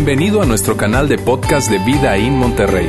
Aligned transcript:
Bienvenido 0.00 0.40
a 0.40 0.46
nuestro 0.46 0.76
canal 0.76 1.08
de 1.08 1.18
podcast 1.18 1.68
de 1.68 1.78
Vida 1.80 2.16
en 2.16 2.36
Monterrey. 2.36 2.88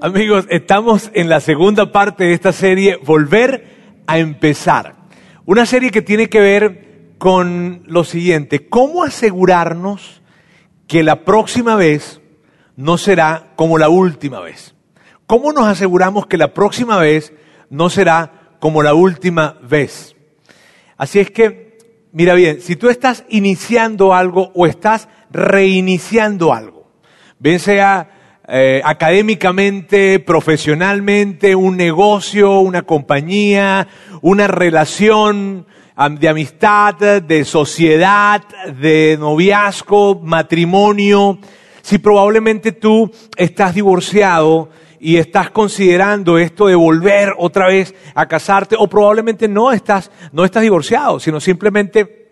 Amigos, 0.00 0.46
estamos 0.50 1.12
en 1.14 1.28
la 1.28 1.38
segunda 1.38 1.92
parte 1.92 2.24
de 2.24 2.32
esta 2.32 2.50
serie, 2.50 2.96
Volver 2.96 4.02
a 4.08 4.18
empezar. 4.18 4.96
Una 5.46 5.64
serie 5.64 5.92
que 5.92 6.02
tiene 6.02 6.28
que 6.28 6.40
ver 6.40 7.14
con 7.18 7.84
lo 7.86 8.02
siguiente, 8.02 8.68
¿cómo 8.68 9.04
asegurarnos 9.04 10.22
que 10.88 11.04
la 11.04 11.24
próxima 11.24 11.76
vez 11.76 12.20
no 12.74 12.98
será 12.98 13.52
como 13.54 13.78
la 13.78 13.88
última 13.88 14.40
vez? 14.40 14.74
¿Cómo 15.28 15.52
nos 15.52 15.68
aseguramos 15.68 16.26
que 16.26 16.36
la 16.36 16.52
próxima 16.52 16.98
vez 16.98 17.32
no 17.70 17.88
será 17.88 18.41
como 18.62 18.84
la 18.84 18.94
última 18.94 19.58
vez? 19.60 20.14
Así 20.96 21.18
es 21.18 21.32
que, 21.32 21.78
mira 22.12 22.32
bien, 22.34 22.60
si 22.60 22.76
tú 22.76 22.90
estás 22.90 23.24
iniciando 23.28 24.14
algo 24.14 24.52
o 24.54 24.68
estás 24.68 25.08
reiniciando 25.32 26.54
algo, 26.54 26.88
bien 27.40 27.58
sea 27.58 28.40
eh, 28.46 28.80
académicamente, 28.84 30.20
profesionalmente, 30.20 31.56
un 31.56 31.76
negocio, 31.76 32.60
una 32.60 32.82
compañía, 32.82 33.88
una 34.20 34.46
relación 34.46 35.66
de 36.20 36.28
amistad, 36.28 36.94
de 36.94 37.44
sociedad, 37.44 38.42
de 38.80 39.16
noviazgo, 39.18 40.20
matrimonio, 40.20 41.40
si 41.80 41.98
probablemente 41.98 42.70
tú 42.70 43.10
estás 43.36 43.74
divorciado 43.74 44.70
y 45.04 45.16
estás 45.16 45.50
considerando 45.50 46.38
esto 46.38 46.68
de 46.68 46.76
volver 46.76 47.34
otra 47.36 47.66
vez 47.66 47.92
a 48.14 48.26
casarte, 48.26 48.76
o 48.78 48.86
probablemente 48.86 49.48
no 49.48 49.72
estás, 49.72 50.12
no 50.30 50.44
estás 50.44 50.62
divorciado, 50.62 51.18
sino 51.18 51.40
simplemente 51.40 52.30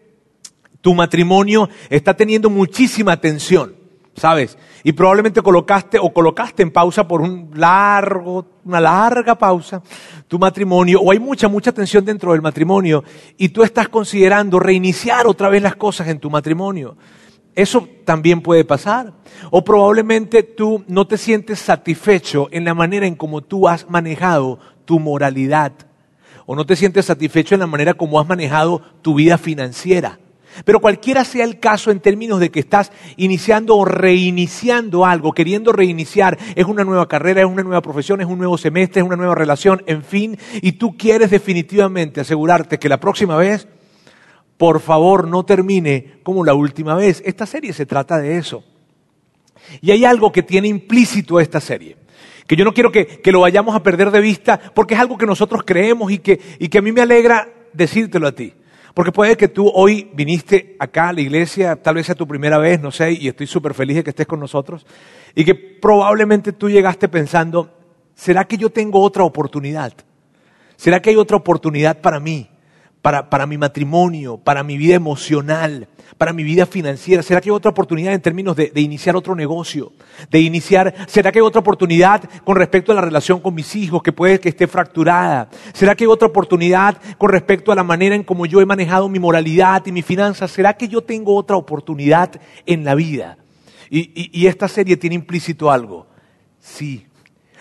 tu 0.80 0.94
matrimonio 0.94 1.68
está 1.88 2.14
teniendo 2.14 2.48
muchísima 2.48 3.16
tensión, 3.16 3.74
¿sabes? 4.14 4.56
Y 4.84 4.92
probablemente 4.92 5.42
colocaste 5.42 5.98
o 6.00 6.12
colocaste 6.12 6.62
en 6.62 6.70
pausa 6.70 7.08
por 7.08 7.22
un 7.22 7.50
largo, 7.54 8.46
una 8.64 8.80
larga 8.80 9.34
pausa 9.34 9.82
tu 10.28 10.38
matrimonio, 10.38 11.00
o 11.00 11.10
hay 11.10 11.18
mucha, 11.18 11.48
mucha 11.48 11.72
tensión 11.72 12.04
dentro 12.04 12.30
del 12.30 12.40
matrimonio, 12.40 13.02
y 13.36 13.48
tú 13.48 13.64
estás 13.64 13.88
considerando 13.88 14.60
reiniciar 14.60 15.26
otra 15.26 15.48
vez 15.48 15.60
las 15.60 15.74
cosas 15.74 16.06
en 16.06 16.20
tu 16.20 16.30
matrimonio. 16.30 16.96
Eso 17.54 17.88
también 18.04 18.40
puede 18.40 18.64
pasar. 18.64 19.12
O 19.50 19.64
probablemente 19.64 20.42
tú 20.42 20.84
no 20.86 21.06
te 21.06 21.18
sientes 21.18 21.58
satisfecho 21.58 22.48
en 22.50 22.64
la 22.64 22.74
manera 22.74 23.06
en 23.06 23.16
cómo 23.16 23.42
tú 23.42 23.68
has 23.68 23.88
manejado 23.88 24.58
tu 24.84 24.98
moralidad. 24.98 25.72
O 26.46 26.56
no 26.56 26.66
te 26.66 26.76
sientes 26.76 27.06
satisfecho 27.06 27.54
en 27.54 27.60
la 27.60 27.66
manera 27.66 27.94
como 27.94 28.20
has 28.20 28.28
manejado 28.28 28.82
tu 29.02 29.14
vida 29.14 29.38
financiera. 29.38 30.18
Pero 30.64 30.80
cualquiera 30.80 31.24
sea 31.24 31.44
el 31.44 31.60
caso 31.60 31.90
en 31.90 32.00
términos 32.00 32.40
de 32.40 32.50
que 32.50 32.60
estás 32.60 32.90
iniciando 33.16 33.76
o 33.76 33.84
reiniciando 33.84 35.06
algo, 35.06 35.32
queriendo 35.32 35.72
reiniciar, 35.72 36.38
es 36.54 36.64
una 36.66 36.84
nueva 36.84 37.08
carrera, 37.08 37.42
es 37.42 37.46
una 37.46 37.62
nueva 37.62 37.82
profesión, 37.82 38.20
es 38.20 38.26
un 38.26 38.38
nuevo 38.38 38.58
semestre, 38.58 39.00
es 39.00 39.06
una 39.06 39.16
nueva 39.16 39.34
relación, 39.34 39.82
en 39.86 40.02
fin, 40.02 40.38
y 40.60 40.72
tú 40.72 40.96
quieres 40.96 41.30
definitivamente 41.30 42.20
asegurarte 42.20 42.78
que 42.78 42.88
la 42.88 42.98
próxima 42.98 43.36
vez 43.36 43.68
por 44.60 44.80
favor 44.80 45.26
no 45.26 45.42
termine 45.42 46.18
como 46.22 46.44
la 46.44 46.52
última 46.52 46.94
vez. 46.94 47.22
Esta 47.24 47.46
serie 47.46 47.72
se 47.72 47.86
trata 47.86 48.18
de 48.18 48.36
eso. 48.36 48.62
Y 49.80 49.90
hay 49.90 50.04
algo 50.04 50.30
que 50.30 50.42
tiene 50.42 50.68
implícito 50.68 51.40
esta 51.40 51.60
serie, 51.60 51.96
que 52.46 52.56
yo 52.56 52.66
no 52.66 52.74
quiero 52.74 52.92
que, 52.92 53.22
lo 53.24 53.40
vayamos 53.40 53.74
a 53.74 53.82
perder 53.82 54.10
de 54.10 54.20
vista, 54.20 54.60
porque 54.74 54.92
es 54.92 55.00
algo 55.00 55.16
que 55.16 55.24
nosotros 55.24 55.62
creemos 55.64 56.12
y 56.12 56.18
que, 56.18 56.38
y 56.58 56.68
que 56.68 56.76
a 56.76 56.82
mí 56.82 56.92
me 56.92 57.00
alegra 57.00 57.48
decírtelo 57.72 58.26
a 58.26 58.32
ti. 58.32 58.52
Porque 58.92 59.12
puede 59.12 59.34
que 59.38 59.48
tú 59.48 59.66
hoy 59.66 60.10
viniste 60.12 60.76
acá 60.78 61.08
a 61.08 61.14
la 61.14 61.22
iglesia, 61.22 61.76
tal 61.76 61.94
vez 61.94 62.04
sea 62.04 62.14
tu 62.14 62.28
primera 62.28 62.58
vez, 62.58 62.82
no 62.82 62.90
sé, 62.90 63.12
y 63.12 63.28
estoy 63.28 63.46
súper 63.46 63.72
feliz 63.72 63.96
de 63.96 64.04
que 64.04 64.10
estés 64.10 64.26
con 64.26 64.40
nosotros, 64.40 64.84
y 65.34 65.42
que 65.42 65.54
probablemente 65.54 66.52
tú 66.52 66.68
llegaste 66.68 67.08
pensando, 67.08 67.70
¿será 68.14 68.44
que 68.44 68.58
yo 68.58 68.68
tengo 68.68 69.00
otra 69.00 69.24
oportunidad? 69.24 69.94
¿Será 70.76 71.00
que 71.00 71.08
hay 71.08 71.16
otra 71.16 71.38
oportunidad 71.38 72.02
para 72.02 72.20
mí? 72.20 72.49
Para, 73.02 73.46
mi 73.46 73.56
matrimonio, 73.56 74.36
para 74.36 74.62
mi 74.62 74.76
vida 74.76 74.94
emocional, 74.94 75.88
para 76.18 76.32
mi 76.32 76.42
vida 76.42 76.66
financiera? 76.66 77.22
¿Será 77.22 77.40
que 77.40 77.48
hay 77.48 77.54
otra 77.54 77.70
oportunidad 77.70 78.12
en 78.12 78.20
términos 78.20 78.56
de, 78.56 78.70
de, 78.70 78.80
iniciar 78.80 79.16
otro 79.16 79.34
negocio? 79.34 79.92
De 80.30 80.40
iniciar, 80.40 80.94
¿será 81.08 81.32
que 81.32 81.38
hay 81.38 81.44
otra 81.44 81.60
oportunidad 81.60 82.22
con 82.44 82.56
respecto 82.56 82.92
a 82.92 82.94
la 82.94 83.00
relación 83.00 83.40
con 83.40 83.54
mis 83.54 83.74
hijos 83.76 84.02
que 84.02 84.12
puede 84.12 84.40
que 84.40 84.50
esté 84.50 84.66
fracturada? 84.66 85.48
¿Será 85.72 85.94
que 85.94 86.04
hay 86.04 86.08
otra 86.08 86.28
oportunidad 86.28 87.00
con 87.16 87.30
respecto 87.30 87.72
a 87.72 87.74
la 87.74 87.84
manera 87.84 88.14
en 88.14 88.22
cómo 88.22 88.46
yo 88.46 88.60
he 88.60 88.66
manejado 88.66 89.08
mi 89.08 89.18
moralidad 89.18 89.84
y 89.86 89.92
mi 89.92 90.02
finanzas? 90.02 90.50
¿Será 90.50 90.74
que 90.74 90.88
yo 90.88 91.02
tengo 91.02 91.36
otra 91.36 91.56
oportunidad 91.56 92.40
en 92.66 92.84
la 92.84 92.94
vida? 92.94 93.36
y, 93.92 94.30
y 94.32 94.46
esta 94.46 94.68
serie 94.68 94.96
tiene 94.96 95.16
implícito 95.16 95.68
algo. 95.68 96.06
Sí, 96.60 97.06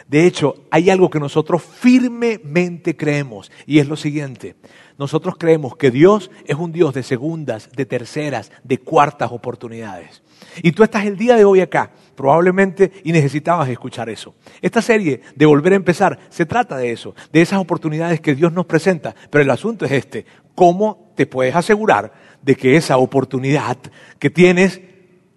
de 0.09 0.25
hecho, 0.25 0.55
hay 0.71 0.89
algo 0.89 1.11
que 1.11 1.19
nosotros 1.19 1.61
firmemente 1.61 2.97
creemos 2.97 3.51
y 3.67 3.77
es 3.77 3.87
lo 3.87 3.95
siguiente. 3.95 4.55
Nosotros 4.97 5.35
creemos 5.37 5.77
que 5.77 5.91
Dios 5.91 6.31
es 6.45 6.55
un 6.55 6.71
Dios 6.71 6.95
de 6.95 7.03
segundas, 7.03 7.69
de 7.75 7.85
terceras, 7.85 8.51
de 8.63 8.79
cuartas 8.79 9.31
oportunidades. 9.31 10.23
Y 10.63 10.71
tú 10.71 10.81
estás 10.81 11.05
el 11.05 11.15
día 11.15 11.35
de 11.35 11.45
hoy 11.45 11.61
acá, 11.61 11.91
probablemente, 12.15 12.91
y 13.03 13.11
necesitabas 13.11 13.69
escuchar 13.69 14.09
eso. 14.09 14.33
Esta 14.63 14.81
serie 14.81 15.21
de 15.35 15.45
volver 15.45 15.73
a 15.73 15.75
empezar 15.75 16.17
se 16.29 16.47
trata 16.47 16.75
de 16.75 16.91
eso, 16.91 17.13
de 17.31 17.43
esas 17.43 17.59
oportunidades 17.59 18.19
que 18.19 18.33
Dios 18.33 18.51
nos 18.51 18.65
presenta. 18.65 19.13
Pero 19.29 19.43
el 19.43 19.51
asunto 19.51 19.85
es 19.85 19.91
este, 19.91 20.25
¿cómo 20.55 21.13
te 21.15 21.27
puedes 21.27 21.55
asegurar 21.55 22.13
de 22.41 22.55
que 22.55 22.77
esa 22.77 22.97
oportunidad 22.97 23.77
que 24.17 24.31
tienes 24.31 24.81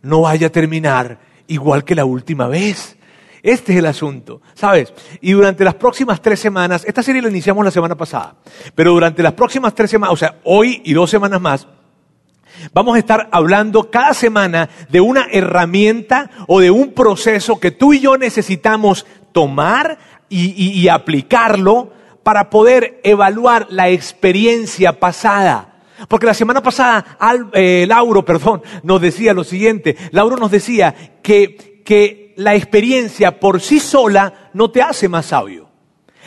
no 0.01 0.23
vaya 0.23 0.47
a 0.47 0.51
terminar 0.51 1.21
igual 1.47 1.85
que 1.85 1.95
la 1.95 2.07
última 2.07 2.49
vez? 2.49 2.97
Este 3.43 3.73
es 3.73 3.79
el 3.79 3.87
asunto, 3.87 4.41
¿sabes? 4.55 4.93
Y 5.21 5.33
durante 5.33 5.65
las 5.65 5.75
próximas 5.75 6.23
tres 6.23 6.39
semanas, 6.39 6.85
esta 6.87 7.03
serie 7.03 7.21
la 7.21 7.29
iniciamos 7.29 7.65
la 7.65 7.73
semana 7.73 7.97
pasada, 7.97 8.37
pero 8.77 8.93
durante 8.93 9.21
las 9.21 9.33
próximas 9.33 9.75
tres 9.75 9.91
semanas, 9.91 10.13
o 10.13 10.17
sea, 10.17 10.37
hoy 10.45 10.81
y 10.85 10.93
dos 10.93 11.11
semanas 11.11 11.41
más, 11.41 11.67
vamos 12.73 12.95
a 12.95 13.01
estar 13.01 13.29
hablando 13.33 13.91
cada 13.91 14.15
semana 14.15 14.69
de 14.89 15.01
una 15.01 15.27
herramienta 15.33 16.31
o 16.47 16.61
de 16.61 16.71
un 16.71 16.93
proceso 16.93 17.59
que 17.59 17.73
tú 17.73 17.93
y 17.93 18.01
yo 18.01 18.17
necesitamos 18.17 19.07
tomar 19.33 19.99
y, 20.29 20.89
aplicarlo 20.89 21.91
para 22.23 22.49
poder 22.49 23.01
evaluar 23.03 23.67
la 23.71 23.91
experiencia 23.91 24.99
pasada. 24.99 25.83
Porque 26.09 26.27
la 26.27 26.35
semana 26.35 26.63
pasada, 26.63 27.19
eh, 27.53 27.85
Lauro, 27.87 28.25
perdón, 28.25 28.63
nos 28.83 29.01
decía 29.01 29.35
lo 29.35 29.45
siguiente. 29.45 29.97
Lauro 30.11 30.37
nos 30.37 30.51
decía 30.51 30.95
que, 31.23 31.83
que 31.85 32.22
la 32.37 32.55
experiencia 32.55 33.39
por 33.39 33.61
sí 33.61 33.81
sola 33.81 34.51
no 34.55 34.71
te 34.71 34.83
hace 34.83 35.09
más 35.09 35.27
sabio. 35.27 35.69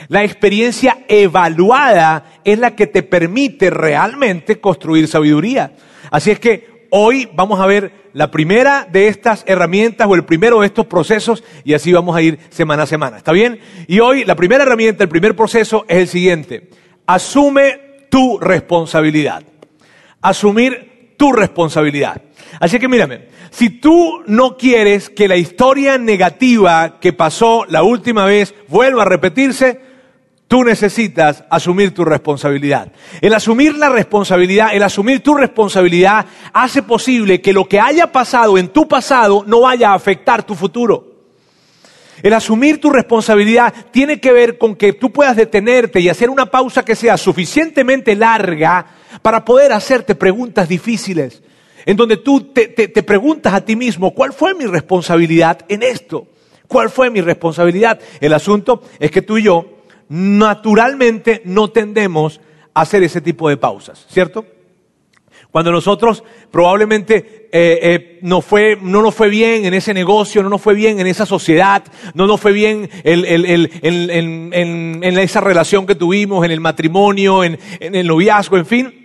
La 0.08 0.24
experiencia 0.24 1.06
evaluada 1.08 2.40
es 2.44 2.60
la 2.60 2.76
que 2.76 2.88
te 2.88 3.04
permite 3.04 3.70
realmente 3.70 4.60
construir 4.60 5.08
sabiduría. 5.08 5.74
Así 6.12 6.32
es 6.32 6.40
que 6.40 6.88
hoy 6.92 7.30
vamos 7.34 7.60
a 7.60 7.66
ver 7.66 8.06
la 8.14 8.32
primera 8.32 8.88
de 8.90 9.08
estas 9.08 9.44
herramientas 9.48 10.08
o 10.10 10.16
el 10.16 10.26
primero 10.26 10.62
de 10.62 10.68
estos 10.68 10.86
procesos 10.86 11.44
y 11.64 11.74
así 11.74 11.92
vamos 11.92 12.16
a 12.16 12.22
ir 12.22 12.40
semana 12.50 12.84
a 12.84 12.88
semana. 12.88 13.18
¿Está 13.18 13.32
bien? 13.32 13.60
Y 13.88 14.00
hoy 14.00 14.26
la 14.26 14.36
primera 14.36 14.64
herramienta, 14.64 15.04
el 15.04 15.10
primer 15.10 15.36
proceso 15.36 15.86
es 15.88 15.98
el 15.98 16.08
siguiente. 16.08 16.70
Asume 17.06 18.08
tu 18.10 18.38
responsabilidad. 18.40 19.44
Asumir 20.22 21.14
tu 21.18 21.32
responsabilidad. 21.32 22.22
Así 22.60 22.80
que 22.80 22.88
mírame, 22.88 23.28
si 23.50 23.70
tú 23.70 24.24
no 24.28 24.58
quieres 24.58 25.10
que 25.10 25.28
la 25.28 25.36
historia 25.36 25.98
negativa 25.98 27.00
que 27.00 27.14
pasó 27.14 27.66
la 27.68 27.84
última 27.84 28.26
vez 28.26 28.54
vuelva 28.68 29.04
a 29.04 29.06
repetirse, 29.06 29.82
tú 30.48 30.64
necesitas 30.64 31.44
asumir 31.50 31.94
tu 31.94 32.06
responsabilidad. 32.06 32.92
El 33.20 33.34
asumir 33.34 33.76
la 33.76 33.90
responsabilidad, 33.90 34.70
el 34.74 34.84
asumir 34.84 35.22
tu 35.22 35.34
responsabilidad 35.36 36.26
hace 36.54 36.84
posible 36.84 37.42
que 37.42 37.54
lo 37.54 37.68
que 37.68 37.80
haya 37.80 38.12
pasado 38.12 38.58
en 38.58 38.70
tu 38.70 38.88
pasado 38.88 39.44
no 39.46 39.62
vaya 39.62 39.92
a 39.92 39.96
afectar 39.96 40.44
tu 40.44 40.56
futuro. 40.56 41.14
El 42.24 42.34
asumir 42.34 42.80
tu 42.80 42.90
responsabilidad 42.90 43.74
tiene 43.92 44.22
que 44.22 44.32
ver 44.32 44.58
con 44.58 44.76
que 44.76 44.94
tú 44.94 45.12
puedas 45.12 45.36
detenerte 45.36 46.00
y 46.00 46.08
hacer 46.08 46.30
una 46.30 46.46
pausa 46.46 46.86
que 46.86 46.96
sea 46.96 47.18
suficientemente 47.18 48.16
larga 48.16 48.86
para 49.22 49.44
poder 49.44 49.74
hacerte 49.74 50.16
preguntas 50.16 50.70
difíciles 50.70 51.44
en 51.86 51.98
donde 51.98 52.18
tú 52.18 52.52
te, 52.54 52.68
preguntas 53.04 53.54
a 53.54 53.64
ti 53.64 53.76
mismo, 53.76 54.12
¿cuál 54.12 54.34
fue 54.34 54.54
mi 54.54 54.66
responsabilidad 54.66 55.60
en 55.68 55.84
esto? 55.84 56.28
¿Cuál 56.68 56.90
fue 56.90 57.10
mi 57.10 57.22
responsabilidad? 57.22 58.00
El 58.20 58.34
asunto 58.34 58.82
es 59.00 59.12
que 59.12 59.22
tú 59.22 59.38
y 59.38 59.44
yo 59.44 59.66
naturalmente 60.10 61.42
no 61.46 61.70
tendemos 61.70 62.42
a 62.74 62.82
hacer 62.82 63.04
ese 63.04 63.22
tipo 63.22 63.50
de 63.50 63.58
pausas, 63.58 64.06
¿cierto? 64.10 64.46
Cuando 65.56 65.72
nosotros 65.72 66.22
probablemente 66.52 67.48
eh, 67.50 67.80
eh, 67.82 68.20
no, 68.24 68.42
fue, 68.42 68.78
no 68.82 69.02
nos 69.02 69.16
fue 69.16 69.30
bien 69.30 69.64
en 69.64 69.74
ese 69.74 69.94
negocio, 69.94 70.44
no 70.44 70.50
nos 70.50 70.62
fue 70.62 70.74
bien 70.74 71.00
en 71.00 71.08
esa 71.08 71.26
sociedad, 71.26 71.82
no 72.14 72.28
nos 72.28 72.42
fue 72.42 72.52
bien 72.52 72.90
en, 73.06 73.70
esa 75.18 75.40
relación 75.40 75.88
que 75.88 75.96
tuvimos, 75.96 76.44
en 76.44 76.52
el 76.52 76.60
matrimonio, 76.60 77.46
en, 77.46 77.58
el 77.80 78.06
noviazgo, 78.06 78.58
en 78.58 78.66
fin. 78.66 79.05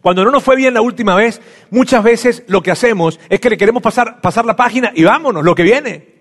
Cuando 0.00 0.24
no 0.24 0.30
nos 0.30 0.42
fue 0.42 0.56
bien 0.56 0.74
la 0.74 0.80
última 0.80 1.14
vez, 1.14 1.40
muchas 1.70 2.02
veces 2.02 2.44
lo 2.48 2.62
que 2.62 2.70
hacemos 2.70 3.20
es 3.28 3.40
que 3.40 3.50
le 3.50 3.58
queremos 3.58 3.82
pasar, 3.82 4.20
pasar 4.20 4.44
la 4.44 4.56
página 4.56 4.92
y 4.94 5.04
vámonos, 5.04 5.44
lo 5.44 5.54
que 5.54 5.62
viene. 5.62 6.16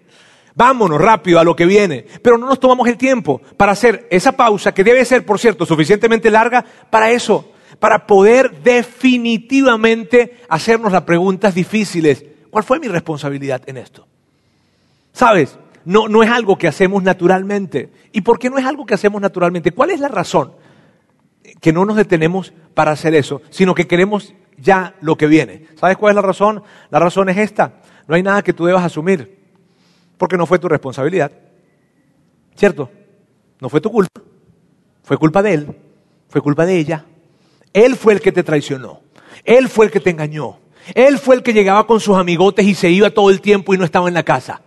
Vámonos 0.56 1.01
rápido 1.01 1.39
a 1.39 1.44
lo 1.44 1.56
que 1.56 1.65
viene. 1.65 2.06
Pero 2.21 2.38
no 2.38 2.47
nos 2.47 2.59
tomamos 2.59 2.88
el 2.88 2.97
tiempo 2.97 3.41
para 3.57 3.73
hacer 3.73 4.07
esa 4.09 4.31
pausa, 4.31 4.73
que 4.73 4.83
debe 4.83 5.03
ser, 5.03 5.25
por 5.25 5.39
cierto, 5.39 5.65
suficientemente 5.65 6.31
larga 6.31 6.63
para 6.89 7.12
eso 7.12 7.51
para 7.79 8.06
poder 8.07 8.62
definitivamente 8.63 10.39
hacernos 10.50 10.91
las 10.91 11.03
preguntas 11.03 11.53
difíciles. 11.53 12.23
¿Cuál 12.50 12.63
fue 12.63 12.79
mi 12.79 12.88
responsabilidad 12.88 13.62
en 13.65 13.77
esto? 13.77 14.07
¿Sabes? 15.13 15.57
No, 15.83 16.07
no 16.07 16.23
es 16.23 16.29
algo 16.29 16.57
que 16.57 16.67
hacemos 16.67 17.03
naturalmente. 17.03 17.89
¿Y 18.12 18.21
por 18.21 18.39
qué 18.39 18.50
no 18.50 18.57
es 18.57 18.65
algo 18.65 18.85
que 18.85 18.94
hacemos 18.94 19.21
naturalmente? 19.21 19.71
¿Cuál 19.71 19.91
es 19.91 20.00
la 20.00 20.07
razón? 20.07 20.53
Que 21.62 21.74
no 21.74 21.86
nos 21.86 21.95
detenemos 21.95 22.53
para 22.74 22.92
hacer 22.92 23.15
eso, 23.15 23.42
sino 23.50 23.75
que 23.75 23.88
queremos 23.88 24.33
ya 24.57 24.95
lo 25.01 25.18
que 25.18 25.27
viene. 25.27 25.68
¿Sabes 25.75 25.97
cuál 25.97 26.12
es 26.12 26.15
la 26.15 26.21
razón? 26.21 26.63
La 26.89 27.00
razón 27.00 27.30
es 27.30 27.38
esta. 27.38 27.81
No 28.07 28.15
hay 28.15 28.24
nada 28.24 28.44
que 28.44 28.53
tú 28.53 28.65
debas 28.65 28.83
asumir, 28.83 29.39
porque 30.18 30.38
no 30.38 30.45
fue 30.45 30.59
tu 30.59 30.68
responsabilidad. 30.68 31.31
¿Cierto? 32.56 32.89
No 33.59 33.69
fue 33.69 33.81
tu 33.81 33.92
culpa. 33.92 34.21
Fue 35.03 35.18
culpa 35.18 35.42
de 35.42 35.53
él. 35.53 35.77
Fue 36.30 36.42
culpa 36.42 36.65
de 36.65 36.77
ella. 36.77 37.06
Él 37.74 37.95
fue 37.95 38.13
el 38.13 38.21
que 38.21 38.31
te 38.31 38.44
traicionó. 38.44 39.01
Él 39.44 39.69
fue 39.69 39.86
el 39.86 39.91
que 39.91 40.00
te 40.00 40.09
engañó. 40.09 40.59
Él 40.94 41.18
fue 41.18 41.36
el 41.36 41.44
que 41.44 41.53
llegaba 41.53 41.88
con 41.88 42.00
sus 42.00 42.18
amigotes 42.18 42.65
y 42.65 42.75
se 42.75 42.89
iba 42.89 43.09
todo 43.09 43.30
el 43.30 43.41
tiempo 43.41 43.74
y 43.74 43.77
no 43.77 43.86
estaba 43.86 44.07
en 44.07 44.13
la 44.13 44.24
casa. 44.24 44.62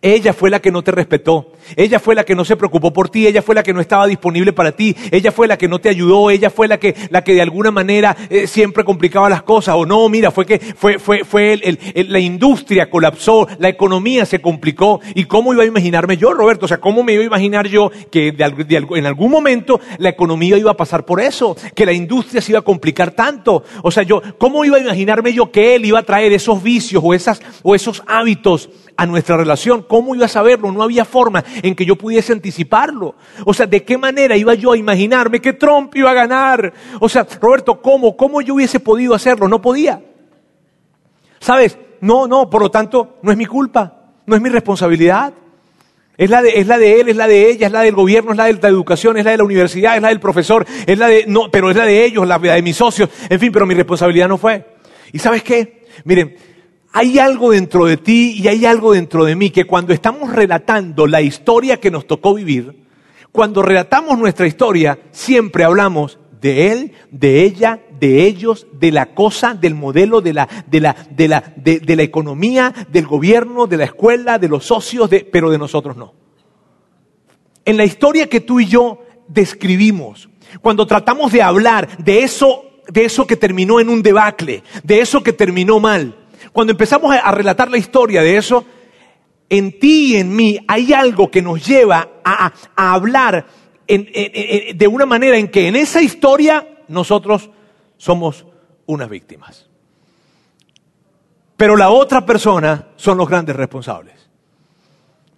Ella 0.00 0.32
fue 0.32 0.50
la 0.50 0.60
que 0.60 0.70
no 0.70 0.82
te 0.82 0.90
respetó. 0.90 1.52
Ella 1.76 1.98
fue 1.98 2.14
la 2.14 2.24
que 2.24 2.34
no 2.34 2.44
se 2.44 2.56
preocupó 2.56 2.92
por 2.92 3.08
ti. 3.08 3.26
Ella 3.26 3.42
fue 3.42 3.54
la 3.54 3.62
que 3.62 3.72
no 3.72 3.80
estaba 3.80 4.06
disponible 4.06 4.52
para 4.52 4.72
ti. 4.72 4.96
Ella 5.10 5.32
fue 5.32 5.46
la 5.46 5.56
que 5.56 5.68
no 5.68 5.80
te 5.80 5.88
ayudó. 5.88 6.30
Ella 6.30 6.50
fue 6.50 6.68
la 6.68 6.78
que, 6.78 6.94
la 7.10 7.22
que 7.22 7.34
de 7.34 7.42
alguna 7.42 7.70
manera 7.70 8.16
eh, 8.30 8.46
siempre 8.46 8.84
complicaba 8.84 9.28
las 9.28 9.42
cosas. 9.42 9.74
O 9.76 9.86
no, 9.86 10.08
mira, 10.08 10.30
fue 10.30 10.46
que 10.46 10.58
fue, 10.58 10.98
fue, 10.98 11.24
fue 11.24 11.60
la 11.94 12.18
industria 12.18 12.90
colapsó, 12.90 13.48
la 13.58 13.68
economía 13.68 14.26
se 14.26 14.40
complicó. 14.40 15.00
¿Y 15.14 15.24
cómo 15.24 15.52
iba 15.52 15.62
a 15.62 15.66
imaginarme 15.66 16.16
yo, 16.16 16.32
Roberto? 16.32 16.66
O 16.66 16.68
sea, 16.68 16.78
¿cómo 16.78 17.02
me 17.02 17.12
iba 17.14 17.22
a 17.22 17.26
imaginar 17.26 17.66
yo 17.66 17.90
que 18.10 18.34
en 18.36 19.06
algún 19.06 19.30
momento 19.30 19.80
la 19.98 20.10
economía 20.10 20.56
iba 20.56 20.70
a 20.70 20.76
pasar 20.76 21.04
por 21.04 21.20
eso? 21.20 21.56
Que 21.74 21.86
la 21.86 21.92
industria 21.92 22.40
se 22.40 22.52
iba 22.52 22.58
a 22.58 22.62
complicar 22.62 23.12
tanto. 23.12 23.64
O 23.82 23.90
sea, 23.90 24.02
yo, 24.02 24.22
¿cómo 24.38 24.64
iba 24.64 24.76
a 24.76 24.80
imaginarme 24.80 25.32
yo 25.32 25.50
que 25.50 25.74
él 25.74 25.84
iba 25.84 25.98
a 25.98 26.02
traer 26.02 26.32
esos 26.32 26.62
vicios 26.62 27.02
o, 27.04 27.14
esas, 27.14 27.40
o 27.62 27.74
esos 27.74 28.02
hábitos 28.06 28.68
a 29.02 29.06
nuestra 29.06 29.36
relación. 29.36 29.82
¿Cómo 29.82 30.14
iba 30.14 30.26
a 30.26 30.28
saberlo? 30.28 30.70
No 30.70 30.80
había 30.80 31.04
forma 31.04 31.42
en 31.60 31.74
que 31.74 31.84
yo 31.84 31.96
pudiese 31.96 32.32
anticiparlo. 32.32 33.16
O 33.44 33.52
sea, 33.52 33.66
¿de 33.66 33.82
qué 33.82 33.98
manera 33.98 34.36
iba 34.36 34.54
yo 34.54 34.70
a 34.70 34.76
imaginarme 34.76 35.40
que 35.40 35.54
Trump 35.54 35.92
iba 35.96 36.12
a 36.12 36.14
ganar? 36.14 36.72
O 37.00 37.08
sea, 37.08 37.26
Roberto, 37.40 37.82
¿cómo? 37.82 38.16
¿Cómo 38.16 38.40
yo 38.42 38.54
hubiese 38.54 38.78
podido 38.78 39.12
hacerlo? 39.12 39.48
No 39.48 39.60
podía. 39.60 40.00
¿Sabes? 41.40 41.76
No, 42.00 42.28
no, 42.28 42.48
por 42.48 42.62
lo 42.62 42.70
tanto, 42.70 43.18
no 43.22 43.32
es 43.32 43.36
mi 43.36 43.44
culpa, 43.44 44.12
no 44.24 44.36
es 44.36 44.40
mi 44.40 44.48
responsabilidad. 44.48 45.34
Es 46.16 46.30
la, 46.30 46.40
de, 46.40 46.60
es 46.60 46.68
la 46.68 46.78
de 46.78 47.00
él, 47.00 47.08
es 47.08 47.16
la 47.16 47.26
de 47.26 47.50
ella, 47.50 47.66
es 47.66 47.72
la 47.72 47.80
del 47.80 47.96
gobierno, 47.96 48.30
es 48.30 48.36
la 48.36 48.44
de 48.44 48.52
la 48.52 48.68
educación, 48.68 49.16
es 49.16 49.24
la 49.24 49.32
de 49.32 49.38
la 49.38 49.44
universidad, 49.44 49.96
es 49.96 50.02
la 50.02 50.10
del 50.10 50.20
profesor, 50.20 50.64
es 50.86 50.96
la 50.96 51.08
de, 51.08 51.24
no, 51.26 51.50
pero 51.50 51.70
es 51.70 51.76
la 51.76 51.86
de 51.86 52.04
ellos, 52.04 52.28
la 52.28 52.38
de 52.38 52.62
mis 52.62 52.76
socios, 52.76 53.08
en 53.28 53.40
fin, 53.40 53.50
pero 53.50 53.66
mi 53.66 53.74
responsabilidad 53.74 54.28
no 54.28 54.38
fue. 54.38 54.64
¿Y 55.10 55.18
sabes 55.18 55.42
qué? 55.42 55.86
Miren, 56.04 56.36
hay 56.92 57.18
algo 57.18 57.52
dentro 57.52 57.86
de 57.86 57.96
ti 57.96 58.34
y 58.38 58.48
hay 58.48 58.66
algo 58.66 58.92
dentro 58.92 59.24
de 59.24 59.34
mí 59.34 59.50
que 59.50 59.64
cuando 59.64 59.94
estamos 59.94 60.32
relatando 60.32 61.06
la 61.06 61.22
historia 61.22 61.80
que 61.80 61.90
nos 61.90 62.06
tocó 62.06 62.34
vivir, 62.34 62.82
cuando 63.32 63.62
relatamos 63.62 64.18
nuestra 64.18 64.46
historia, 64.46 64.98
siempre 65.10 65.64
hablamos 65.64 66.18
de 66.40 66.70
él, 66.70 66.92
de 67.10 67.44
ella, 67.44 67.80
de 67.98 68.26
ellos, 68.26 68.66
de 68.72 68.92
la 68.92 69.14
cosa, 69.14 69.54
del 69.54 69.74
modelo, 69.74 70.20
de 70.20 70.34
la, 70.34 70.48
de 70.66 70.80
la, 70.80 70.94
de 71.10 71.28
la, 71.28 71.40
de, 71.56 71.96
la 71.96 72.02
economía, 72.02 72.74
del 72.90 73.06
gobierno, 73.06 73.66
de 73.66 73.78
la 73.78 73.84
escuela, 73.84 74.38
de 74.38 74.48
los 74.48 74.66
socios, 74.66 75.08
pero 75.30 75.50
de 75.50 75.58
nosotros 75.58 75.96
no. 75.96 76.12
En 77.64 77.76
la 77.76 77.84
historia 77.84 78.28
que 78.28 78.40
tú 78.40 78.60
y 78.60 78.66
yo 78.66 78.98
describimos, 79.28 80.28
cuando 80.60 80.86
tratamos 80.86 81.32
de 81.32 81.40
hablar 81.40 81.96
de 81.98 82.24
eso, 82.24 82.64
de 82.88 83.04
eso 83.04 83.26
que 83.26 83.36
terminó 83.36 83.80
en 83.80 83.88
un 83.88 84.02
debacle, 84.02 84.62
de 84.82 85.00
eso 85.00 85.22
que 85.22 85.32
terminó 85.32 85.80
mal, 85.80 86.21
cuando 86.50 86.72
empezamos 86.72 87.14
a 87.14 87.30
relatar 87.30 87.70
la 87.70 87.78
historia 87.78 88.22
de 88.22 88.36
eso, 88.36 88.64
en 89.48 89.78
ti 89.78 90.14
y 90.14 90.16
en 90.16 90.34
mí 90.34 90.58
hay 90.66 90.92
algo 90.92 91.30
que 91.30 91.42
nos 91.42 91.66
lleva 91.66 92.08
a, 92.24 92.52
hablar 92.74 93.46
de 93.86 94.88
una 94.90 95.04
manera 95.04 95.36
en 95.36 95.48
que 95.48 95.68
en 95.68 95.76
esa 95.76 96.00
historia 96.00 96.66
nosotros 96.88 97.50
somos 97.98 98.46
unas 98.86 99.10
víctimas. 99.10 99.68
Pero 101.56 101.76
la 101.76 101.90
otra 101.90 102.24
persona 102.26 102.88
son 102.96 103.18
los 103.18 103.28
grandes 103.28 103.54
responsables. 103.54 104.28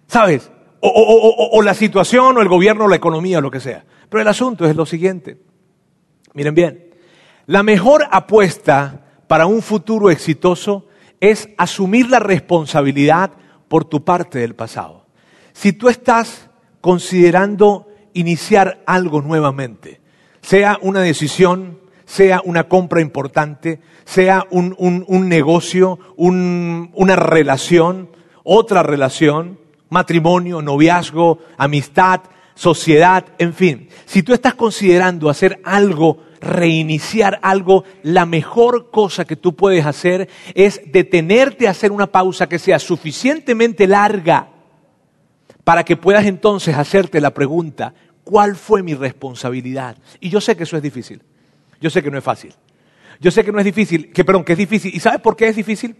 ¿Sabes? 0.07 0.49
O, 0.79 1.61
la 1.61 1.73
situación, 1.73 2.37
o 2.37 2.41
el 2.41 2.47
gobierno, 2.47 2.85
o 2.85 2.87
la 2.87 2.95
economía, 2.95 3.39
o 3.39 3.41
lo 3.41 3.51
que 3.51 3.59
sea. 3.59 3.83
Pero 4.09 4.21
el 4.21 4.27
asunto 4.27 4.65
es 4.65 4.75
lo 4.75 4.85
siguiente. 4.85 5.37
Miren 6.33 6.55
bien, 6.55 6.89
la 7.47 7.63
mejor 7.63 8.07
apuesta 8.11 9.05
para 9.27 9.45
un 9.45 9.61
futuro 9.61 10.09
exitoso 10.09 10.87
es 11.19 11.49
asumir 11.57 12.09
la 12.09 12.19
responsabilidad 12.19 13.31
por 13.67 13.85
tu 13.85 14.03
parte 14.03 14.39
del 14.39 14.55
pasado. 14.55 15.05
Si 15.53 15.73
tú 15.73 15.89
estás 15.89 16.49
considerando 16.81 17.87
iniciar 18.13 18.83
algo 18.85 19.21
nuevamente, 19.21 20.01
sea 20.41 20.77
una 20.81 21.01
decisión, 21.01 21.79
sea 22.05 22.41
una 22.45 22.67
compra 22.67 23.01
importante, 23.01 23.79
sea 24.05 24.45
un, 24.51 24.75
negocio, 25.27 25.99
una 26.15 27.15
relación, 27.15 28.09
otra 28.43 28.83
relación, 28.83 29.59
matrimonio, 29.89 30.61
noviazgo, 30.61 31.39
amistad, 31.57 32.21
sociedad, 32.53 33.25
en 33.37 33.53
fin, 33.53 33.89
si 34.05 34.23
tú 34.23 34.33
estás 34.33 34.53
considerando 34.53 35.29
hacer 35.29 35.59
algo 35.63 36.19
reiniciar 36.45 37.39
algo, 37.41 37.83
la 38.03 38.25
mejor 38.25 38.91
cosa 38.91 39.25
que 39.25 39.35
tú 39.35 39.55
puedes 39.55 39.85
hacer 39.85 40.29
es 40.53 40.81
detenerte 40.85 41.67
a 41.67 41.71
hacer 41.71 41.91
una 41.91 42.07
pausa 42.07 42.47
que 42.47 42.59
sea 42.59 42.79
suficientemente 42.79 43.87
larga 43.87 44.49
para 45.63 45.83
que 45.83 45.97
puedas 45.97 46.25
entonces 46.25 46.75
hacerte 46.75 47.19
la 47.19 47.33
pregunta, 47.33 47.93
¿cuál 48.23 48.55
fue 48.55 48.83
mi 48.83 48.93
responsabilidad? 48.93 49.97
Y 50.19 50.29
yo 50.29 50.39
sé 50.39 50.55
que 50.55 50.63
eso 50.63 50.77
es 50.77 50.83
difícil. 50.83 51.21
Yo 51.81 51.89
sé 51.89 52.01
que 52.01 52.11
no 52.11 52.17
es 52.17 52.23
fácil. 52.23 52.53
Yo 53.19 53.31
sé 53.31 53.43
que 53.43 53.51
no 53.51 53.59
es 53.59 53.65
difícil, 53.65 54.13
que 54.13 54.23
perdón, 54.23 54.43
que 54.43 54.53
es 54.53 54.57
difícil. 54.57 54.93
¿Y 54.93 54.99
sabes 54.99 55.19
por 55.21 55.35
qué 55.35 55.47
es 55.47 55.55
difícil? 55.55 55.95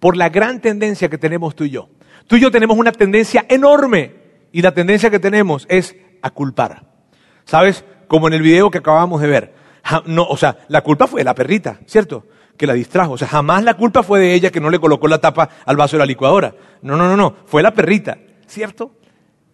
Por 0.00 0.16
la 0.16 0.28
gran 0.28 0.60
tendencia 0.60 1.08
que 1.08 1.18
tenemos 1.18 1.54
tú 1.54 1.64
y 1.64 1.70
yo. 1.70 1.88
Tú 2.26 2.36
y 2.36 2.40
yo 2.40 2.50
tenemos 2.50 2.76
una 2.76 2.92
tendencia 2.92 3.46
enorme 3.48 4.14
y 4.50 4.62
la 4.62 4.72
tendencia 4.72 5.10
que 5.10 5.20
tenemos 5.20 5.66
es 5.68 5.94
a 6.20 6.30
culpar. 6.30 6.86
¿Sabes? 7.44 7.84
Como 8.08 8.26
en 8.28 8.34
el 8.34 8.42
video 8.42 8.70
que 8.70 8.78
acabamos 8.78 9.20
de 9.20 9.28
ver 9.28 9.63
no, 10.06 10.24
o 10.24 10.36
sea, 10.36 10.58
la 10.68 10.82
culpa 10.82 11.06
fue 11.06 11.20
de 11.20 11.24
la 11.24 11.34
perrita, 11.34 11.80
¿cierto? 11.86 12.24
Que 12.56 12.66
la 12.66 12.74
distrajo. 12.74 13.12
O 13.12 13.18
sea, 13.18 13.28
jamás 13.28 13.64
la 13.64 13.74
culpa 13.74 14.02
fue 14.02 14.20
de 14.20 14.34
ella 14.34 14.50
que 14.50 14.60
no 14.60 14.70
le 14.70 14.78
colocó 14.78 15.08
la 15.08 15.20
tapa 15.20 15.48
al 15.64 15.76
vaso 15.76 15.96
de 15.96 16.00
la 16.00 16.06
licuadora. 16.06 16.54
No, 16.82 16.96
no, 16.96 17.08
no, 17.08 17.16
no. 17.16 17.34
Fue 17.46 17.62
la 17.62 17.74
perrita, 17.74 18.18
¿cierto? 18.46 18.92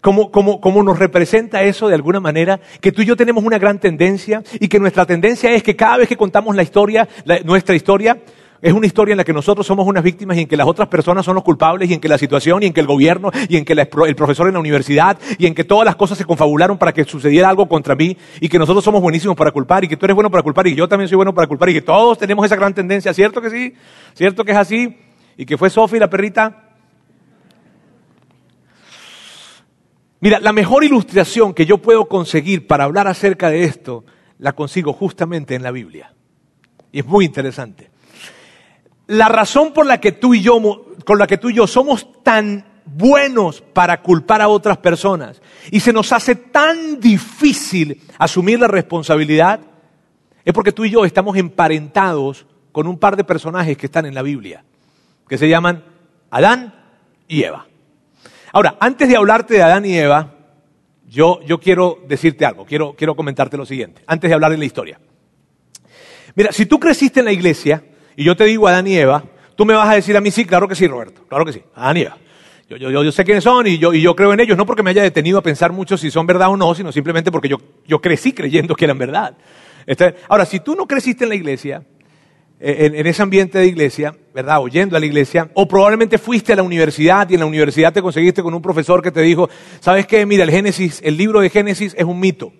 ¿Cómo, 0.00 0.30
cómo, 0.30 0.60
cómo 0.60 0.82
nos 0.82 0.98
representa 0.98 1.62
eso 1.62 1.88
de 1.88 1.94
alguna 1.94 2.20
manera? 2.20 2.60
Que 2.80 2.90
tú 2.90 3.02
y 3.02 3.06
yo 3.06 3.16
tenemos 3.16 3.44
una 3.44 3.58
gran 3.58 3.78
tendencia 3.78 4.42
y 4.58 4.68
que 4.68 4.78
nuestra 4.78 5.04
tendencia 5.04 5.52
es 5.52 5.62
que 5.62 5.76
cada 5.76 5.98
vez 5.98 6.08
que 6.08 6.16
contamos 6.16 6.56
la 6.56 6.62
historia, 6.62 7.06
nuestra 7.44 7.74
historia, 7.74 8.18
es 8.62 8.74
una 8.74 8.86
historia 8.86 9.14
en 9.14 9.16
la 9.16 9.24
que 9.24 9.32
nosotros 9.32 9.66
somos 9.66 9.86
unas 9.86 10.04
víctimas 10.04 10.36
y 10.36 10.42
en 10.42 10.46
que 10.46 10.56
las 10.56 10.66
otras 10.66 10.88
personas 10.88 11.24
son 11.24 11.34
los 11.34 11.42
culpables 11.42 11.88
y 11.88 11.94
en 11.94 12.00
que 12.00 12.08
la 12.08 12.18
situación 12.18 12.62
y 12.62 12.66
en 12.66 12.72
que 12.74 12.80
el 12.80 12.86
gobierno 12.86 13.30
y 13.48 13.56
en 13.56 13.64
que 13.64 13.72
el 13.72 14.14
profesor 14.14 14.48
en 14.48 14.54
la 14.54 14.60
universidad 14.60 15.18
y 15.38 15.46
en 15.46 15.54
que 15.54 15.64
todas 15.64 15.86
las 15.86 15.96
cosas 15.96 16.18
se 16.18 16.26
confabularon 16.26 16.76
para 16.76 16.92
que 16.92 17.04
sucediera 17.04 17.48
algo 17.48 17.66
contra 17.68 17.94
mí 17.94 18.16
y 18.38 18.48
que 18.48 18.58
nosotros 18.58 18.84
somos 18.84 19.00
buenísimos 19.00 19.34
para 19.34 19.50
culpar 19.50 19.84
y 19.84 19.88
que 19.88 19.96
tú 19.96 20.04
eres 20.04 20.14
bueno 20.14 20.30
para 20.30 20.42
culpar 20.42 20.66
y 20.66 20.74
yo 20.74 20.86
también 20.86 21.08
soy 21.08 21.16
bueno 21.16 21.32
para 21.34 21.46
culpar 21.46 21.70
y 21.70 21.74
que 21.74 21.82
todos 21.82 22.18
tenemos 22.18 22.44
esa 22.44 22.56
gran 22.56 22.74
tendencia. 22.74 23.14
¿Cierto 23.14 23.40
que 23.40 23.48
sí? 23.48 23.74
¿Cierto 24.12 24.44
que 24.44 24.52
es 24.52 24.58
así? 24.58 24.94
Y 25.38 25.46
que 25.46 25.56
fue 25.56 25.70
Sophie 25.70 25.98
la 25.98 26.10
perrita. 26.10 26.66
Mira, 30.20 30.38
la 30.38 30.52
mejor 30.52 30.84
ilustración 30.84 31.54
que 31.54 31.64
yo 31.64 31.78
puedo 31.78 32.08
conseguir 32.08 32.66
para 32.66 32.84
hablar 32.84 33.08
acerca 33.08 33.48
de 33.48 33.64
esto 33.64 34.04
la 34.36 34.52
consigo 34.52 34.92
justamente 34.92 35.54
en 35.54 35.62
la 35.62 35.70
Biblia. 35.70 36.12
Y 36.92 36.98
es 36.98 37.06
muy 37.06 37.24
interesante 37.24 37.89
la 39.10 39.26
razón 39.28 39.72
por 39.72 39.86
la 39.86 40.00
que 40.00 40.12
tú 40.12 40.34
y 40.34 40.40
yo, 40.40 40.60
con 41.04 41.18
la 41.18 41.26
que 41.26 41.36
tú 41.36 41.50
y 41.50 41.54
yo 41.54 41.66
somos 41.66 42.22
tan 42.22 42.64
buenos 42.84 43.60
para 43.60 44.02
culpar 44.02 44.40
a 44.40 44.46
otras 44.46 44.78
personas 44.78 45.42
y 45.72 45.80
se 45.80 45.92
nos 45.92 46.12
hace 46.12 46.36
tan 46.36 47.00
difícil 47.00 48.00
asumir 48.18 48.60
la 48.60 48.68
responsabilidad 48.68 49.60
es 50.44 50.54
porque 50.54 50.70
tú 50.70 50.84
y 50.84 50.90
yo 50.90 51.04
estamos 51.04 51.36
emparentados 51.36 52.46
con 52.70 52.86
un 52.86 52.98
par 52.98 53.16
de 53.16 53.24
personajes 53.24 53.76
que 53.76 53.86
están 53.86 54.06
en 54.06 54.14
la 54.14 54.22
Biblia, 54.22 54.64
que 55.28 55.38
se 55.38 55.48
llaman 55.48 55.84
Adán 56.30 56.72
y 57.26 57.42
Eva. 57.42 57.66
Ahora, 58.52 58.76
antes 58.78 59.08
de 59.08 59.16
hablarte 59.16 59.54
de 59.54 59.62
Adán 59.62 59.86
y 59.86 59.98
Eva, 59.98 60.34
yo, 61.08 61.40
yo 61.42 61.58
quiero 61.58 61.98
decirte 62.06 62.46
algo, 62.46 62.64
quiero, 62.64 62.94
quiero 62.94 63.16
comentarte 63.16 63.56
lo 63.56 63.66
siguiente, 63.66 64.02
antes 64.06 64.28
de 64.28 64.34
hablar 64.34 64.52
de 64.52 64.58
la 64.58 64.64
historia. 64.64 65.00
Mira, 66.36 66.52
si 66.52 66.66
tú 66.66 66.78
creciste 66.78 67.18
en 67.18 67.26
la 67.26 67.32
iglesia 67.32 67.82
y 68.20 68.24
yo 68.24 68.36
te 68.36 68.44
digo 68.44 68.68
Adán 68.68 68.86
y 68.86 68.98
Eva, 68.98 69.24
tú 69.56 69.64
me 69.64 69.72
vas 69.72 69.88
a 69.88 69.94
decir 69.94 70.14
a 70.14 70.20
mí 70.20 70.30
sí, 70.30 70.44
claro 70.44 70.68
que 70.68 70.74
sí, 70.74 70.86
Roberto, 70.86 71.22
claro 71.26 71.46
que 71.46 71.54
sí, 71.54 71.62
Adán 71.74 71.96
y 71.96 72.00
Eva. 72.02 72.18
Yo, 72.68 72.76
yo, 72.76 73.12
sé 73.12 73.24
quiénes 73.24 73.42
son 73.42 73.66
y 73.66 73.78
yo, 73.78 73.94
y 73.94 74.02
yo 74.02 74.14
creo 74.14 74.34
en 74.34 74.40
ellos, 74.40 74.58
no 74.58 74.66
porque 74.66 74.82
me 74.82 74.90
haya 74.90 75.02
detenido 75.02 75.38
a 75.38 75.42
pensar 75.42 75.72
mucho 75.72 75.96
si 75.96 76.10
son 76.10 76.26
verdad 76.26 76.50
o 76.50 76.56
no, 76.58 76.74
sino 76.74 76.92
simplemente 76.92 77.32
porque 77.32 77.48
yo, 77.48 78.00
crecí 78.02 78.34
creyendo 78.34 78.74
que 78.74 78.84
eran 78.84 78.98
verdad. 78.98 79.38
Este, 79.86 80.16
ahora, 80.28 80.44
si 80.44 80.60
tú 80.60 80.74
no 80.74 80.86
creciste 80.86 81.24
en 81.24 81.30
la 81.30 81.34
iglesia, 81.34 81.82
en, 82.60 82.94
en, 82.94 83.06
ese 83.06 83.22
ambiente 83.22 83.56
de 83.56 83.66
iglesia, 83.68 84.14
¿verdad? 84.34 84.60
Oyendo 84.60 84.98
a 84.98 85.00
la 85.00 85.06
iglesia, 85.06 85.50
o 85.54 85.66
probablemente 85.66 86.18
fuiste 86.18 86.52
a 86.52 86.56
la 86.56 86.62
universidad 86.62 87.26
y 87.30 87.34
en 87.34 87.40
la 87.40 87.46
universidad 87.46 87.90
te 87.90 88.02
conseguiste 88.02 88.42
con 88.42 88.52
un 88.52 88.60
profesor 88.60 89.00
que 89.00 89.10
te 89.10 89.22
dijo, 89.22 89.48
¿sabes 89.80 90.06
qué? 90.06 90.26
Mira, 90.26 90.44
el 90.44 90.50
Génesis, 90.50 91.00
el 91.02 91.16
libro 91.16 91.40
de 91.40 91.48
Génesis 91.48 91.94
es 91.96 92.04
un 92.04 92.20
mito. 92.20 92.52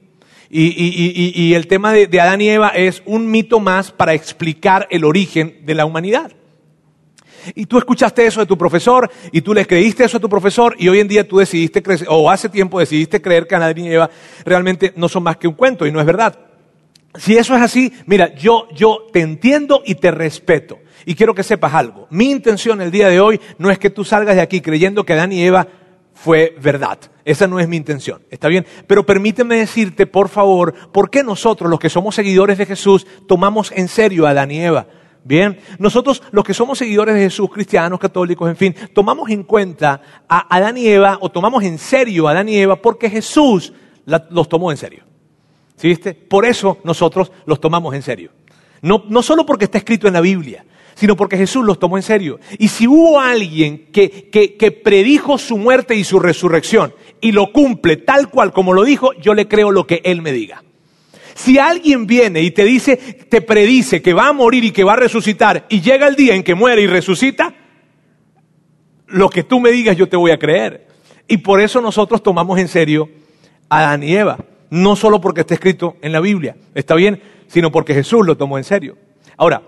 Y, 0.51 0.65
y, 0.65 1.13
y, 1.15 1.43
y 1.43 1.55
el 1.55 1.69
tema 1.69 1.93
de, 1.93 2.09
de 2.09 2.21
Adán 2.21 2.41
y 2.41 2.49
Eva 2.49 2.71
es 2.71 3.03
un 3.07 3.31
mito 3.31 3.61
más 3.61 3.93
para 3.93 4.15
explicar 4.15 4.89
el 4.91 5.05
origen 5.05 5.65
de 5.65 5.75
la 5.75 5.87
humanidad. 5.87 6.33
Y 7.55 7.67
tú 7.67 7.79
escuchaste 7.79 8.27
eso 8.27 8.41
de 8.41 8.47
tu 8.47 8.59
profesor 8.59 9.11
y 9.33 9.41
tú 9.41 9.55
le 9.55 9.67
creíste 9.67 10.05
eso 10.05 10.19
a 10.19 10.21
tu 10.21 10.29
profesor 10.29 10.75
y 10.79 10.89
hoy 10.89 11.01
en 11.01 11.09
día 11.09 11.27
tú 11.27 11.39
decidiste 11.39 11.83
creer, 11.83 12.05
o 12.09 12.31
hace 12.31 12.49
tiempo 12.49 12.81
decidiste 12.81 13.23
creer 13.23 13.47
que 13.47 13.55
Adán 13.55 13.79
y 13.79 13.93
Eva 13.93 14.11
realmente 14.45 14.93
no 14.97 15.09
son 15.09 15.23
más 15.23 15.37
que 15.37 15.49
un 15.49 15.55
cuento 15.55 15.87
y 15.87 15.93
no 15.93 16.01
es 16.01 16.07
verdad. 16.07 16.39
Si 17.15 17.37
eso 17.37 17.57
es 17.57 17.63
así, 17.63 17.93
mira, 18.07 18.35
yo, 18.35 18.69
yo 18.75 19.07
te 19.13 19.21
entiendo 19.21 19.83
y 19.85 19.97
te 19.97 20.11
respeto. 20.11 20.79
Y 21.07 21.15
quiero 21.15 21.35
que 21.35 21.43
sepas 21.43 21.75
algo. 21.75 22.07
Mi 22.11 22.31
intención 22.31 22.81
el 22.81 22.91
día 22.91 23.09
de 23.09 23.21
hoy 23.21 23.41
no 23.59 23.71
es 23.71 23.79
que 23.79 23.91
tú 23.91 24.05
salgas 24.05 24.37
de 24.37 24.43
aquí 24.43 24.61
creyendo 24.61 25.05
que 25.05 25.15
Adán 25.15 25.33
y 25.33 25.43
Eva 25.43 25.67
fue 26.23 26.55
verdad. 26.61 26.99
Esa 27.25 27.47
no 27.47 27.59
es 27.61 27.67
mi 27.67 27.79
intención. 27.79 28.21
¿Está 28.31 28.49
bien? 28.49 28.67
Pero 28.87 29.07
permíteme 29.07 29.57
decirte, 29.57 30.07
por 30.07 30.29
favor, 30.29 30.75
por 30.93 31.09
qué 31.09 31.25
nosotros, 31.25 31.71
los 31.71 31.81
que 31.81 31.89
somos 31.89 32.15
seguidores 32.15 32.59
de 32.59 32.67
Jesús, 32.67 33.07
tomamos 33.27 33.73
en 33.73 33.89
serio 33.89 34.27
a 34.27 34.31
Adán 34.31 34.51
y 34.51 34.61
Eva. 34.61 34.87
Bien, 35.25 35.59
nosotros 35.79 36.23
los 36.31 36.45
que 36.45 36.53
somos 36.53 36.77
seguidores 36.77 37.15
de 37.15 37.23
Jesús, 37.23 37.49
cristianos, 37.51 37.99
católicos, 37.99 38.51
en 38.51 38.57
fin, 38.57 38.75
tomamos 38.93 39.31
en 39.31 39.45
cuenta 39.45 40.03
a 40.29 40.55
Adán 40.55 40.77
y 40.77 40.89
Eva 40.89 41.17
o 41.23 41.31
tomamos 41.31 41.65
en 41.65 41.79
serio 41.79 42.29
a 42.29 42.33
Adán 42.33 42.49
porque 42.83 43.09
Jesús 43.09 43.73
los 44.05 44.49
tomó 44.49 44.71
en 44.71 44.77
serio. 44.77 45.05
¿Sí 45.77 45.89
viste? 45.89 46.13
Por 46.13 46.45
eso 46.45 46.79
nosotros 46.85 47.33
los 47.47 47.61
tomamos 47.61 47.95
en 47.95 48.03
serio. 48.03 48.31
No, 48.83 49.05
no 49.09 49.23
solo 49.23 49.47
porque 49.47 49.65
está 49.65 49.79
escrito 49.79 50.07
en 50.07 50.13
la 50.13 50.21
Biblia, 50.21 50.67
sino 50.95 51.17
porque 51.17 51.37
Jesús 51.37 51.65
los 51.65 51.79
tomó 51.79 51.97
en 51.97 52.03
serio. 52.03 52.41
Y 52.59 52.69
si 52.69 52.87
hubo 52.87 53.21
alguien 53.21 53.87
que, 53.93 54.29
que, 54.31 54.71
predijo 54.71 55.39
su 55.39 55.57
muerte 55.59 55.95
y 55.95 56.05
su 56.05 56.19
resurrección 56.19 56.95
y 57.21 57.33
lo 57.33 57.53
cumple 57.53 57.97
tal 57.97 58.31
cual 58.31 58.53
como 58.53 58.73
lo 58.73 58.85
dijo, 58.85 59.13
yo 59.15 59.35
le 59.35 59.49
creo 59.49 59.71
lo 59.71 59.87
que 59.87 60.01
Él 60.05 60.23
me 60.23 60.33
diga. 60.33 60.63
Si 61.35 61.59
alguien 61.59 62.07
viene 62.07 62.43
y 62.43 62.51
te 62.51 62.65
dice, 62.65 62.97
te 62.97 63.41
predice 63.41 64.03
que 64.03 64.13
va 64.13 64.29
a 64.29 64.33
morir 64.33 64.65
y 64.65 64.73
que 64.73 64.85
va 64.85 64.93
a 64.93 64.97
resucitar 64.97 65.67
y 65.69 65.81
llega 65.81 66.07
el 66.07 66.17
día 66.17 66.35
en 66.35 66.43
que 66.43 66.55
muere 66.55 66.83
y 66.83 66.87
resucita, 66.87 67.55
lo 69.07 69.31
que 69.31 69.43
tú 69.43 69.61
me 69.61 69.71
digas 69.71 69.97
yo 69.97 70.09
te 70.09 70.17
voy 70.17 70.33
a 70.33 70.39
creer. 70.39 70.87
Y 71.27 71.39
por 71.39 71.61
eso 71.61 71.81
nosotros 71.81 72.23
tomamos 72.23 72.59
en 72.59 72.69
serio 72.69 73.09
a 73.69 73.79
Adán 73.79 74.03
y 74.03 74.15
Eva. 74.15 74.39
No 74.69 74.97
solo 74.97 75.21
porque 75.21 75.41
está 75.41 75.55
escrito 75.55 75.97
en 76.03 76.13
la 76.13 76.21
Biblia, 76.21 76.57
está 76.75 76.95
bien, 76.95 77.23
sino 77.49 77.73
porque 77.73 77.95
Jesús 77.95 78.25
lo 78.27 78.37
tomó 78.37 78.59
en 78.59 78.65
serio. 78.65 78.97
Ahora, 79.37 79.63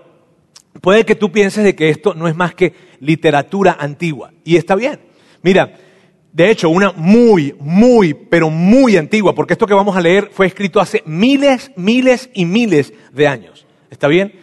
puede 0.83 1.05
que 1.05 1.15
tú 1.15 1.31
pienses 1.31 1.63
de 1.63 1.75
que 1.75 1.87
esto 1.87 2.13
no 2.13 2.27
es 2.27 2.35
más 2.35 2.53
que 2.55 2.73
literatura 2.99 3.77
antigua. 3.79 4.33
Y 4.43 4.57
está 4.57 4.75
bien. 4.75 4.99
Mira, 5.41 5.75
de 6.33 6.49
hecho, 6.51 6.67
una 6.67 6.91
muy, 6.91 7.55
muy, 7.57 8.13
pero 8.13 8.49
muy 8.49 8.97
antigua, 8.97 9.33
porque 9.33 9.53
esto 9.53 9.65
que 9.65 9.73
vamos 9.73 9.95
a 9.95 10.01
leer 10.01 10.29
fue 10.33 10.45
escrito 10.45 10.81
hace 10.81 11.01
miles, 11.05 11.71
miles 11.77 12.29
y 12.33 12.43
miles 12.43 12.91
de 13.13 13.27
años. 13.27 13.65
¿Está 13.89 14.09
bien? 14.09 14.33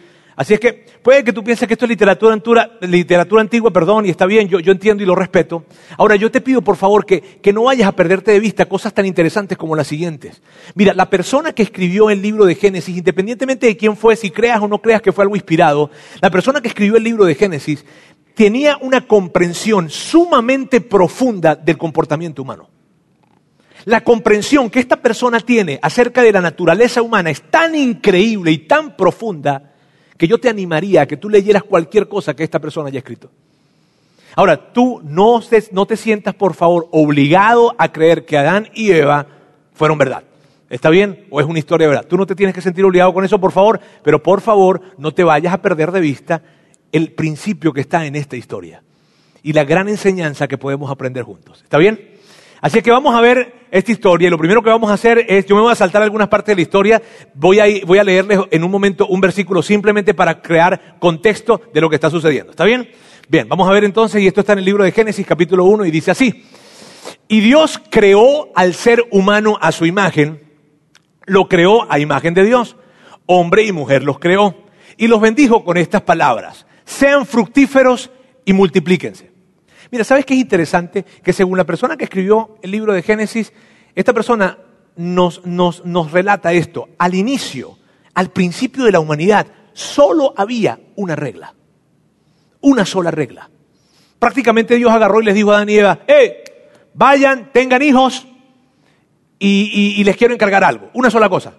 Así 0.41 0.55
es 0.55 0.59
que 0.59 0.73
puede 1.03 1.23
que 1.23 1.33
tú 1.33 1.43
pienses 1.43 1.67
que 1.67 1.75
esto 1.75 1.85
es 1.85 1.89
literatura, 1.89 2.33
antigua, 2.33 2.71
literatura 2.81 3.41
antigua, 3.43 3.69
perdón, 3.69 4.07
y 4.07 4.09
está 4.09 4.25
bien, 4.25 4.47
yo, 4.47 4.59
yo, 4.59 4.71
entiendo 4.71 5.03
y 5.03 5.05
lo 5.05 5.13
respeto. 5.13 5.65
Ahora, 5.99 6.15
yo 6.15 6.31
te 6.31 6.41
pido 6.41 6.63
por 6.63 6.77
favor 6.77 7.05
que, 7.05 7.21
que 7.21 7.53
no 7.53 7.65
vayas 7.65 7.87
a 7.87 7.91
perderte 7.91 8.31
de 8.31 8.39
vista 8.39 8.65
cosas 8.65 8.91
tan 8.91 9.05
interesantes 9.05 9.55
como 9.55 9.75
las 9.75 9.85
siguientes. 9.85 10.41
Mira, 10.73 10.95
la 10.95 11.11
persona 11.11 11.53
que 11.53 11.61
escribió 11.61 12.09
el 12.09 12.23
libro 12.23 12.45
de 12.45 12.55
Génesis, 12.55 12.97
independientemente 12.97 13.67
de 13.67 13.77
quién 13.77 13.95
fue, 13.95 14.15
si 14.15 14.31
creas 14.31 14.59
o 14.63 14.67
no 14.67 14.81
creas 14.81 15.03
que 15.03 15.11
fue 15.11 15.25
algo 15.25 15.35
inspirado, 15.35 15.91
la 16.21 16.31
persona 16.31 16.59
que 16.59 16.69
escribió 16.69 16.97
el 16.97 17.03
libro 17.03 17.25
de 17.25 17.35
Génesis 17.35 17.85
tenía 18.33 18.79
una 18.81 19.05
comprensión 19.05 19.91
sumamente 19.91 20.81
profunda 20.81 21.55
del 21.55 21.77
comportamiento 21.77 22.41
humano. 22.41 22.67
La 23.85 24.03
comprensión 24.03 24.71
que 24.71 24.79
esta 24.79 25.03
persona 25.03 25.39
tiene 25.39 25.77
acerca 25.83 26.23
de 26.23 26.31
la 26.31 26.41
naturaleza 26.41 27.03
humana 27.03 27.29
es 27.29 27.43
tan 27.43 27.75
increíble 27.75 28.49
y 28.49 28.57
tan 28.57 28.97
profunda 28.97 29.70
que 30.21 30.27
yo 30.27 30.37
te 30.37 30.49
animaría 30.49 31.01
a 31.01 31.07
que 31.07 31.17
tú 31.17 31.31
leyeras 31.31 31.63
cualquier 31.63 32.07
cosa 32.07 32.35
que 32.35 32.43
esta 32.43 32.59
persona 32.59 32.89
haya 32.89 32.99
escrito. 32.99 33.31
Ahora, 34.35 34.71
tú 34.71 35.01
no 35.03 35.41
no 35.71 35.85
te 35.87 35.97
sientas, 35.97 36.35
por 36.35 36.53
favor, 36.53 36.87
obligado 36.91 37.73
a 37.79 37.91
creer 37.91 38.23
que 38.23 38.37
Adán 38.37 38.69
y 38.75 38.91
Eva 38.91 39.25
fueron 39.73 39.97
verdad. 39.97 40.21
¿Está 40.69 40.91
bien? 40.91 41.25
¿O 41.31 41.41
es 41.41 41.47
una 41.47 41.57
historia 41.57 41.87
de 41.87 41.95
verdad? 41.95 42.07
Tú 42.07 42.17
no 42.17 42.27
te 42.27 42.35
tienes 42.35 42.53
que 42.53 42.61
sentir 42.61 42.85
obligado 42.85 43.11
con 43.15 43.25
eso, 43.25 43.41
por 43.41 43.51
favor, 43.51 43.79
pero 44.03 44.21
por 44.21 44.41
favor, 44.41 44.81
no 44.99 45.11
te 45.11 45.23
vayas 45.23 45.55
a 45.55 45.61
perder 45.63 45.91
de 45.91 46.01
vista 46.01 46.43
el 46.91 47.13
principio 47.13 47.73
que 47.73 47.81
está 47.81 48.05
en 48.05 48.15
esta 48.15 48.35
historia 48.35 48.83
y 49.41 49.53
la 49.53 49.63
gran 49.63 49.89
enseñanza 49.89 50.47
que 50.47 50.59
podemos 50.59 50.91
aprender 50.91 51.23
juntos. 51.23 51.61
¿Está 51.63 51.79
bien? 51.79 52.10
Así 52.61 52.81
que 52.81 52.91
vamos 52.91 53.13
a 53.13 53.21
ver 53.21 53.61
esta 53.71 53.91
historia 53.91 54.29
lo 54.29 54.37
primero 54.37 54.61
que 54.61 54.69
vamos 54.69 54.91
a 54.91 54.93
hacer 54.93 55.25
es, 55.27 55.45
yo 55.45 55.55
me 55.55 55.61
voy 55.61 55.71
a 55.71 55.75
saltar 55.75 56.03
algunas 56.03 56.27
partes 56.27 56.53
de 56.53 56.55
la 56.55 56.61
historia, 56.61 57.01
voy 57.33 57.59
a, 57.59 57.65
voy 57.85 57.97
a 57.97 58.03
leerles 58.03 58.39
en 58.51 58.63
un 58.63 58.71
momento 58.71 59.07
un 59.07 59.19
versículo 59.19 59.61
simplemente 59.61 60.13
para 60.13 60.41
crear 60.41 60.97
contexto 60.99 61.61
de 61.73 61.81
lo 61.81 61.89
que 61.89 61.95
está 61.95 62.09
sucediendo. 62.09 62.51
¿Está 62.51 62.65
bien? 62.65 62.89
Bien, 63.27 63.47
vamos 63.47 63.67
a 63.67 63.71
ver 63.71 63.83
entonces, 63.83 64.21
y 64.21 64.27
esto 64.27 64.41
está 64.41 64.53
en 64.53 64.59
el 64.59 64.65
libro 64.65 64.83
de 64.83 64.91
Génesis 64.91 65.25
capítulo 65.25 65.65
1 65.65 65.85
y 65.85 65.91
dice 65.91 66.11
así, 66.11 66.45
y 67.27 67.39
Dios 67.39 67.81
creó 67.89 68.49
al 68.55 68.73
ser 68.73 69.05
humano 69.09 69.57
a 69.59 69.71
su 69.71 69.85
imagen, 69.85 70.41
lo 71.25 71.47
creó 71.47 71.91
a 71.91 71.97
imagen 71.97 72.33
de 72.33 72.43
Dios, 72.43 72.75
hombre 73.25 73.63
y 73.63 73.71
mujer 73.71 74.03
los 74.03 74.19
creó, 74.19 74.55
y 74.97 75.07
los 75.07 75.21
bendijo 75.21 75.63
con 75.63 75.77
estas 75.77 76.01
palabras 76.01 76.65
sean 76.91 77.25
fructíferos 77.25 78.11
y 78.45 78.53
multiplíquense. 78.53 79.30
Mira, 79.91 80.05
¿sabes 80.05 80.25
qué 80.25 80.33
es 80.33 80.39
interesante? 80.39 81.03
Que 81.03 81.33
según 81.33 81.57
la 81.57 81.65
persona 81.65 81.97
que 81.97 82.05
escribió 82.05 82.57
el 82.61 82.71
libro 82.71 82.93
de 82.93 83.01
Génesis, 83.01 83.51
esta 83.93 84.13
persona 84.13 84.57
nos, 84.95 85.41
relata 86.11 86.53
esto. 86.53 86.87
Al 86.97 87.13
inicio, 87.13 87.77
al 88.13 88.29
principio 88.29 88.85
de 88.85 88.93
la 88.93 89.01
humanidad, 89.01 89.47
solo 89.73 90.33
había 90.37 90.79
una 90.95 91.17
regla. 91.17 91.53
Una 92.61 92.85
sola 92.85 93.11
regla. 93.11 93.49
Prácticamente 94.17 94.75
Dios 94.75 94.91
agarró 94.91 95.21
y 95.21 95.25
les 95.25 95.35
dijo 95.35 95.51
a 95.51 95.55
Adán 95.55 95.69
y 95.69 95.77
Eva, 95.77 95.99
¡eh! 96.07 96.43
Vayan, 96.93 97.51
tengan 97.51 97.81
hijos 97.81 98.27
y, 99.39 100.03
les 100.03 100.15
quiero 100.15 100.33
encargar 100.33 100.63
algo. 100.63 100.89
Una 100.93 101.09
sola 101.09 101.27
cosa. 101.27 101.53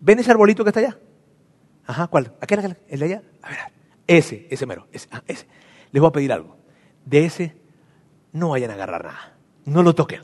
¿Ven 0.00 0.18
ese 0.18 0.30
arbolito 0.30 0.62
que 0.64 0.70
está 0.70 0.80
allá? 0.80 0.98
Ajá, 1.86 2.06
¿cuál? 2.08 2.34
¿A 2.40 2.46
qué 2.46 2.54
era 2.54 2.76
el 2.88 2.98
de 2.98 3.04
allá? 3.04 3.22
A 3.42 3.48
ver, 3.48 3.58
ese, 4.06 4.46
ese 4.50 4.66
mero, 4.66 4.88
ese, 4.92 5.08
ah, 5.12 5.22
ese. 5.26 5.46
Les 5.92 6.00
voy 6.00 6.08
a 6.08 6.12
pedir 6.12 6.32
algo. 6.32 6.59
De 7.10 7.24
ese 7.24 7.56
no 8.32 8.50
vayan 8.50 8.70
a 8.70 8.74
agarrar 8.74 9.04
nada. 9.04 9.36
No 9.64 9.82
lo 9.82 9.96
toquen. 9.96 10.20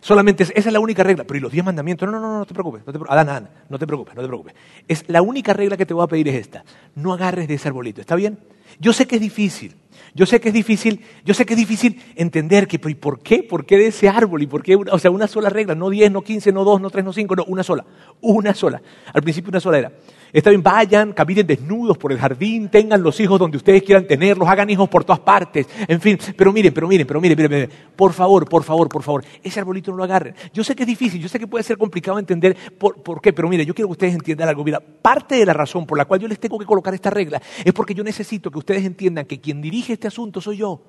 Solamente 0.00 0.42
esa 0.42 0.52
es 0.54 0.72
la 0.72 0.80
única 0.80 1.02
regla. 1.02 1.24
Pero 1.24 1.38
¿y 1.38 1.40
los 1.40 1.50
diez 1.50 1.64
mandamientos? 1.64 2.06
No, 2.06 2.12
no, 2.12 2.20
no, 2.20 2.38
no 2.40 2.44
te 2.44 2.52
preocupes. 2.52 2.82
No 2.86 2.92
te, 2.92 2.98
no 2.98 3.78
te 3.78 3.86
preocupes, 3.86 4.14
no 4.14 4.20
te 4.20 4.28
preocupes. 4.28 4.54
Es, 4.86 5.08
la 5.08 5.22
única 5.22 5.54
regla 5.54 5.78
que 5.78 5.86
te 5.86 5.94
voy 5.94 6.04
a 6.04 6.06
pedir 6.06 6.28
es 6.28 6.34
esta. 6.34 6.62
No 6.94 7.14
agarres 7.14 7.48
de 7.48 7.54
ese 7.54 7.68
arbolito. 7.68 8.02
¿Está 8.02 8.16
bien? 8.16 8.38
Yo 8.78 8.92
sé 8.92 9.06
que 9.06 9.14
es 9.14 9.20
difícil. 9.22 9.76
Yo 10.14 10.26
sé 10.26 10.40
que 10.40 10.48
es 10.48 10.54
difícil, 10.54 11.02
yo 11.24 11.34
sé 11.34 11.44
que 11.46 11.54
es 11.54 11.58
difícil 11.58 12.02
entender 12.16 12.68
que, 12.68 12.78
¿y 12.82 12.94
por 12.94 13.20
qué? 13.20 13.42
¿Por 13.42 13.64
qué 13.64 13.76
de 13.76 13.88
ese 13.88 14.08
árbol? 14.08 14.42
¿Y 14.42 14.46
por 14.46 14.62
qué? 14.62 14.76
O 14.76 14.98
sea, 14.98 15.10
una 15.10 15.26
sola 15.26 15.50
regla, 15.50 15.74
no 15.74 15.90
diez, 15.90 16.10
no 16.10 16.22
quince, 16.22 16.52
no 16.52 16.64
dos, 16.64 16.80
no 16.80 16.90
tres, 16.90 17.04
no 17.04 17.12
cinco, 17.12 17.36
no, 17.36 17.44
una 17.44 17.62
sola. 17.62 17.84
Una 18.20 18.54
sola. 18.54 18.80
Al 19.12 19.22
principio 19.22 19.50
una 19.50 19.60
sola 19.60 19.78
era. 19.78 19.92
Está 20.36 20.50
bien, 20.50 20.62
vayan, 20.62 21.14
caminen 21.14 21.46
desnudos 21.46 21.96
por 21.96 22.12
el 22.12 22.18
jardín, 22.18 22.68
tengan 22.68 23.02
los 23.02 23.18
hijos 23.20 23.38
donde 23.38 23.56
ustedes 23.56 23.82
quieran 23.82 24.06
tenerlos, 24.06 24.46
hagan 24.46 24.68
hijos 24.68 24.86
por 24.86 25.02
todas 25.02 25.20
partes, 25.20 25.66
en 25.88 25.98
fin. 25.98 26.18
Pero 26.36 26.52
miren, 26.52 26.74
pero 26.74 26.86
miren, 26.86 27.06
pero 27.06 27.22
miren, 27.22 27.38
miren, 27.38 27.50
miren, 27.50 27.70
por 27.96 28.12
favor, 28.12 28.46
por 28.46 28.62
favor, 28.62 28.86
por 28.86 29.02
favor, 29.02 29.24
ese 29.42 29.60
arbolito 29.60 29.92
no 29.92 29.96
lo 29.96 30.04
agarren. 30.04 30.34
Yo 30.52 30.62
sé 30.62 30.76
que 30.76 30.82
es 30.82 30.86
difícil, 30.88 31.22
yo 31.22 31.28
sé 31.30 31.38
que 31.38 31.46
puede 31.46 31.64
ser 31.64 31.78
complicado 31.78 32.18
entender 32.18 32.54
por, 32.76 33.02
por 33.02 33.22
qué, 33.22 33.32
pero 33.32 33.48
mire, 33.48 33.64
yo 33.64 33.74
quiero 33.74 33.88
que 33.88 33.92
ustedes 33.92 34.12
entiendan 34.12 34.50
algo. 34.50 34.62
Mira, 34.62 34.78
parte 34.78 35.36
de 35.36 35.46
la 35.46 35.54
razón 35.54 35.86
por 35.86 35.96
la 35.96 36.04
cual 36.04 36.20
yo 36.20 36.28
les 36.28 36.38
tengo 36.38 36.58
que 36.58 36.66
colocar 36.66 36.92
esta 36.92 37.08
regla 37.08 37.40
es 37.64 37.72
porque 37.72 37.94
yo 37.94 38.04
necesito 38.04 38.50
que 38.50 38.58
ustedes 38.58 38.84
entiendan 38.84 39.24
que 39.24 39.40
quien 39.40 39.62
dirige 39.62 39.94
este 39.94 40.08
asunto 40.08 40.42
soy 40.42 40.58
yo, 40.58 40.82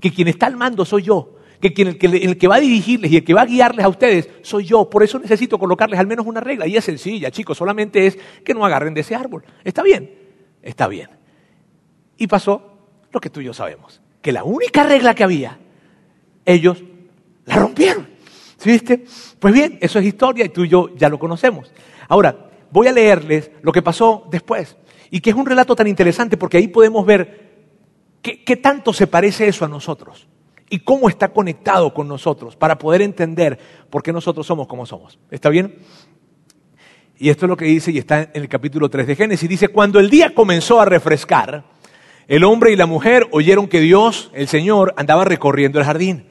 que 0.00 0.10
quien 0.10 0.28
está 0.28 0.46
al 0.46 0.56
mando 0.56 0.82
soy 0.86 1.02
yo, 1.02 1.33
que 1.60 1.72
quien, 1.72 1.88
el, 1.88 1.98
que, 1.98 2.06
el 2.06 2.38
que 2.38 2.48
va 2.48 2.56
a 2.56 2.60
dirigirles 2.60 3.10
y 3.10 3.16
el 3.16 3.24
que 3.24 3.34
va 3.34 3.42
a 3.42 3.46
guiarles 3.46 3.84
a 3.84 3.88
ustedes 3.88 4.28
soy 4.42 4.64
yo. 4.64 4.88
Por 4.88 5.02
eso 5.02 5.18
necesito 5.18 5.58
colocarles 5.58 5.98
al 5.98 6.06
menos 6.06 6.26
una 6.26 6.40
regla. 6.40 6.66
Y 6.66 6.76
es 6.76 6.84
sencilla, 6.84 7.30
chicos, 7.30 7.56
solamente 7.56 8.06
es 8.06 8.18
que 8.44 8.54
no 8.54 8.64
agarren 8.64 8.94
de 8.94 9.00
ese 9.00 9.14
árbol. 9.14 9.44
¿Está 9.62 9.82
bien? 9.82 10.10
Está 10.62 10.88
bien. 10.88 11.10
Y 12.16 12.26
pasó 12.26 12.78
lo 13.12 13.20
que 13.20 13.30
tú 13.30 13.40
y 13.40 13.44
yo 13.44 13.54
sabemos, 13.54 14.00
que 14.20 14.32
la 14.32 14.44
única 14.44 14.82
regla 14.82 15.14
que 15.14 15.24
había, 15.24 15.58
ellos 16.44 16.82
la 17.44 17.56
rompieron. 17.56 18.08
¿Sí 18.56 18.70
viste? 18.70 19.04
Pues 19.38 19.52
bien, 19.52 19.78
eso 19.80 19.98
es 19.98 20.06
historia 20.06 20.44
y 20.44 20.48
tú 20.48 20.64
y 20.64 20.68
yo 20.68 20.94
ya 20.96 21.08
lo 21.08 21.18
conocemos. 21.18 21.72
Ahora, 22.08 22.50
voy 22.70 22.88
a 22.88 22.92
leerles 22.92 23.50
lo 23.62 23.72
que 23.72 23.82
pasó 23.82 24.26
después 24.30 24.76
y 25.10 25.20
que 25.20 25.30
es 25.30 25.36
un 25.36 25.46
relato 25.46 25.76
tan 25.76 25.86
interesante 25.86 26.36
porque 26.36 26.56
ahí 26.56 26.68
podemos 26.68 27.04
ver 27.06 27.52
qué, 28.22 28.42
qué 28.42 28.56
tanto 28.56 28.92
se 28.92 29.06
parece 29.06 29.46
eso 29.46 29.64
a 29.64 29.68
nosotros 29.68 30.26
y 30.70 30.80
cómo 30.80 31.08
está 31.08 31.28
conectado 31.28 31.92
con 31.92 32.08
nosotros 32.08 32.56
para 32.56 32.78
poder 32.78 33.02
entender 33.02 33.58
por 33.90 34.02
qué 34.02 34.12
nosotros 34.12 34.46
somos 34.46 34.66
como 34.66 34.86
somos. 34.86 35.18
¿Está 35.30 35.50
bien? 35.50 35.76
Y 37.16 37.28
esto 37.30 37.46
es 37.46 37.50
lo 37.50 37.56
que 37.56 37.66
dice 37.66 37.92
y 37.92 37.98
está 37.98 38.22
en 38.22 38.42
el 38.42 38.48
capítulo 38.48 38.88
3 38.88 39.06
de 39.06 39.16
Génesis. 39.16 39.48
Dice, 39.48 39.68
cuando 39.68 40.00
el 40.00 40.10
día 40.10 40.34
comenzó 40.34 40.80
a 40.80 40.84
refrescar, 40.84 41.64
el 42.26 42.44
hombre 42.44 42.72
y 42.72 42.76
la 42.76 42.86
mujer 42.86 43.28
oyeron 43.30 43.68
que 43.68 43.80
Dios, 43.80 44.30
el 44.34 44.48
Señor, 44.48 44.94
andaba 44.96 45.24
recorriendo 45.24 45.78
el 45.78 45.84
jardín. 45.84 46.26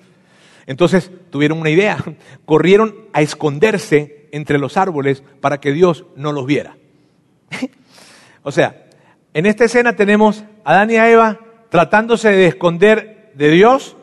Entonces 0.65 1.11
tuvieron 1.29 1.59
una 1.59 1.69
idea, 1.69 1.97
corrieron 2.45 2.95
a 3.13 3.21
esconderse 3.21 4.27
entre 4.31 4.57
los 4.57 4.77
árboles 4.77 5.23
para 5.39 5.59
que 5.59 5.71
Dios 5.71 6.05
no 6.15 6.31
los 6.31 6.45
viera. 6.45 6.77
o 8.43 8.51
sea, 8.51 8.87
en 9.33 9.45
esta 9.45 9.65
escena 9.65 9.95
tenemos 9.95 10.43
a 10.63 10.71
Adán 10.71 10.91
y 10.91 10.95
a 10.95 11.09
Eva 11.09 11.39
tratándose 11.69 12.29
de 12.29 12.47
esconder 12.47 13.31
de 13.35 13.49
Dios 13.49 13.95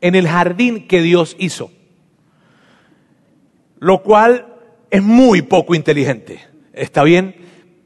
en 0.00 0.14
el 0.14 0.28
jardín 0.28 0.86
que 0.86 1.02
Dios 1.02 1.36
hizo. 1.38 1.70
Lo 3.78 4.02
cual 4.02 4.54
es 4.90 5.02
muy 5.02 5.42
poco 5.42 5.74
inteligente. 5.74 6.40
¿Está 6.72 7.02
bien? 7.02 7.36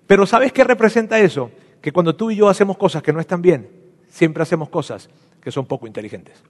Pero 0.06 0.26
¿sabes 0.26 0.52
qué 0.52 0.64
representa 0.64 1.18
eso? 1.18 1.50
Que 1.80 1.92
cuando 1.92 2.14
tú 2.14 2.30
y 2.30 2.36
yo 2.36 2.48
hacemos 2.48 2.76
cosas 2.76 3.02
que 3.02 3.12
no 3.12 3.20
están 3.20 3.42
bien, 3.42 3.68
siempre 4.08 4.42
hacemos 4.42 4.68
cosas 4.68 5.08
que 5.40 5.50
son 5.50 5.66
poco 5.66 5.86
inteligentes. 5.86 6.42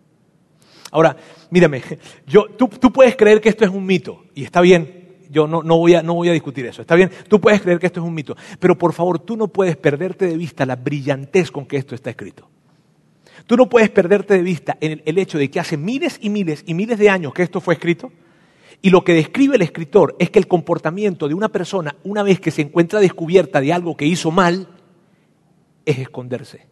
Ahora, 0.91 1.17
mírame, 1.51 1.83
yo, 2.27 2.47
tú, 2.57 2.69
tú 2.69 2.93
puedes 2.93 3.17
creer 3.17 3.41
que 3.41 3.49
esto 3.49 3.65
es 3.65 3.71
un 3.71 3.87
mito, 3.87 4.25
y 4.35 4.45
está 4.45 4.61
bien, 4.61 5.19
yo 5.31 5.47
no, 5.47 5.63
no, 5.63 5.77
voy 5.79 5.95
a, 5.95 6.03
no 6.03 6.15
voy 6.15 6.29
a 6.29 6.33
discutir 6.33 6.67
eso, 6.67 6.83
está 6.83 6.97
bien, 6.97 7.11
tú 7.29 7.41
puedes 7.41 7.61
creer 7.61 7.79
que 7.79 7.87
esto 7.87 8.01
es 8.01 8.07
un 8.07 8.15
mito, 8.15 8.37
pero 8.59 8.77
por 8.77 8.93
favor, 8.93 9.19
tú 9.19 9.37
no 9.37 9.49
puedes 9.49 9.77
perderte 9.77 10.27
de 10.27 10.37
vista 10.37 10.67
la 10.67 10.77
brillantez 10.77 11.51
con 11.51 11.67
que 11.67 11.77
esto 11.77 11.95
está 11.95 12.11
escrito. 12.11 12.49
Tú 13.51 13.57
no 13.57 13.69
puedes 13.69 13.91
perderte 13.91 14.35
de 14.35 14.43
vista 14.43 14.79
el, 14.81 15.03
el 15.05 15.19
hecho 15.19 15.37
de 15.37 15.51
que 15.51 15.59
hace 15.59 15.77
miles 15.77 16.21
y 16.23 16.31
miles 16.31 16.63
y 16.69 16.75
miles 16.75 17.01
de 17.01 17.11
años 17.11 17.35
que 17.35 17.43
esto 17.43 17.61
fue 17.61 17.75
escrito, 17.75 18.13
y 18.81 18.91
lo 18.91 19.03
que 19.03 19.13
describe 19.13 19.57
el 19.57 19.63
escritor 19.63 20.15
es 20.21 20.31
que 20.31 20.39
el 20.39 20.47
comportamiento 20.47 21.27
de 21.27 21.35
una 21.35 21.49
persona, 21.49 21.97
una 22.05 22.23
vez 22.23 22.39
que 22.39 22.53
se 22.53 22.63
encuentra 22.63 23.01
descubierta 23.01 23.61
de 23.61 23.73
algo 23.73 23.97
que 23.97 24.07
hizo 24.07 24.31
mal, 24.31 24.69
es 25.85 25.99
esconderse. 25.99 26.69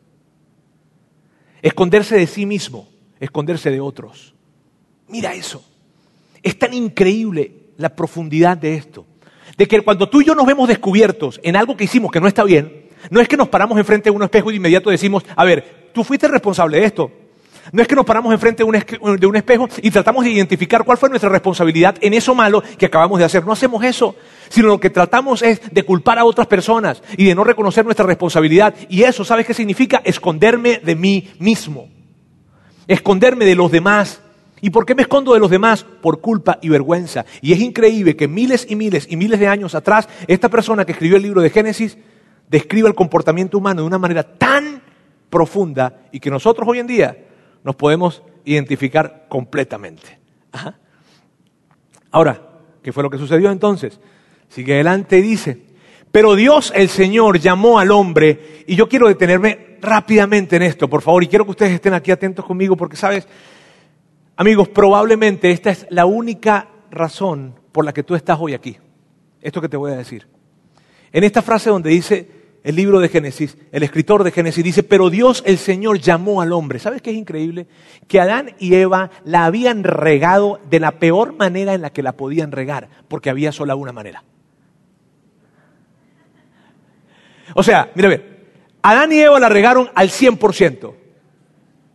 Esconderse 1.62 2.14
de 2.14 2.28
sí 2.28 2.46
mismo 2.46 2.88
esconderse 3.18 3.72
de 3.72 3.80
otros. 3.80 4.36
Mira 5.08 5.34
eso. 5.34 5.68
Es 6.44 6.56
tan 6.60 6.72
increíble 6.74 7.72
la 7.76 7.96
profundidad 7.96 8.56
de 8.56 8.76
esto. 8.76 9.04
De 9.56 9.66
que 9.66 9.80
cuando 9.80 10.08
tú 10.08 10.20
y 10.20 10.26
yo 10.26 10.36
nos 10.36 10.46
vemos 10.46 10.68
descubiertos 10.68 11.40
en 11.42 11.56
algo 11.56 11.76
que 11.76 11.82
hicimos 11.82 12.12
que 12.12 12.20
no 12.20 12.28
está 12.28 12.44
bien, 12.44 12.77
no 13.10 13.20
es 13.20 13.28
que 13.28 13.36
nos 13.36 13.48
paramos 13.48 13.78
enfrente 13.78 14.10
de 14.10 14.16
un 14.16 14.22
espejo 14.22 14.50
y 14.50 14.54
de 14.54 14.56
inmediato 14.56 14.90
decimos, 14.90 15.24
a 15.34 15.44
ver, 15.44 15.90
tú 15.92 16.04
fuiste 16.04 16.28
responsable 16.28 16.78
de 16.78 16.84
esto. 16.84 17.10
No 17.70 17.82
es 17.82 17.88
que 17.88 17.94
nos 17.94 18.06
paramos 18.06 18.32
enfrente 18.32 18.62
de 18.62 19.26
un 19.26 19.36
espejo 19.36 19.68
y 19.82 19.90
tratamos 19.90 20.24
de 20.24 20.30
identificar 20.30 20.84
cuál 20.84 20.96
fue 20.96 21.10
nuestra 21.10 21.28
responsabilidad 21.28 21.96
en 22.00 22.14
eso 22.14 22.34
malo 22.34 22.62
que 22.78 22.86
acabamos 22.86 23.18
de 23.18 23.26
hacer. 23.26 23.44
No 23.44 23.52
hacemos 23.52 23.84
eso, 23.84 24.16
sino 24.48 24.68
lo 24.68 24.80
que 24.80 24.88
tratamos 24.88 25.42
es 25.42 25.60
de 25.70 25.82
culpar 25.82 26.18
a 26.18 26.24
otras 26.24 26.46
personas 26.46 27.02
y 27.18 27.26
de 27.26 27.34
no 27.34 27.44
reconocer 27.44 27.84
nuestra 27.84 28.06
responsabilidad. 28.06 28.74
Y 28.88 29.02
eso, 29.02 29.22
¿sabes 29.22 29.46
qué 29.46 29.52
significa? 29.52 30.00
Esconderme 30.02 30.80
de 30.82 30.94
mí 30.94 31.28
mismo 31.38 31.88
esconderme 32.88 33.44
de 33.44 33.54
los 33.54 33.70
demás. 33.70 34.20
¿Y 34.60 34.70
por 34.70 34.84
qué 34.84 34.96
me 34.96 35.02
escondo 35.02 35.34
de 35.34 35.40
los 35.40 35.50
demás? 35.50 35.84
Por 35.84 36.20
culpa 36.20 36.58
y 36.60 36.68
vergüenza. 36.68 37.24
Y 37.40 37.52
es 37.52 37.60
increíble 37.60 38.16
que 38.16 38.26
miles 38.26 38.66
y 38.68 38.74
miles 38.74 39.06
y 39.08 39.16
miles 39.16 39.38
de 39.38 39.46
años 39.46 39.76
atrás, 39.76 40.08
esta 40.26 40.48
persona 40.48 40.84
que 40.84 40.92
escribió 40.92 41.16
el 41.16 41.22
libro 41.22 41.40
de 41.40 41.50
Génesis 41.50 41.96
describe 42.50 42.88
el 42.88 42.94
comportamiento 42.94 43.58
humano 43.58 43.82
de 43.82 43.86
una 43.86 43.98
manera 43.98 44.22
tan 44.22 44.82
profunda 45.30 46.02
y 46.12 46.20
que 46.20 46.30
nosotros 46.30 46.66
hoy 46.68 46.78
en 46.78 46.86
día 46.86 47.16
nos 47.62 47.76
podemos 47.76 48.22
identificar 48.44 49.26
completamente. 49.28 50.18
Ahora, 52.10 52.40
¿qué 52.82 52.92
fue 52.92 53.02
lo 53.02 53.10
que 53.10 53.18
sucedió 53.18 53.50
entonces? 53.50 54.00
Sigue 54.48 54.74
adelante 54.74 55.18
y 55.18 55.22
dice, 55.22 55.62
pero 56.10 56.34
Dios 56.34 56.72
el 56.74 56.88
Señor 56.88 57.38
llamó 57.38 57.78
al 57.78 57.90
hombre, 57.90 58.64
y 58.66 58.74
yo 58.74 58.88
quiero 58.88 59.08
detenerme 59.08 59.76
rápidamente 59.80 60.56
en 60.56 60.62
esto, 60.62 60.88
por 60.88 61.02
favor, 61.02 61.22
y 61.22 61.28
quiero 61.28 61.44
que 61.44 61.50
ustedes 61.50 61.72
estén 61.72 61.92
aquí 61.92 62.10
atentos 62.10 62.44
conmigo, 62.44 62.76
porque 62.76 62.96
sabes, 62.96 63.28
amigos, 64.36 64.68
probablemente 64.68 65.50
esta 65.50 65.70
es 65.70 65.86
la 65.90 66.06
única 66.06 66.68
razón 66.90 67.54
por 67.72 67.84
la 67.84 67.92
que 67.92 68.02
tú 68.02 68.14
estás 68.14 68.38
hoy 68.40 68.54
aquí. 68.54 68.78
Esto 69.42 69.60
que 69.60 69.68
te 69.68 69.76
voy 69.76 69.92
a 69.92 69.96
decir. 69.96 70.26
En 71.12 71.24
esta 71.24 71.42
frase 71.42 71.70
donde 71.70 71.90
dice 71.90 72.37
el 72.64 72.76
libro 72.76 73.00
de 73.00 73.08
Génesis, 73.08 73.56
el 73.72 73.82
escritor 73.82 74.24
de 74.24 74.32
Génesis 74.32 74.64
dice, 74.64 74.82
pero 74.82 75.10
Dios 75.10 75.42
el 75.46 75.58
Señor 75.58 75.98
llamó 76.00 76.40
al 76.40 76.52
hombre. 76.52 76.78
¿Sabes 76.78 77.02
qué 77.02 77.10
es 77.10 77.16
increíble? 77.16 77.66
Que 78.06 78.20
Adán 78.20 78.54
y 78.58 78.74
Eva 78.74 79.10
la 79.24 79.44
habían 79.44 79.84
regado 79.84 80.60
de 80.68 80.80
la 80.80 80.92
peor 80.92 81.34
manera 81.34 81.74
en 81.74 81.82
la 81.82 81.90
que 81.90 82.02
la 82.02 82.12
podían 82.12 82.52
regar, 82.52 82.88
porque 83.08 83.30
había 83.30 83.52
sola 83.52 83.74
una 83.74 83.92
manera. 83.92 84.24
O 87.54 87.62
sea, 87.62 87.90
mira, 87.94 88.08
ver, 88.08 88.46
Adán 88.82 89.12
y 89.12 89.20
Eva 89.20 89.40
la 89.40 89.48
regaron 89.48 89.90
al 89.94 90.08
100%. 90.08 90.94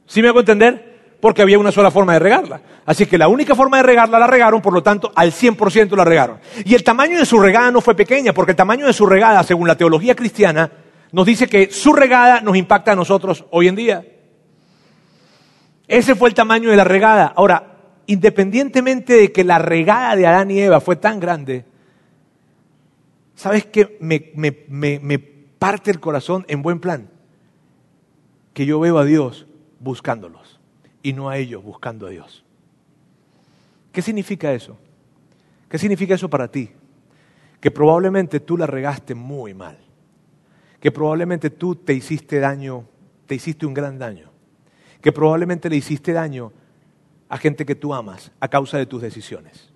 ¿Sí 0.06 0.21
me 0.21 0.28
hago 0.30 0.39
entender? 0.39 0.92
Porque 1.23 1.41
había 1.41 1.57
una 1.57 1.71
sola 1.71 1.89
forma 1.89 2.12
de 2.12 2.19
regarla. 2.19 2.59
Así 2.86 3.05
que 3.05 3.17
la 3.17 3.29
única 3.29 3.55
forma 3.55 3.77
de 3.77 3.83
regarla 3.83 4.19
la 4.19 4.27
regaron, 4.27 4.62
por 4.62 4.73
lo 4.73 4.83
tanto, 4.83 5.09
al 5.15 5.31
100% 5.31 5.95
la 5.95 6.03
regaron. 6.03 6.39
Y 6.65 6.75
el 6.75 6.83
tamaño 6.83 7.17
de 7.17 7.25
su 7.25 7.39
regada 7.39 7.71
no 7.71 7.79
fue 7.79 7.95
pequeña, 7.95 8.33
porque 8.33 8.51
el 8.51 8.57
tamaño 8.57 8.86
de 8.86 8.91
su 8.91 9.05
regada, 9.05 9.41
según 9.43 9.69
la 9.69 9.77
teología 9.77 10.17
cristiana, 10.17 10.69
nos 11.13 11.25
dice 11.25 11.47
que 11.47 11.71
su 11.71 11.93
regada 11.93 12.41
nos 12.41 12.57
impacta 12.57 12.91
a 12.91 12.97
nosotros 12.97 13.45
hoy 13.51 13.69
en 13.69 13.75
día. 13.77 14.05
Ese 15.88 16.13
fue 16.13 16.27
el 16.27 16.36
tamaño 16.36 16.69
de 16.69 16.75
la 16.75 16.83
regada. 16.83 17.31
Ahora, 17.38 17.77
independientemente 18.05 19.13
de 19.13 19.31
que 19.31 19.45
la 19.45 19.59
regada 19.59 20.17
de 20.17 20.27
Adán 20.27 20.51
y 20.51 20.59
Eva 20.59 20.81
fue 20.81 20.97
tan 20.97 21.21
grande, 21.21 21.63
¿sabes 23.33 23.65
qué? 23.67 23.95
Me, 24.01 24.33
me, 24.36 25.19
parte 25.57 25.89
el 25.89 26.01
corazón 26.01 26.43
en 26.49 26.62
buen 26.62 26.81
plan. 26.81 27.07
Que 28.53 28.65
yo 28.65 28.77
veo 28.81 28.97
a 28.97 29.05
Dios 29.05 29.47
buscándolos 29.79 30.42
y 31.03 31.13
no 31.13 31.29
a 31.29 31.37
ellos 31.37 31.61
buscando 31.61 32.07
a 32.07 32.09
Dios. 32.09 32.43
¿Qué 33.91 34.01
significa 34.01 34.51
eso? 34.53 34.77
¿Qué 35.69 35.77
significa 35.77 36.15
eso 36.15 36.29
para 36.29 36.49
ti? 36.49 36.71
Que 37.59 37.69
probablemente 37.69 38.39
tú 38.39 38.57
la 38.57 38.65
regaste 38.65 39.13
muy 39.13 39.53
mal. 39.53 39.77
Que 40.79 40.91
probablemente 40.91 41.49
tú 41.49 41.75
te 41.75 41.93
hiciste 41.93 42.39
daño, 42.39 42.85
te 43.27 43.35
hiciste 43.35 43.65
un 43.65 43.73
gran 43.73 43.99
daño. 43.99 44.31
Que 45.01 45.11
probablemente 45.11 45.69
le 45.69 45.75
hiciste 45.75 46.13
daño 46.13 46.51
a 47.29 47.37
gente 47.37 47.65
que 47.65 47.75
tú 47.75 47.93
amas 47.93 48.31
a 48.39 48.47
causa 48.47 48.77
de 48.77 48.85
tus 48.85 49.01
decisiones. 49.01 49.71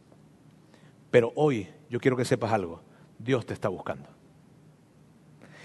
Pero 1.11 1.33
hoy 1.35 1.67
yo 1.89 1.99
quiero 1.99 2.17
que 2.17 2.25
sepas 2.25 2.53
algo. 2.53 2.81
Dios 3.19 3.45
te 3.45 3.53
está 3.53 3.69
buscando. 3.69 4.09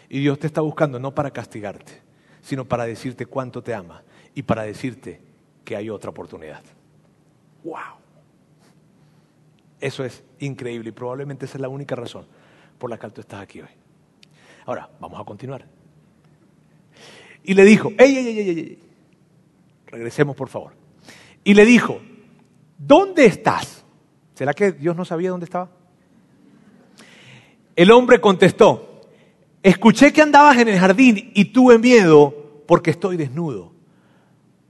Y 0.09 0.20
Dios 0.20 0.38
te 0.38 0.46
está 0.46 0.61
buscando 0.61 0.98
no 0.98 1.14
para 1.14 1.31
castigarte, 1.31 2.03
sino 2.42 2.66
para 2.66 2.85
decirte 2.85 3.27
cuánto 3.27 3.62
te 3.62 3.75
ama 3.75 4.03
y 4.35 4.42
para 4.42 4.62
decirte 4.62 5.32
que 5.64 5.77
hay 5.77 5.90
otra 5.90 6.11
oportunidad. 6.11 6.62
¡Wow! 7.64 8.03
Eso 9.81 10.05
es 10.05 10.22
increíble 10.38 10.90
y 10.90 10.92
probablemente 10.92 11.44
esa 11.46 11.59
es 11.59 11.61
la 11.61 11.68
única 11.68 11.96
razón 11.96 12.27
por 12.79 12.90
la 12.90 12.98
cual 12.98 13.12
tú 13.12 13.20
estás 13.20 13.40
aquí 13.40 13.61
hoy. 13.61 13.68
Ahora, 14.64 14.88
vamos 15.01 15.20
a 15.20 15.25
continuar. 15.25 15.66
Y 17.44 17.55
le 17.55 17.64
dijo, 17.64 17.90
¡ey, 17.98 18.16
ey, 18.16 18.29
ey, 18.29 18.38
ey! 18.38 18.48
ey! 18.51 18.79
Regresemos, 19.87 20.37
por 20.37 20.48
favor. 20.48 20.72
Y 21.44 21.55
le 21.55 21.64
dijo, 21.64 22.01
¿dónde 22.79 23.27
estás? 23.27 23.85
¿Será 24.35 24.55
que 24.55 24.72
Dios 24.72 24.96
no 24.96 25.05
sabía 25.05 25.31
dónde 25.31 25.44
estaba? 25.44 25.70
El 27.75 27.90
hombre 27.90 28.20
contestó, 28.20 29.01
escuché 29.62 30.12
que 30.12 30.22
andabas 30.22 30.59
en 30.59 30.68
el 30.68 30.79
jardín 30.79 31.33
y 31.35 31.46
tuve 31.46 31.79
miedo 31.79 32.62
porque 32.66 32.90
estoy 32.90 33.16
desnudo. 33.16 33.72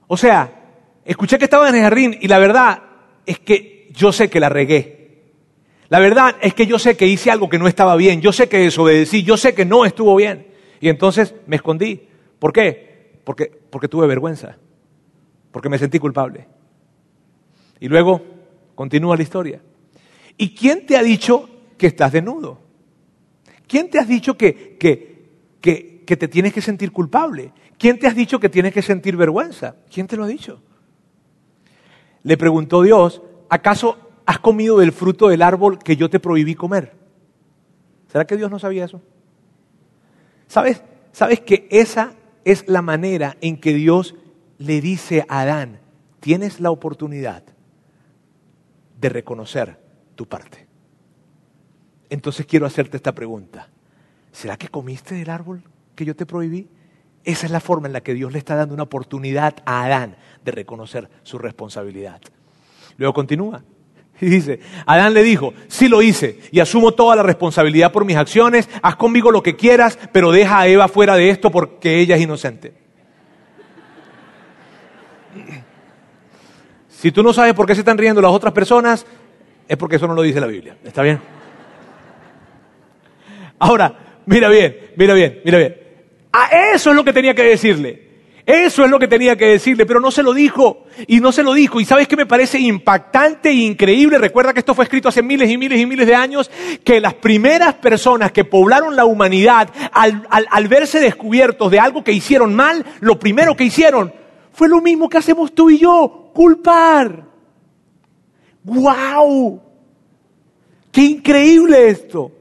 O 0.06 0.16
sea, 0.16 0.61
escuché 1.04 1.38
que 1.38 1.44
estabas 1.44 1.70
en 1.70 1.76
el 1.76 1.82
jardín 1.82 2.16
y 2.20 2.28
la 2.28 2.38
verdad 2.38 2.82
es 3.26 3.38
que 3.38 3.88
yo 3.92 4.12
sé 4.12 4.28
que 4.28 4.40
la 4.40 4.48
regué. 4.48 5.02
La 5.88 6.00
verdad 6.00 6.36
es 6.40 6.54
que 6.54 6.66
yo 6.66 6.78
sé 6.78 6.96
que 6.96 7.06
hice 7.06 7.30
algo 7.30 7.48
que 7.48 7.58
no 7.58 7.68
estaba 7.68 7.96
bien, 7.96 8.20
yo 8.22 8.32
sé 8.32 8.48
que 8.48 8.58
desobedecí, 8.58 9.22
yo 9.22 9.36
sé 9.36 9.54
que 9.54 9.66
no 9.66 9.84
estuvo 9.84 10.16
bien. 10.16 10.46
Y 10.80 10.88
entonces 10.88 11.34
me 11.46 11.56
escondí. 11.56 12.08
¿Por 12.38 12.52
qué? 12.52 13.20
Porque, 13.24 13.52
porque 13.70 13.88
tuve 13.88 14.06
vergüenza, 14.06 14.56
porque 15.50 15.68
me 15.68 15.78
sentí 15.78 15.98
culpable. 15.98 16.46
Y 17.78 17.88
luego 17.88 18.22
continúa 18.74 19.16
la 19.16 19.22
historia. 19.22 19.60
¿Y 20.38 20.54
quién 20.54 20.86
te 20.86 20.96
ha 20.96 21.02
dicho 21.02 21.48
que 21.76 21.88
estás 21.88 22.12
desnudo? 22.12 22.58
¿Quién 23.66 23.90
te 23.90 23.98
has 23.98 24.08
dicho 24.08 24.36
que, 24.36 24.76
que, 24.78 25.26
que, 25.60 26.02
que 26.06 26.16
te 26.16 26.28
tienes 26.28 26.52
que 26.52 26.62
sentir 26.62 26.90
culpable? 26.90 27.52
¿Quién 27.78 27.98
te 27.98 28.06
has 28.06 28.16
dicho 28.16 28.40
que 28.40 28.48
tienes 28.48 28.72
que 28.72 28.82
sentir 28.82 29.16
vergüenza? 29.16 29.76
¿Quién 29.92 30.06
te 30.06 30.16
lo 30.16 30.24
ha 30.24 30.28
dicho? 30.28 30.62
Le 32.22 32.36
preguntó 32.36 32.82
Dios, 32.82 33.22
¿acaso 33.48 33.98
has 34.26 34.38
comido 34.38 34.78
del 34.78 34.92
fruto 34.92 35.28
del 35.28 35.42
árbol 35.42 35.78
que 35.78 35.96
yo 35.96 36.08
te 36.08 36.20
prohibí 36.20 36.54
comer? 36.54 36.94
¿Será 38.08 38.26
que 38.26 38.36
Dios 38.36 38.50
no 38.50 38.58
sabía 38.58 38.84
eso? 38.84 39.00
¿Sabes? 40.46 40.82
¿Sabes 41.12 41.40
que 41.40 41.66
esa 41.70 42.14
es 42.44 42.68
la 42.68 42.82
manera 42.82 43.36
en 43.40 43.58
que 43.58 43.74
Dios 43.74 44.14
le 44.58 44.80
dice 44.80 45.24
a 45.28 45.40
Adán, 45.40 45.80
tienes 46.20 46.60
la 46.60 46.70
oportunidad 46.70 47.42
de 49.00 49.08
reconocer 49.08 49.78
tu 50.14 50.26
parte? 50.26 50.66
Entonces 52.10 52.46
quiero 52.46 52.66
hacerte 52.66 52.98
esta 52.98 53.12
pregunta. 53.12 53.68
¿Será 54.30 54.56
que 54.56 54.68
comiste 54.68 55.14
del 55.14 55.30
árbol 55.30 55.62
que 55.94 56.04
yo 56.04 56.14
te 56.14 56.26
prohibí? 56.26 56.68
Esa 57.24 57.46
es 57.46 57.52
la 57.52 57.60
forma 57.60 57.86
en 57.86 57.92
la 57.92 58.00
que 58.02 58.14
Dios 58.14 58.32
le 58.32 58.38
está 58.38 58.56
dando 58.56 58.74
una 58.74 58.82
oportunidad 58.82 59.56
a 59.64 59.84
Adán 59.84 60.16
de 60.44 60.52
reconocer 60.52 61.08
su 61.22 61.38
responsabilidad. 61.38 62.20
Luego 62.96 63.14
continúa. 63.14 63.62
Y 64.20 64.26
dice, 64.26 64.60
Adán 64.86 65.14
le 65.14 65.22
dijo, 65.22 65.52
sí 65.66 65.88
lo 65.88 66.00
hice 66.00 66.38
y 66.52 66.60
asumo 66.60 66.92
toda 66.92 67.16
la 67.16 67.24
responsabilidad 67.24 67.90
por 67.90 68.04
mis 68.04 68.16
acciones, 68.16 68.68
haz 68.80 68.94
conmigo 68.94 69.32
lo 69.32 69.42
que 69.42 69.56
quieras, 69.56 69.98
pero 70.12 70.30
deja 70.30 70.60
a 70.60 70.66
Eva 70.68 70.86
fuera 70.86 71.16
de 71.16 71.30
esto 71.30 71.50
porque 71.50 71.98
ella 71.98 72.14
es 72.14 72.22
inocente. 72.22 72.74
Si 76.88 77.10
tú 77.10 77.24
no 77.24 77.32
sabes 77.32 77.54
por 77.54 77.66
qué 77.66 77.74
se 77.74 77.80
están 77.80 77.98
riendo 77.98 78.22
las 78.22 78.30
otras 78.30 78.52
personas, 78.52 79.04
es 79.66 79.76
porque 79.76 79.96
eso 79.96 80.06
no 80.06 80.14
lo 80.14 80.22
dice 80.22 80.40
la 80.40 80.46
Biblia. 80.46 80.76
¿Está 80.84 81.02
bien? 81.02 81.18
Ahora, 83.58 84.22
mira 84.26 84.48
bien, 84.48 84.92
mira 84.96 85.14
bien, 85.14 85.40
mira 85.44 85.58
bien. 85.58 85.81
A 86.32 86.46
eso 86.74 86.90
es 86.90 86.96
lo 86.96 87.04
que 87.04 87.12
tenía 87.12 87.34
que 87.34 87.42
decirle. 87.42 88.12
Eso 88.44 88.84
es 88.84 88.90
lo 88.90 88.98
que 88.98 89.06
tenía 89.06 89.36
que 89.36 89.46
decirle, 89.46 89.86
pero 89.86 90.00
no 90.00 90.10
se 90.10 90.22
lo 90.22 90.34
dijo. 90.34 90.86
Y 91.06 91.20
no 91.20 91.30
se 91.30 91.44
lo 91.44 91.52
dijo. 91.52 91.80
Y 91.80 91.84
sabes 91.84 92.08
que 92.08 92.16
me 92.16 92.26
parece 92.26 92.58
impactante 92.58 93.50
e 93.50 93.54
increíble. 93.54 94.18
Recuerda 94.18 94.52
que 94.52 94.58
esto 94.58 94.74
fue 94.74 94.84
escrito 94.84 95.08
hace 95.08 95.22
miles 95.22 95.48
y 95.48 95.56
miles 95.56 95.78
y 95.78 95.86
miles 95.86 96.06
de 96.06 96.14
años. 96.14 96.50
Que 96.82 97.00
las 97.00 97.14
primeras 97.14 97.74
personas 97.74 98.32
que 98.32 98.44
poblaron 98.44 98.96
la 98.96 99.04
humanidad, 99.04 99.70
al, 99.92 100.26
al 100.28 100.68
verse 100.68 100.98
descubiertos 100.98 101.70
de 101.70 101.78
algo 101.78 102.02
que 102.02 102.12
hicieron 102.12 102.54
mal, 102.54 102.84
lo 103.00 103.18
primero 103.18 103.56
que 103.56 103.64
hicieron 103.64 104.12
fue 104.52 104.68
lo 104.68 104.80
mismo 104.80 105.08
que 105.08 105.18
hacemos 105.18 105.54
tú 105.54 105.70
y 105.70 105.78
yo: 105.78 106.32
culpar. 106.34 107.24
¡Wow! 108.64 109.62
¡Qué 110.90 111.00
increíble 111.02 111.88
esto! 111.88 112.32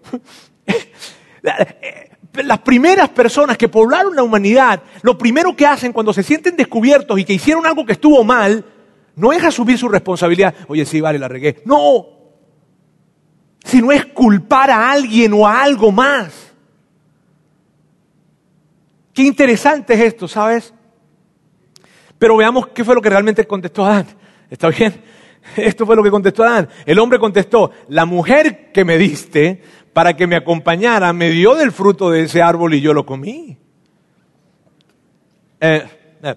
las 2.34 2.60
primeras 2.60 3.10
personas 3.10 3.58
que 3.58 3.67
poblaron 3.67 4.15
la 4.15 4.24
humanidad, 4.24 4.82
lo 5.02 5.17
primero 5.17 5.56
que 5.56 5.65
hacen 5.65 5.91
cuando 5.91 6.13
se 6.13 6.24
sienten 6.24 6.56
descubiertos 6.56 7.20
y 7.20 7.26
que 7.26 7.34
hicieron 7.34 7.65
algo 7.65 7.86
que 7.86 7.94
estuvo 7.94 8.24
mal, 8.24 8.65
no 9.15 9.34
es 9.34 9.44
asumir 9.44 9.78
su 9.78 9.89
responsabilidad. 9.89 10.56
Oye, 10.67 10.86
sí, 10.86 11.02
vale, 11.02 11.20
la 11.20 11.28
regué. 11.28 11.62
No. 11.65 12.06
Sino 13.63 13.91
es 13.91 14.06
culpar 14.08 14.72
a 14.72 14.91
alguien 14.91 15.34
o 15.34 15.46
a 15.46 15.62
algo 15.62 15.91
más. 15.91 16.54
Qué 19.13 19.24
interesante 19.24 19.94
es 19.94 20.00
esto, 20.00 20.28
¿sabes? 20.28 20.74
Pero 22.17 22.38
veamos 22.38 22.67
qué 22.67 22.84
fue 22.84 22.96
lo 22.96 23.02
que 23.02 23.10
realmente 23.10 23.46
contestó 23.46 23.86
Adán. 23.86 24.08
¿Está 24.50 24.70
bien? 24.70 25.02
Esto 25.58 25.86
fue 25.86 25.96
lo 25.96 26.04
que 26.04 26.12
contestó 26.12 26.44
Adán. 26.44 26.70
El 26.86 27.00
hombre 27.00 27.20
contestó, 27.20 27.72
la 27.89 28.06
mujer 28.06 28.72
que 28.72 28.86
me 28.86 28.98
diste 28.98 29.62
para 29.93 30.15
que 30.15 30.27
me 30.27 30.36
acompañara, 30.36 31.12
me 31.13 31.30
dio 31.30 31.56
del 31.56 31.71
fruto 31.71 32.10
de 32.12 32.23
ese 32.23 32.41
árbol 32.41 32.73
y 32.73 32.82
yo 32.82 32.93
lo 32.93 33.06
comí. 33.06 33.58
Eh, 35.60 35.88
eh. 36.23 36.36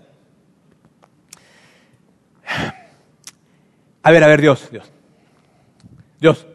A 4.03 4.11
ver, 4.11 4.25
a 4.25 4.27
ver, 4.27 4.41
Dios, 4.41 4.69
Dios. 4.71 4.93
Dios. 6.21 6.47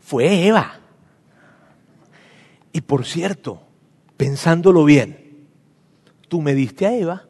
Fue 0.00 0.46
Eva. 0.46 0.80
Y 2.72 2.80
por 2.80 3.04
cierto, 3.04 3.62
pensándolo 4.16 4.84
bien, 4.84 5.46
tú 6.28 6.40
me 6.40 6.54
diste 6.54 6.86
a 6.86 6.94
Eva. 6.94 7.26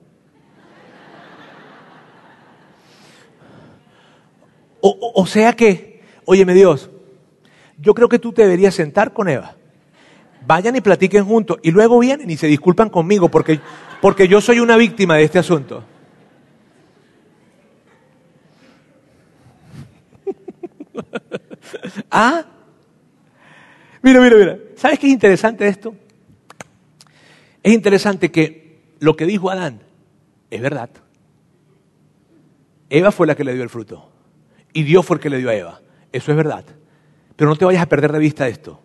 O, 4.81 5.13
o 5.15 5.27
sea 5.27 5.53
que, 5.55 6.03
óyeme 6.25 6.55
Dios, 6.55 6.89
yo 7.81 7.95
creo 7.95 8.09
que 8.09 8.19
tú 8.19 8.33
te 8.33 8.43
deberías 8.43 8.75
sentar 8.75 9.13
con 9.13 9.29
Eva. 9.29 9.57
Vayan 10.47 10.77
y 10.77 10.81
platiquen 10.81 11.25
juntos 11.25 11.59
y 11.63 11.71
luego 11.71 11.99
vienen 11.99 12.31
y 12.31 12.37
se 12.37 12.47
disculpan 12.47 12.91
conmigo 12.91 13.29
porque, 13.31 13.61
porque 14.01 14.29
yo 14.29 14.41
soy 14.41 14.61
una 14.61 14.77
víctima 14.77 15.17
de 15.17 15.25
este 15.25 15.39
asunto. 15.39 15.85
¿Ah? 22.11 22.45
Mira, 24.03 24.21
mira, 24.21 24.37
mira. 24.37 24.59
¿Sabes 24.77 24.99
qué 24.99 25.07
es 25.07 25.13
interesante 25.13 25.67
esto? 25.69 25.95
Es 27.63 27.73
interesante 27.73 28.31
que 28.31 28.81
lo 28.99 29.17
que 29.17 29.27
dijo 29.27 29.51
Adán 29.51 29.83
es 30.51 30.61
verdad. 30.61 30.91
Eva 32.89 33.13
fue 33.13 33.27
la 33.27 33.35
que 33.35 33.45
le 33.45 33.55
dio 33.55 33.63
el 33.63 33.69
fruto. 33.69 34.11
Y 34.73 34.83
Dios 34.85 35.05
fue 35.05 35.17
el 35.17 35.23
que 35.23 35.31
le 35.31 35.39
dio 35.39 35.51
a 35.51 35.55
Eva. 35.55 35.81
Eso 36.13 36.31
es 36.31 36.37
verdad. 36.37 36.65
Pero 37.41 37.49
no 37.49 37.57
te 37.57 37.65
vayas 37.65 37.81
a 37.81 37.89
perder 37.89 38.13
de 38.13 38.19
vista 38.19 38.47
esto. 38.49 38.79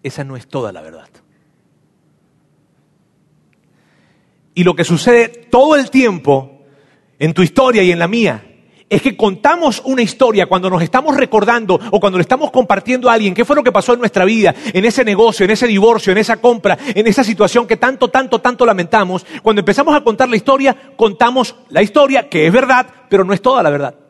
Esa 0.00 0.22
no 0.22 0.36
es 0.36 0.46
toda 0.46 0.70
la 0.70 0.82
verdad. 0.82 1.08
Y 4.54 4.62
lo 4.62 4.76
que 4.76 4.84
sucede 4.84 5.26
todo 5.50 5.74
el 5.74 5.90
tiempo 5.90 6.60
en 7.18 7.34
tu 7.34 7.42
historia 7.42 7.82
y 7.82 7.90
en 7.90 7.98
la 7.98 8.06
mía 8.06 8.40
es 8.88 9.02
que 9.02 9.16
contamos 9.16 9.82
una 9.84 10.00
historia 10.00 10.46
cuando 10.46 10.70
nos 10.70 10.80
estamos 10.80 11.16
recordando 11.16 11.74
o 11.90 11.98
cuando 11.98 12.18
le 12.18 12.22
estamos 12.22 12.52
compartiendo 12.52 13.10
a 13.10 13.14
alguien 13.14 13.34
qué 13.34 13.44
fue 13.44 13.56
lo 13.56 13.64
que 13.64 13.72
pasó 13.72 13.94
en 13.94 13.98
nuestra 13.98 14.24
vida, 14.24 14.54
en 14.72 14.84
ese 14.84 15.04
negocio, 15.04 15.42
en 15.42 15.50
ese 15.50 15.66
divorcio, 15.66 16.12
en 16.12 16.18
esa 16.18 16.36
compra, 16.36 16.78
en 16.94 17.04
esa 17.08 17.24
situación 17.24 17.66
que 17.66 17.78
tanto, 17.78 18.06
tanto, 18.06 18.40
tanto 18.40 18.64
lamentamos. 18.64 19.26
Cuando 19.42 19.58
empezamos 19.58 19.96
a 19.96 20.04
contar 20.04 20.28
la 20.28 20.36
historia, 20.36 20.92
contamos 20.94 21.56
la 21.70 21.82
historia 21.82 22.28
que 22.28 22.46
es 22.46 22.52
verdad, 22.52 22.86
pero 23.08 23.24
no 23.24 23.32
es 23.32 23.42
toda 23.42 23.60
la 23.64 23.70
verdad. 23.70 24.05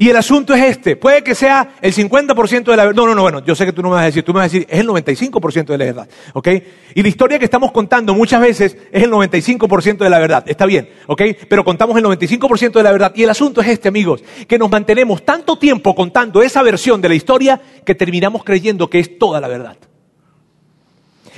Y 0.00 0.08
el 0.08 0.16
asunto 0.16 0.54
es 0.54 0.62
este, 0.62 0.96
puede 0.96 1.22
que 1.22 1.34
sea 1.34 1.74
el 1.82 1.92
50% 1.92 2.64
de 2.64 2.74
la 2.74 2.86
verdad. 2.86 2.96
No, 2.96 3.06
no, 3.06 3.14
no, 3.14 3.20
bueno, 3.20 3.44
yo 3.44 3.54
sé 3.54 3.66
que 3.66 3.72
tú 3.74 3.82
no 3.82 3.90
me 3.90 3.96
vas 3.96 4.04
a 4.04 4.06
decir, 4.06 4.22
tú 4.22 4.32
me 4.32 4.38
vas 4.38 4.44
a 4.44 4.50
decir, 4.50 4.66
es 4.70 4.80
el 4.80 4.88
95% 4.88 5.66
de 5.66 5.76
la 5.76 5.84
verdad, 5.84 6.08
¿ok? 6.32 6.48
Y 6.94 7.02
la 7.02 7.08
historia 7.08 7.38
que 7.38 7.44
estamos 7.44 7.70
contando 7.70 8.14
muchas 8.14 8.40
veces 8.40 8.78
es 8.90 9.02
el 9.02 9.10
95% 9.10 9.98
de 9.98 10.08
la 10.08 10.18
verdad, 10.18 10.42
está 10.46 10.64
bien, 10.64 10.88
¿ok? 11.06 11.20
Pero 11.46 11.64
contamos 11.66 11.98
el 11.98 12.04
95% 12.04 12.72
de 12.72 12.82
la 12.82 12.92
verdad. 12.92 13.12
Y 13.14 13.24
el 13.24 13.28
asunto 13.28 13.60
es 13.60 13.68
este, 13.68 13.88
amigos, 13.88 14.24
que 14.48 14.56
nos 14.56 14.70
mantenemos 14.70 15.22
tanto 15.22 15.58
tiempo 15.58 15.94
contando 15.94 16.40
esa 16.40 16.62
versión 16.62 17.02
de 17.02 17.10
la 17.10 17.14
historia 17.14 17.60
que 17.84 17.94
terminamos 17.94 18.42
creyendo 18.42 18.88
que 18.88 19.00
es 19.00 19.18
toda 19.18 19.38
la 19.38 19.48
verdad 19.48 19.76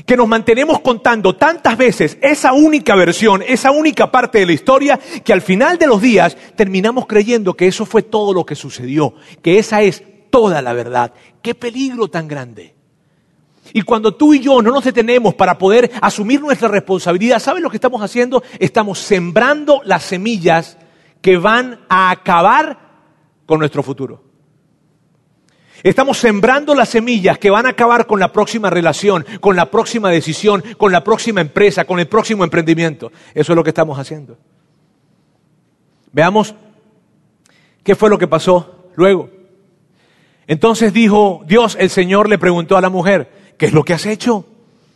que 0.07 0.17
nos 0.17 0.29
mantenemos 0.29 0.81
contando 0.81 1.37
tantas 1.37 1.77
veces 1.77 2.19
esa 2.21 2.53
única 2.53 2.95
versión, 2.95 3.43
esa 3.47 3.71
única 3.71 4.11
parte 4.11 4.39
de 4.39 4.47
la 4.47 4.53
historia, 4.53 4.99
que 5.25 5.33
al 5.33 5.43
final 5.43 5.79
de 5.79 5.87
los 5.87 6.01
días 6.01 6.37
terminamos 6.57 7.07
creyendo 7.07 7.55
que 7.55 7.67
eso 7.67 7.87
fue 7.87 8.03
todo 8.03 8.33
lo 8.33 8.45
que 8.45 8.55
sucedió, 8.55 9.15
que 9.43 9.59
esa 9.59 9.83
es 9.83 10.03
toda 10.31 10.63
la 10.63 10.73
verdad. 10.73 11.13
¡Qué 11.43 11.55
peligro 11.55 12.09
tan 12.09 12.29
grande! 12.29 12.75
Y 13.73 13.83
cuando 13.83 14.15
tú 14.15 14.35
y 14.35 14.41
yo 14.41 14.61
no 14.61 14.71
nos 14.71 14.85
detenemos 14.85 15.35
para 15.35 15.57
poder 15.57 15.91
asumir 16.01 16.41
nuestra 16.41 16.69
responsabilidad, 16.69 17.39
¿sabes 17.39 17.63
lo 17.63 17.71
que 17.71 17.77
estamos 17.77 18.03
haciendo? 18.03 18.43
Estamos 18.59 18.99
sembrando 18.99 19.81
las 19.85 20.03
semillas 20.03 20.77
que 21.21 21.37
van 21.37 21.81
a 21.89 22.11
acabar 22.11 22.79
con 23.47 23.61
nuestro 23.61 23.83
futuro. 23.83 24.32
Estamos 25.83 26.19
sembrando 26.19 26.75
las 26.75 26.91
semillas 26.91 27.39
que 27.39 27.51
van 27.51 27.67
a 27.67 27.71
acabar 27.71 28.07
con 28.07 28.21
la 28.21 28.33
próxima 28.33 28.71
relación, 28.71 29.25
con 29.41 29.57
la 29.57 29.71
próxima 29.71 30.11
decisión, 30.11 30.63
con 30.79 30.93
la 30.93 31.03
próxima 31.03 31.41
empresa, 31.41 31.85
con 31.85 31.99
el 31.99 32.07
próximo 32.07 32.45
emprendimiento. 32.45 33.11
Eso 33.35 33.53
es 33.53 33.57
lo 33.57 33.65
que 33.65 33.71
estamos 33.71 33.99
haciendo. 33.99 34.39
Veamos 36.13 36.55
qué 37.83 37.97
fue 37.97 38.11
lo 38.11 38.19
que 38.19 38.29
pasó 38.29 38.91
luego. 38.95 39.29
Entonces 40.47 40.93
dijo 40.93 41.43
Dios, 41.47 41.77
el 41.81 41.91
Señor 41.91 42.29
le 42.29 42.39
preguntó 42.39 42.77
a 42.77 42.81
la 42.81 42.91
mujer, 42.91 43.55
¿qué 43.59 43.67
es 43.67 43.73
lo 43.73 43.83
que 43.83 43.95
has 43.95 44.07
hecho? 44.07 44.47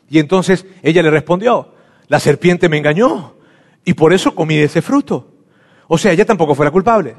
Y 0.09 0.21
entonces 0.21 0.67
ella 0.83 1.03
le 1.03 1.11
respondió, 1.11 1.73
la 2.07 2.21
serpiente 2.21 2.69
me 2.69 2.79
engañó 2.79 3.35
y 3.85 3.95
por 3.95 4.13
eso 4.13 4.35
comí 4.35 4.57
ese 4.57 4.83
fruto. 4.83 5.33
O 5.89 5.99
sea, 5.99 6.13
ella 6.13 6.25
tampoco 6.25 6.55
fue 6.55 6.67
la 6.67 6.71
culpable. 6.71 7.17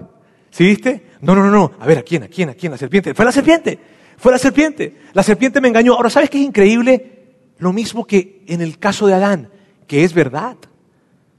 ¿Sí 0.52 0.64
viste? 0.64 1.08
No, 1.22 1.36
no, 1.36 1.44
no, 1.44 1.52
no. 1.52 1.72
A 1.80 1.86
ver, 1.86 2.00
¿a 2.00 2.04
quién? 2.04 2.24
¿A 2.24 2.28
quién? 2.28 2.50
¿A 2.50 2.54
quién? 2.54 2.72
La 2.72 2.78
serpiente. 2.78 3.14
Fue 3.14 3.26
la 3.26 3.32
serpiente. 3.32 3.80
Fue 4.18 4.32
la 4.32 4.38
serpiente. 4.38 4.96
La 5.14 5.24
serpiente 5.24 5.62
me 5.62 5.68
engañó. 5.68 5.94
Ahora, 5.94 6.10
¿sabes 6.10 6.30
qué 6.30 6.40
es 6.40 6.46
increíble? 6.46 7.18
Lo 7.60 7.74
mismo 7.74 8.06
que 8.06 8.44
en 8.48 8.62
el 8.62 8.80
caso 8.80 9.08
de 9.08 9.14
Adán, 9.14 9.50
que 9.88 10.04
es 10.04 10.14
verdad. 10.14 10.58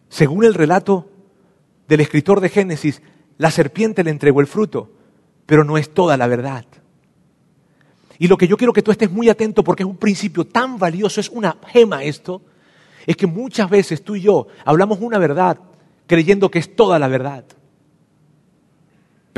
Según 0.09 0.45
el 0.45 0.55
relato 0.55 1.11
del 1.87 2.01
escritor 2.01 2.41
de 2.41 2.49
Génesis, 2.49 3.03
la 3.37 3.51
serpiente 3.51 4.03
le 4.05 4.11
entregó 4.11 4.41
el 4.41 4.47
fruto, 4.47 4.91
pero 5.47 5.65
no 5.65 5.79
es 5.79 5.93
toda 5.93 6.17
la 6.17 6.27
verdad. 6.27 6.65
Y 8.19 8.27
lo 8.27 8.37
que 8.37 8.49
yo 8.49 8.57
quiero 8.57 8.73
que 8.73 8.83
tú 8.83 8.91
estés 8.91 9.11
muy 9.11 9.29
atento 9.29 9.63
porque 9.63 9.85
es 9.85 9.89
un 9.89 9.97
principio 9.97 10.45
tan 10.45 10.79
valioso, 10.79 11.21
es 11.21 11.29
una 11.29 11.57
gema 11.69 12.03
esto, 12.03 12.43
es 13.07 13.17
que 13.17 13.27
muchas 13.27 13.71
veces 13.71 14.03
tú 14.03 14.17
y 14.17 14.23
yo 14.23 14.49
hablamos 14.65 14.99
una 15.01 15.19
verdad 15.19 15.59
creyendo 16.07 16.51
que 16.51 16.59
es 16.59 16.75
toda 16.75 16.99
la 16.99 17.09
verdad. 17.09 17.45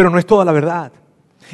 Pero 0.00 0.08
no 0.08 0.18
es 0.18 0.24
toda 0.24 0.46
la 0.46 0.52
verdad. 0.52 0.92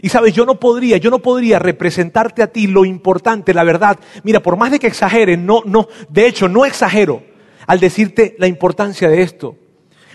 Y 0.01 0.09
sabes, 0.09 0.33
yo 0.33 0.47
no 0.47 0.61
podría, 0.61 0.99
yo 0.99 1.11
no 1.11 1.19
podría 1.19 1.59
representarte 1.59 2.45
a 2.45 2.47
ti 2.47 2.69
lo 2.69 2.85
importante, 2.85 3.53
la 3.53 3.65
verdad. 3.65 3.99
Mira, 4.23 4.39
por 4.39 4.57
más 4.57 4.71
de 4.71 4.79
que 4.79 4.87
exagere, 4.87 5.37
no, 5.37 5.63
no, 5.65 5.89
de 6.09 6.29
hecho, 6.29 6.49
no 6.49 6.65
exagero 6.65 7.25
al 7.67 7.81
decirte 7.81 8.37
la 8.39 8.47
importancia 8.47 9.09
de 9.09 9.23
esto. 9.23 9.57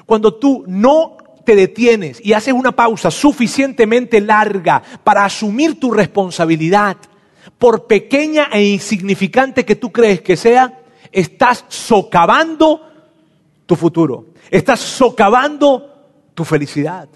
Cuando 0.06 0.36
tú 0.36 0.63
no 0.65 1.17
te 1.44 1.58
detienes 1.58 2.22
y 2.24 2.32
haces 2.32 2.54
una 2.54 2.72
pausa 2.72 3.12
suficientemente 3.12 4.22
larga 4.22 4.82
para 5.04 5.26
asumir 5.26 5.78
tu 5.78 5.91
responsabilidad, 5.91 6.96
por 7.58 7.86
pequeña 7.86 8.48
e 8.54 8.63
insignificante 8.63 9.65
que 9.65 9.76
tú 9.76 9.91
crees 9.91 10.22
que 10.22 10.38
sea, 10.38 10.80
estás 11.12 11.65
socavando 11.67 12.80
tu 13.65 13.76
futuro, 13.76 14.28
estás 14.50 14.80
socavando 14.80 16.32
tu 16.34 16.46
felicidad. 16.46 17.10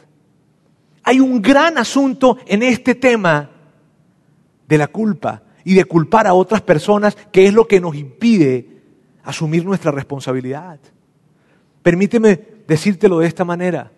Hay 1.07 1.19
un 1.19 1.39
gran 1.39 1.77
asunto 1.77 2.37
en 2.47 2.63
este 2.63 2.95
tema 2.95 3.51
de 4.67 4.77
la 4.77 4.87
culpa 4.87 5.43
y 5.63 5.75
de 5.75 5.85
culpar 5.85 6.25
a 6.25 6.33
otras 6.33 6.61
personas, 6.61 7.15
que 7.31 7.45
es 7.45 7.53
lo 7.53 7.67
que 7.67 7.79
nos 7.79 7.95
impide 7.95 8.81
asumir 9.23 9.63
nuestra 9.63 9.91
responsabilidad. 9.91 10.79
Permíteme 11.83 12.39
decírtelo 12.67 13.19
de 13.19 13.27
esta 13.27 13.45
manera. 13.45 13.91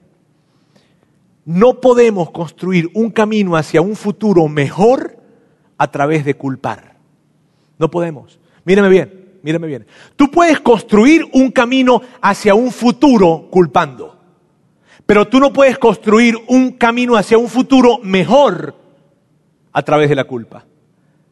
No 1.45 1.79
podemos 1.79 2.29
construir 2.31 2.89
un 2.93 3.09
camino 3.09 3.55
hacia 3.55 3.79
un 3.79 3.95
futuro 3.95 4.49
mejor 4.49 5.17
a 5.77 5.89
través 5.89 6.25
de 6.25 6.33
culpar. 6.33 6.97
No 7.79 7.89
podemos. 7.89 8.37
Míreme 8.65 8.89
bien, 8.89 9.39
míreme 9.43 9.67
bien. 9.67 9.87
Tú 10.17 10.29
puedes 10.29 10.59
construir 10.59 11.25
un 11.31 11.51
camino 11.51 12.01
hacia 12.21 12.53
un 12.53 12.69
futuro 12.69 13.47
culpando. 13.49 14.16
Pero 15.07 15.27
tú 15.27 15.39
no 15.39 15.53
puedes 15.53 15.79
construir 15.79 16.35
un 16.47 16.73
camino 16.73 17.15
hacia 17.15 17.37
un 17.37 17.47
futuro 17.47 17.97
mejor 18.03 18.75
a 19.71 19.81
través 19.81 20.09
de 20.09 20.15
la 20.15 20.25
culpa. 20.25 20.65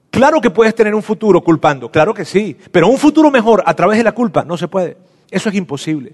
Claro 0.09 0.39
que 0.39 0.49
puedes 0.49 0.73
tener 0.73 0.95
un 0.95 1.03
futuro 1.03 1.41
culpando, 1.41 1.91
claro 1.91 2.13
que 2.13 2.23
sí, 2.23 2.55
pero 2.71 2.87
un 2.87 2.97
futuro 2.97 3.29
mejor 3.29 3.61
a 3.65 3.73
través 3.73 3.97
de 3.97 4.05
la 4.05 4.13
culpa 4.13 4.45
no 4.45 4.55
se 4.55 4.69
puede. 4.69 4.95
Eso 5.29 5.49
es 5.49 5.55
imposible. 5.55 6.13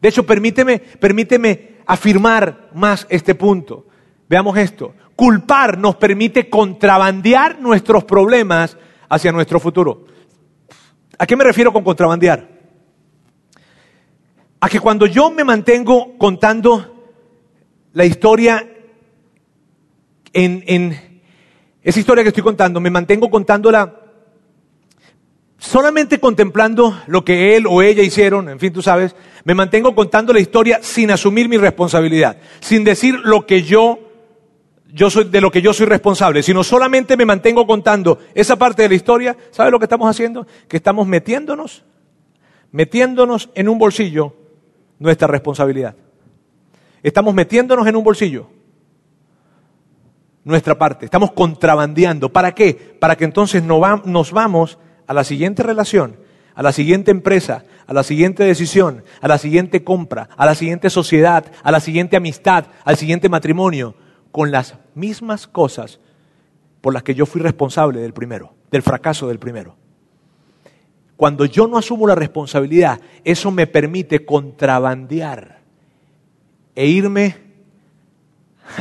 De 0.00 0.08
hecho, 0.08 0.24
permíteme, 0.24 0.78
permíteme 0.78 1.78
afirmar 1.86 2.70
más 2.72 3.04
este 3.10 3.34
punto. 3.34 3.86
Veamos 4.28 4.56
esto. 4.56 4.94
Culpar 5.16 5.76
nos 5.76 5.96
permite 5.96 6.48
contrabandear 6.48 7.60
nuestros 7.60 8.04
problemas 8.04 8.76
hacia 9.08 9.32
nuestro 9.32 9.58
futuro. 9.58 10.04
¿A 11.18 11.26
qué 11.26 11.34
me 11.34 11.42
refiero 11.42 11.72
con 11.72 11.82
contrabandear? 11.82 12.59
A 14.60 14.68
que 14.68 14.78
cuando 14.78 15.06
yo 15.06 15.30
me 15.30 15.42
mantengo 15.42 16.18
contando 16.18 17.12
la 17.92 18.04
historia 18.04 18.68
en, 20.32 20.62
en, 20.66 21.22
esa 21.82 21.98
historia 21.98 22.22
que 22.22 22.28
estoy 22.28 22.44
contando, 22.44 22.78
me 22.78 22.90
mantengo 22.90 23.30
contándola 23.30 23.96
solamente 25.56 26.20
contemplando 26.20 27.02
lo 27.06 27.24
que 27.24 27.56
él 27.56 27.66
o 27.66 27.82
ella 27.82 28.02
hicieron, 28.02 28.48
en 28.48 28.58
fin, 28.60 28.72
tú 28.72 28.82
sabes, 28.82 29.16
me 29.44 29.54
mantengo 29.54 29.94
contando 29.94 30.32
la 30.32 30.40
historia 30.40 30.80
sin 30.82 31.10
asumir 31.10 31.48
mi 31.48 31.56
responsabilidad, 31.56 32.36
sin 32.60 32.84
decir 32.84 33.18
lo 33.24 33.46
que 33.46 33.62
yo, 33.62 33.98
yo 34.92 35.10
soy, 35.10 35.24
de 35.24 35.40
lo 35.40 35.50
que 35.50 35.62
yo 35.62 35.72
soy 35.72 35.86
responsable, 35.86 36.42
sino 36.42 36.64
solamente 36.64 37.16
me 37.16 37.26
mantengo 37.26 37.66
contando 37.66 38.18
esa 38.34 38.56
parte 38.56 38.82
de 38.82 38.90
la 38.90 38.94
historia, 38.94 39.36
¿sabes 39.50 39.72
lo 39.72 39.78
que 39.78 39.86
estamos 39.86 40.08
haciendo? 40.08 40.46
Que 40.68 40.76
estamos 40.76 41.06
metiéndonos, 41.06 41.84
metiéndonos 42.72 43.50
en 43.54 43.68
un 43.68 43.78
bolsillo 43.78 44.39
nuestra 45.00 45.26
responsabilidad. 45.26 45.96
Estamos 47.02 47.34
metiéndonos 47.34 47.88
en 47.88 47.96
un 47.96 48.04
bolsillo 48.04 48.60
nuestra 50.44 50.78
parte, 50.78 51.04
estamos 51.04 51.32
contrabandeando. 51.32 52.32
¿Para 52.32 52.52
qué? 52.52 52.96
Para 52.98 53.16
que 53.16 53.24
entonces 53.24 53.62
nos 53.62 54.32
vamos 54.32 54.78
a 55.06 55.14
la 55.14 55.24
siguiente 55.24 55.62
relación, 55.62 56.16
a 56.54 56.62
la 56.62 56.72
siguiente 56.72 57.10
empresa, 57.10 57.64
a 57.86 57.92
la 57.92 58.02
siguiente 58.02 58.44
decisión, 58.44 59.04
a 59.20 59.28
la 59.28 59.38
siguiente 59.38 59.84
compra, 59.84 60.28
a 60.36 60.46
la 60.46 60.54
siguiente 60.54 60.90
sociedad, 60.90 61.44
a 61.62 61.70
la 61.70 61.80
siguiente 61.80 62.16
amistad, 62.16 62.66
al 62.84 62.96
siguiente 62.96 63.28
matrimonio, 63.28 63.94
con 64.32 64.50
las 64.50 64.76
mismas 64.94 65.46
cosas 65.46 66.00
por 66.80 66.94
las 66.94 67.02
que 67.02 67.14
yo 67.14 67.26
fui 67.26 67.42
responsable 67.42 68.00
del 68.00 68.12
primero, 68.12 68.54
del 68.70 68.82
fracaso 68.82 69.28
del 69.28 69.38
primero. 69.38 69.76
Cuando 71.20 71.44
yo 71.44 71.66
no 71.66 71.76
asumo 71.76 72.06
la 72.06 72.14
responsabilidad, 72.14 72.98
eso 73.24 73.50
me 73.50 73.66
permite 73.66 74.24
contrabandear 74.24 75.60
e 76.74 76.86
irme 76.86 77.36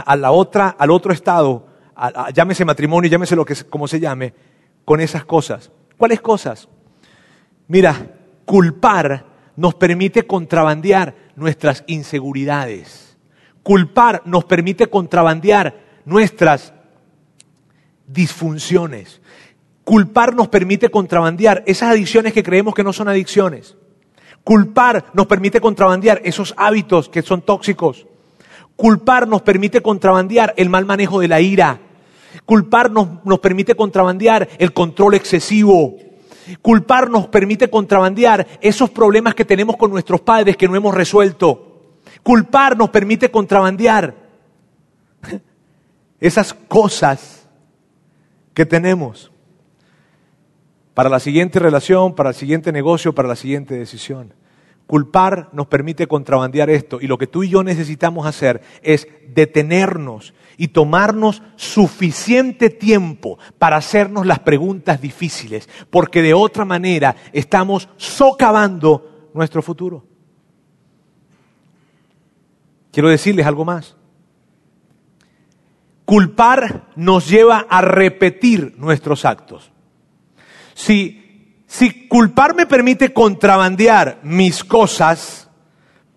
a 0.06 0.16
la 0.16 0.32
otra, 0.32 0.70
al 0.70 0.90
otro 0.90 1.12
estado, 1.12 1.68
llámese 2.34 2.64
matrimonio, 2.64 3.12
llámese 3.12 3.36
lo 3.36 3.44
que 3.44 3.56
como 3.70 3.90
se 3.90 4.00
llame, 4.00 4.34
con 4.86 5.02
esas 5.02 5.26
cosas. 5.26 5.70
¿Cuáles 5.98 6.22
cosas? 6.22 6.70
Mira, 7.68 8.16
culpar 8.46 9.26
nos 9.58 9.76
permite 9.76 10.26
contrabandear 10.26 11.14
nuestras 11.36 11.84
inseguridades. 11.88 13.18
Culpar 13.64 14.22
nos 14.24 14.46
permite 14.46 14.88
contrabandear 14.88 15.78
nuestras 16.06 16.72
disfunciones. 18.08 19.20
Culpar 19.90 20.36
nos 20.36 20.50
permite 20.50 20.92
contrabandear 20.92 21.64
esas 21.66 21.90
adicciones 21.90 22.32
que 22.32 22.44
creemos 22.44 22.76
que 22.76 22.84
no 22.84 22.94
son 22.94 23.08
adicciones. 23.08 23.76
Culpar 24.44 25.06
nos 25.16 25.26
permite 25.26 25.60
contrabandear 25.60 26.22
esos 26.24 26.54
hábitos 26.58 27.10
que 27.10 27.24
son 27.24 27.42
tóxicos. 27.42 28.06
Culpar 28.76 29.28
nos 29.28 29.42
permite 29.42 29.82
contrabandear 29.82 30.54
el 30.58 30.70
mal 30.70 30.86
manejo 30.86 31.20
de 31.20 31.28
la 31.28 31.42
ira. 31.42 31.80
Culpar 32.46 32.92
nos, 32.92 33.26
nos 33.26 33.40
permite 33.40 33.74
contrabandear 33.74 34.48
el 34.60 34.74
control 34.74 35.16
excesivo. 35.16 35.96
Culpar 36.62 37.10
nos 37.10 37.26
permite 37.26 37.68
contrabandear 37.68 38.46
esos 38.62 38.92
problemas 38.92 39.34
que 39.34 39.44
tenemos 39.44 39.76
con 39.76 39.90
nuestros 39.90 40.22
padres 40.22 40.56
que 40.56 40.68
no 40.68 40.76
hemos 40.76 40.94
resuelto. 40.94 41.96
Culpar 42.22 42.78
nos 42.78 42.92
permite 42.92 43.32
contrabandear 43.32 44.14
esas 46.20 46.54
cosas 46.54 47.50
que 48.54 48.68
tenemos 48.68 49.32
para 51.00 51.10
la 51.10 51.22
siguiente 51.22 51.60
relación, 51.60 52.14
para 52.14 52.32
el 52.32 52.36
siguiente 52.36 52.74
negocio, 52.74 53.16
para 53.16 53.30
la 53.30 53.38
siguiente 53.38 53.74
decisión. 53.74 54.34
Culpar 54.86 55.48
nos 55.54 55.68
permite 55.68 56.08
contrabandear 56.08 56.70
esto 56.70 57.00
y 57.00 57.08
lo 57.08 57.18
que 57.18 57.26
tú 57.26 57.42
y 57.42 57.48
yo 57.48 57.64
necesitamos 57.64 58.28
hacer 58.28 58.60
es 58.82 59.08
detenernos 59.30 60.34
y 60.58 60.68
tomarnos 60.68 61.42
suficiente 61.56 62.70
tiempo 62.70 63.40
para 63.58 63.78
hacernos 63.78 64.26
las 64.26 64.40
preguntas 64.40 65.00
difíciles, 65.00 65.70
porque 65.90 66.22
de 66.22 66.34
otra 66.34 66.66
manera 66.66 67.16
estamos 67.32 67.88
socavando 67.96 69.30
nuestro 69.34 69.62
futuro. 69.62 70.04
Quiero 72.92 73.08
decirles 73.08 73.46
algo 73.46 73.64
más. 73.64 73.96
Culpar 76.04 76.90
nos 76.98 77.30
lleva 77.30 77.66
a 77.70 77.80
repetir 77.80 78.76
nuestros 78.78 79.24
actos. 79.24 79.72
Si, 80.80 81.66
si 81.68 82.08
culpar 82.08 82.56
me 82.56 82.66
permite 82.66 83.12
contrabandear 83.12 84.20
mis 84.24 84.64
cosas 84.64 85.50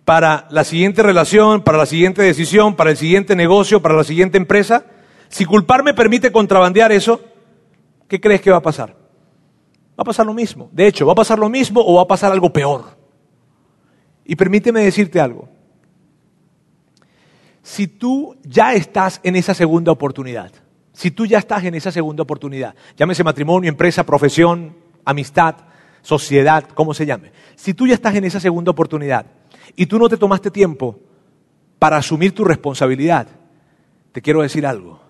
para 0.05 0.47
la 0.51 0.63
siguiente 0.63 1.03
relación, 1.03 1.63
para 1.63 1.79
la 1.79 1.87
siguiente 1.87 2.23
decisión, 2.23 2.77
para 2.77 2.91
el 2.91 2.97
siguiente 2.97 3.35
negocio, 3.35 3.83
para 3.83 3.97
la 3.97 4.05
siguiente 4.05 4.39
empresa, 4.39 4.87
si 5.29 5.45
culpar 5.47 5.83
me 5.83 5.95
permite 5.95 6.31
contrabandear 6.31 6.93
eso, 6.93 7.21
¿qué 8.07 8.21
crees 8.21 8.41
que 8.41 8.53
va 8.53 8.59
a 8.59 8.63
pasar? 8.63 8.91
Va 8.91 10.03
a 10.03 10.05
pasar 10.05 10.27
lo 10.27 10.33
mismo. 10.33 10.71
De 10.71 10.87
hecho, 10.87 11.07
va 11.07 11.13
a 11.13 11.17
pasar 11.17 11.41
lo 11.41 11.49
mismo 11.49 11.83
o 11.85 11.97
va 11.97 12.03
a 12.03 12.07
pasar 12.07 12.31
algo 12.31 12.53
peor. 12.53 12.97
Y 14.25 14.37
permíteme 14.37 14.85
decirte 14.85 15.19
algo. 15.21 15.49
Si 17.65 17.89
tú 17.89 18.37
ya 18.45 18.75
estás 18.75 19.19
en 19.25 19.35
esa 19.35 19.55
segunda 19.55 19.91
oportunidad, 19.91 20.53
si 20.93 21.11
tú 21.11 21.27
ya 21.27 21.39
estás 21.39 21.65
en 21.65 21.75
esa 21.75 21.91
segunda 21.91 22.23
oportunidad, 22.23 22.75
llámese 22.97 23.25
matrimonio, 23.25 23.69
empresa, 23.69 24.05
profesión, 24.05 24.77
amistad, 25.05 25.57
sociedad, 26.03 26.65
como 26.65 26.93
se 26.93 27.07
llame. 27.07 27.33
Si 27.57 27.75
tú 27.75 27.87
ya 27.87 27.95
estás 27.95 28.15
en 28.15 28.25
esa 28.25 28.41
segunda 28.41 28.71
oportunidad 28.71 29.27
y 29.75 29.87
tú 29.87 29.99
no 29.99 30.09
te 30.09 30.17
tomaste 30.17 30.51
tiempo 30.51 31.01
para 31.79 31.97
asumir 31.97 32.35
tu 32.35 32.45
responsabilidad, 32.45 33.27
te 34.13 34.21
quiero 34.21 34.43
decir 34.43 34.67
algo. 34.67 35.01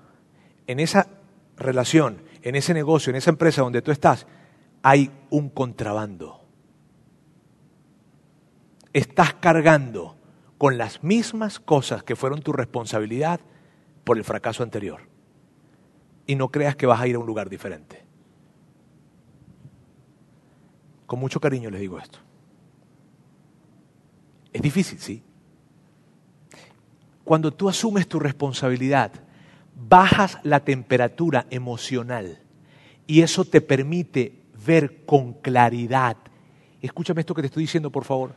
En 0.66 0.78
esa 0.78 1.08
relación, 1.56 2.22
en 2.42 2.54
ese 2.54 2.74
negocio, 2.74 3.10
en 3.10 3.16
esa 3.16 3.30
empresa 3.30 3.62
donde 3.62 3.82
tú 3.82 3.90
estás, 3.90 4.26
hay 4.82 5.10
un 5.30 5.48
contrabando. 5.48 6.44
Estás 8.92 9.34
cargando 9.34 10.16
con 10.58 10.78
las 10.78 11.02
mismas 11.02 11.58
cosas 11.58 12.04
que 12.04 12.14
fueron 12.14 12.40
tu 12.40 12.52
responsabilidad 12.52 13.40
por 14.04 14.16
el 14.16 14.24
fracaso 14.24 14.62
anterior. 14.62 15.11
Y 16.26 16.34
no 16.34 16.48
creas 16.48 16.76
que 16.76 16.86
vas 16.86 17.00
a 17.00 17.06
ir 17.06 17.16
a 17.16 17.18
un 17.18 17.26
lugar 17.26 17.48
diferente. 17.48 18.02
Con 21.06 21.20
mucho 21.20 21.40
cariño 21.40 21.70
les 21.70 21.80
digo 21.80 21.98
esto. 21.98 22.18
Es 24.52 24.62
difícil, 24.62 24.98
sí. 24.98 25.22
Cuando 27.24 27.52
tú 27.52 27.68
asumes 27.68 28.08
tu 28.08 28.18
responsabilidad, 28.18 29.12
bajas 29.74 30.38
la 30.42 30.60
temperatura 30.60 31.46
emocional 31.50 32.38
y 33.06 33.22
eso 33.22 33.44
te 33.44 33.60
permite 33.60 34.42
ver 34.66 35.04
con 35.04 35.34
claridad. 35.34 36.16
Escúchame 36.80 37.20
esto 37.20 37.34
que 37.34 37.42
te 37.42 37.46
estoy 37.46 37.64
diciendo, 37.64 37.90
por 37.90 38.04
favor. 38.04 38.34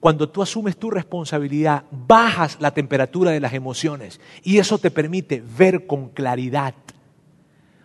Cuando 0.00 0.28
tú 0.28 0.42
asumes 0.42 0.76
tu 0.76 0.90
responsabilidad, 0.90 1.84
bajas 1.90 2.58
la 2.60 2.70
temperatura 2.72 3.32
de 3.32 3.40
las 3.40 3.52
emociones 3.52 4.20
y 4.44 4.58
eso 4.58 4.78
te 4.78 4.90
permite 4.90 5.42
ver 5.56 5.86
con 5.86 6.08
claridad. 6.10 6.74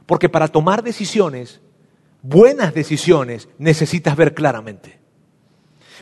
Porque 0.05 0.29
para 0.29 0.47
tomar 0.47 0.83
decisiones, 0.83 1.61
buenas 2.21 2.73
decisiones, 2.73 3.49
necesitas 3.57 4.15
ver 4.15 4.33
claramente. 4.33 5.03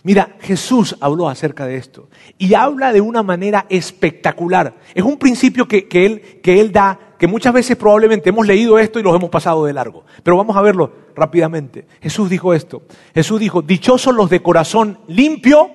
Mira, 0.03 0.35
Jesús 0.41 0.97
habló 0.99 1.29
acerca 1.29 1.67
de 1.67 1.75
esto 1.75 2.09
y 2.39 2.55
habla 2.55 2.91
de 2.91 3.01
una 3.01 3.21
manera 3.21 3.67
espectacular. 3.69 4.75
Es 4.95 5.03
un 5.03 5.17
principio 5.17 5.67
que, 5.67 5.87
él, 5.91 6.39
que 6.41 6.59
él 6.59 6.71
da, 6.71 6.99
que 7.19 7.27
muchas 7.27 7.53
veces 7.53 7.77
probablemente 7.77 8.29
hemos 8.29 8.47
leído 8.47 8.79
esto 8.79 8.99
y 8.99 9.03
los 9.03 9.15
hemos 9.15 9.29
pasado 9.29 9.65
de 9.65 9.73
largo. 9.73 10.03
Pero 10.23 10.37
vamos 10.37 10.57
a 10.57 10.61
verlo 10.61 10.91
rápidamente. 11.15 11.85
Jesús 12.01 12.31
dijo 12.31 12.53
esto. 12.55 12.81
Jesús 13.13 13.39
dijo, 13.39 13.61
dichosos 13.61 14.15
los 14.15 14.29
de 14.31 14.41
corazón 14.41 14.99
limpio, 15.07 15.69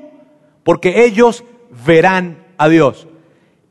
porque 0.65 1.05
ellos 1.05 1.45
verán 1.87 2.47
a 2.59 2.69
Dios. 2.69 3.07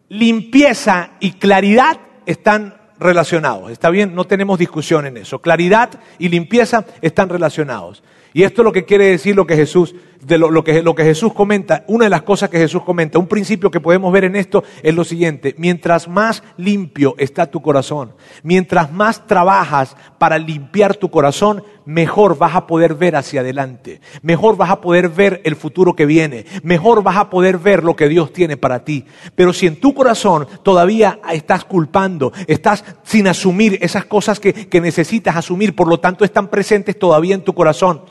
Limpieza 0.07 1.11
y 1.19 1.33
claridad 1.33 1.99
están 2.25 2.84
relacionados. 2.99 3.71
¿Está 3.71 3.89
bien? 3.89 4.15
No 4.15 4.25
tenemos 4.25 4.60
discusión 4.60 5.05
en 5.05 5.17
eso. 5.17 5.39
Claridad 5.39 5.89
y 6.19 6.29
limpieza 6.29 6.86
están 7.01 7.29
relacionados. 7.29 8.03
Y 8.36 8.43
esto 8.43 8.62
es 8.62 8.65
lo 8.65 8.73
que 8.73 8.84
quiere 8.84 9.05
decir 9.05 9.34
lo 9.34 9.47
que 9.47 9.55
Jesús, 9.55 9.95
de 10.19 10.38
lo, 10.38 10.62
que, 10.62 10.84
lo 10.84 10.93
que 10.93 11.05
Jesús 11.05 11.34
comenta. 11.34 11.86
Una 11.88 12.03
de 12.03 12.10
las 12.10 12.23
cosas 12.23 12.49
que 12.49 12.58
Jesús 12.58 12.84
comenta, 12.84 13.17
un 13.17 13.27
principio 13.27 13.71
que 13.71 13.79
podemos 13.79 14.12
ver 14.12 14.25
en 14.25 14.36
esto 14.36 14.62
es 14.84 14.93
lo 14.93 15.05
siguiente. 15.05 15.55
Mientras 15.58 16.10
más 16.10 16.43
limpio 16.58 17.15
está 17.17 17.45
tu 17.45 17.62
corazón, 17.62 18.12
mientras 18.43 18.91
más 18.91 19.25
trabajas 19.25 19.95
para 20.17 20.38
limpiar 20.38 20.97
tu 20.97 21.10
corazón, 21.10 21.63
mejor 21.85 22.37
vas 22.37 22.55
a 22.55 22.67
poder 22.67 22.95
ver 22.95 23.15
hacia 23.15 23.41
adelante, 23.41 24.01
mejor 24.21 24.57
vas 24.57 24.69
a 24.69 24.81
poder 24.81 25.09
ver 25.09 25.41
el 25.45 25.55
futuro 25.55 25.95
que 25.95 26.05
viene, 26.05 26.45
mejor 26.63 27.03
vas 27.03 27.17
a 27.17 27.29
poder 27.29 27.57
ver 27.57 27.83
lo 27.83 27.95
que 27.95 28.09
Dios 28.09 28.33
tiene 28.33 28.57
para 28.57 28.83
ti. 28.83 29.05
Pero 29.35 29.53
si 29.53 29.67
en 29.67 29.79
tu 29.79 29.93
corazón 29.93 30.47
todavía 30.63 31.19
estás 31.31 31.65
culpando, 31.65 32.33
estás 32.47 32.83
sin 33.03 33.27
asumir 33.27 33.77
esas 33.81 34.05
cosas 34.05 34.39
que, 34.39 34.53
que 34.53 34.81
necesitas 34.81 35.35
asumir, 35.35 35.75
por 35.75 35.87
lo 35.87 35.99
tanto 35.99 36.25
están 36.25 36.49
presentes 36.49 36.97
todavía 36.97 37.35
en 37.35 37.43
tu 37.43 37.53
corazón, 37.53 38.01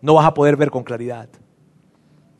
no 0.00 0.14
vas 0.14 0.26
a 0.26 0.34
poder 0.34 0.56
ver 0.56 0.70
con 0.70 0.84
claridad. 0.84 1.28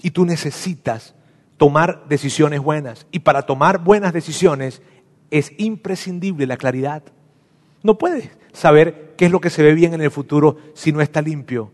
Y 0.03 0.11
tú 0.11 0.27
necesitas 0.27 1.15
tomar 1.57 2.05
decisiones 2.09 2.61
buenas. 2.61 3.07
Y 3.11 3.21
para 3.21 3.43
tomar 3.43 3.79
buenas 3.83 4.13
decisiones 4.13 4.83
es 5.31 5.53
imprescindible 5.57 6.47
la 6.47 6.59
claridad. 6.59 7.03
No 7.83 7.97
puedes 7.97 8.31
saber 8.53 9.04
qué 9.17 9.27
es 9.27 9.31
lo 9.31 9.41
que 9.41 9.51
se 9.51 9.63
ve 9.63 9.75
bien 9.75 9.95
en 9.95 10.01
el 10.01 10.11
futuro 10.11 10.57
si 10.75 10.93
no 10.93 11.01
está 11.01 11.23
limpio 11.23 11.73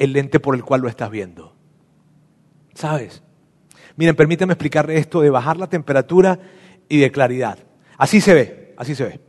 el 0.00 0.14
lente 0.14 0.40
por 0.40 0.54
el 0.56 0.64
cual 0.64 0.80
lo 0.80 0.88
estás 0.88 1.10
viendo. 1.10 1.54
¿Sabes? 2.74 3.22
Miren, 3.96 4.16
permíteme 4.16 4.54
explicarle 4.54 4.96
esto 4.96 5.20
de 5.20 5.28
bajar 5.28 5.58
la 5.58 5.68
temperatura 5.68 6.38
y 6.88 6.98
de 6.98 7.12
claridad. 7.12 7.58
Así 7.98 8.22
se 8.22 8.32
ve, 8.32 8.74
así 8.78 8.94
se 8.94 9.04
ve. 9.04 9.20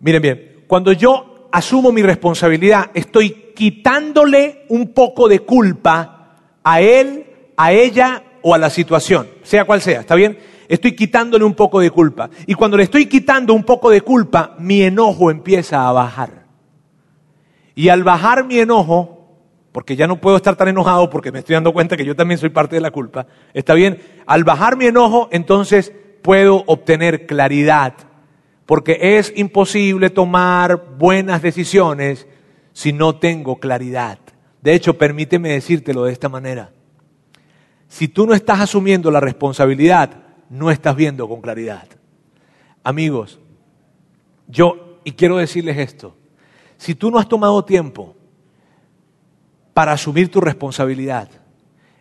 Miren 0.00 0.20
bien, 0.20 0.64
cuando 0.66 0.92
yo 0.92 1.48
asumo 1.52 1.92
mi 1.92 2.02
responsabilidad, 2.02 2.90
estoy 2.92 3.52
quitándole 3.54 4.66
un 4.68 4.92
poco 4.92 5.28
de 5.28 5.40
culpa 5.40 6.36
a 6.64 6.80
él, 6.80 7.26
a 7.56 7.72
ella 7.72 8.24
o 8.44 8.54
a 8.54 8.58
la 8.58 8.68
situación, 8.68 9.26
sea 9.42 9.64
cual 9.64 9.80
sea, 9.80 10.00
¿está 10.00 10.14
bien? 10.14 10.38
Estoy 10.68 10.94
quitándole 10.94 11.44
un 11.44 11.54
poco 11.54 11.80
de 11.80 11.90
culpa. 11.90 12.28
Y 12.46 12.52
cuando 12.52 12.76
le 12.76 12.82
estoy 12.82 13.06
quitando 13.06 13.54
un 13.54 13.64
poco 13.64 13.88
de 13.88 14.02
culpa, 14.02 14.54
mi 14.58 14.82
enojo 14.82 15.30
empieza 15.30 15.88
a 15.88 15.92
bajar. 15.92 16.44
Y 17.74 17.88
al 17.88 18.04
bajar 18.04 18.44
mi 18.44 18.58
enojo, 18.58 19.38
porque 19.72 19.96
ya 19.96 20.06
no 20.06 20.20
puedo 20.20 20.36
estar 20.36 20.56
tan 20.56 20.68
enojado 20.68 21.08
porque 21.08 21.32
me 21.32 21.38
estoy 21.38 21.54
dando 21.54 21.72
cuenta 21.72 21.96
que 21.96 22.04
yo 22.04 22.14
también 22.14 22.36
soy 22.36 22.50
parte 22.50 22.76
de 22.76 22.82
la 22.82 22.90
culpa, 22.90 23.26
¿está 23.54 23.72
bien? 23.72 23.98
Al 24.26 24.44
bajar 24.44 24.76
mi 24.76 24.84
enojo, 24.84 25.28
entonces 25.32 25.92
puedo 26.20 26.64
obtener 26.66 27.24
claridad 27.24 27.94
porque 28.66 28.98
es 29.16 29.32
imposible 29.36 30.10
tomar 30.10 30.96
buenas 30.98 31.40
decisiones 31.40 32.26
si 32.74 32.92
no 32.92 33.16
tengo 33.16 33.56
claridad. 33.56 34.18
De 34.60 34.74
hecho, 34.74 34.98
permíteme 34.98 35.48
decírtelo 35.48 36.04
de 36.04 36.12
esta 36.12 36.28
manera. 36.28 36.73
Si 37.94 38.08
tú 38.08 38.26
no 38.26 38.34
estás 38.34 38.58
asumiendo 38.58 39.08
la 39.12 39.20
responsabilidad, 39.20 40.10
no 40.50 40.72
estás 40.72 40.96
viendo 40.96 41.28
con 41.28 41.40
claridad. 41.40 41.86
Amigos, 42.82 43.38
yo, 44.48 44.98
y 45.04 45.12
quiero 45.12 45.36
decirles 45.36 45.78
esto, 45.78 46.16
si 46.76 46.96
tú 46.96 47.12
no 47.12 47.20
has 47.20 47.28
tomado 47.28 47.64
tiempo 47.64 48.16
para 49.72 49.92
asumir 49.92 50.28
tu 50.28 50.40
responsabilidad, 50.40 51.28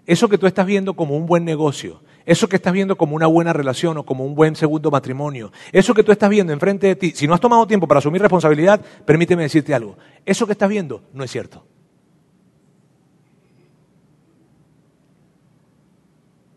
eso 0.08 0.28
que 0.28 0.40
tú 0.40 0.48
estás 0.48 0.66
viendo 0.66 0.96
como 0.96 1.16
un 1.16 1.28
buen 1.28 1.46
negocio, 1.46 2.02
eso 2.26 2.50
que 2.50 2.56
estás 2.56 2.74
viendo 2.74 2.98
como 2.98 3.16
una 3.16 3.28
buena 3.28 3.54
relación 3.54 3.96
o 4.00 4.04
como 4.04 4.26
un 4.26 4.34
buen 4.34 4.56
segundo 4.56 4.90
matrimonio, 4.90 5.52
eso 5.72 5.94
que 5.94 6.04
tú 6.04 6.12
estás 6.12 6.32
viendo 6.32 6.52
enfrente 6.54 6.88
de 6.88 6.96
ti, 6.96 7.12
si 7.12 7.28
no 7.28 7.36
has 7.36 7.40
tomado 7.40 7.68
tiempo 7.68 7.88
para 7.88 8.00
asumir 8.00 8.20
responsabilidad, 8.20 8.82
permíteme 9.06 9.44
decirte 9.44 9.76
algo, 9.76 9.96
eso 10.26 10.48
que 10.48 10.54
estás 10.54 10.70
viendo 10.70 11.04
no 11.14 11.24
es 11.24 11.30
cierto. 11.30 11.64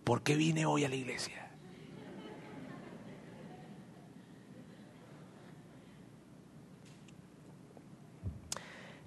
¿Por 0.07 0.23
qué 0.23 0.37
vine 0.37 0.65
hoy 0.65 0.85
a 0.85 0.89
la 0.89 0.95
iglesia? 0.95 1.49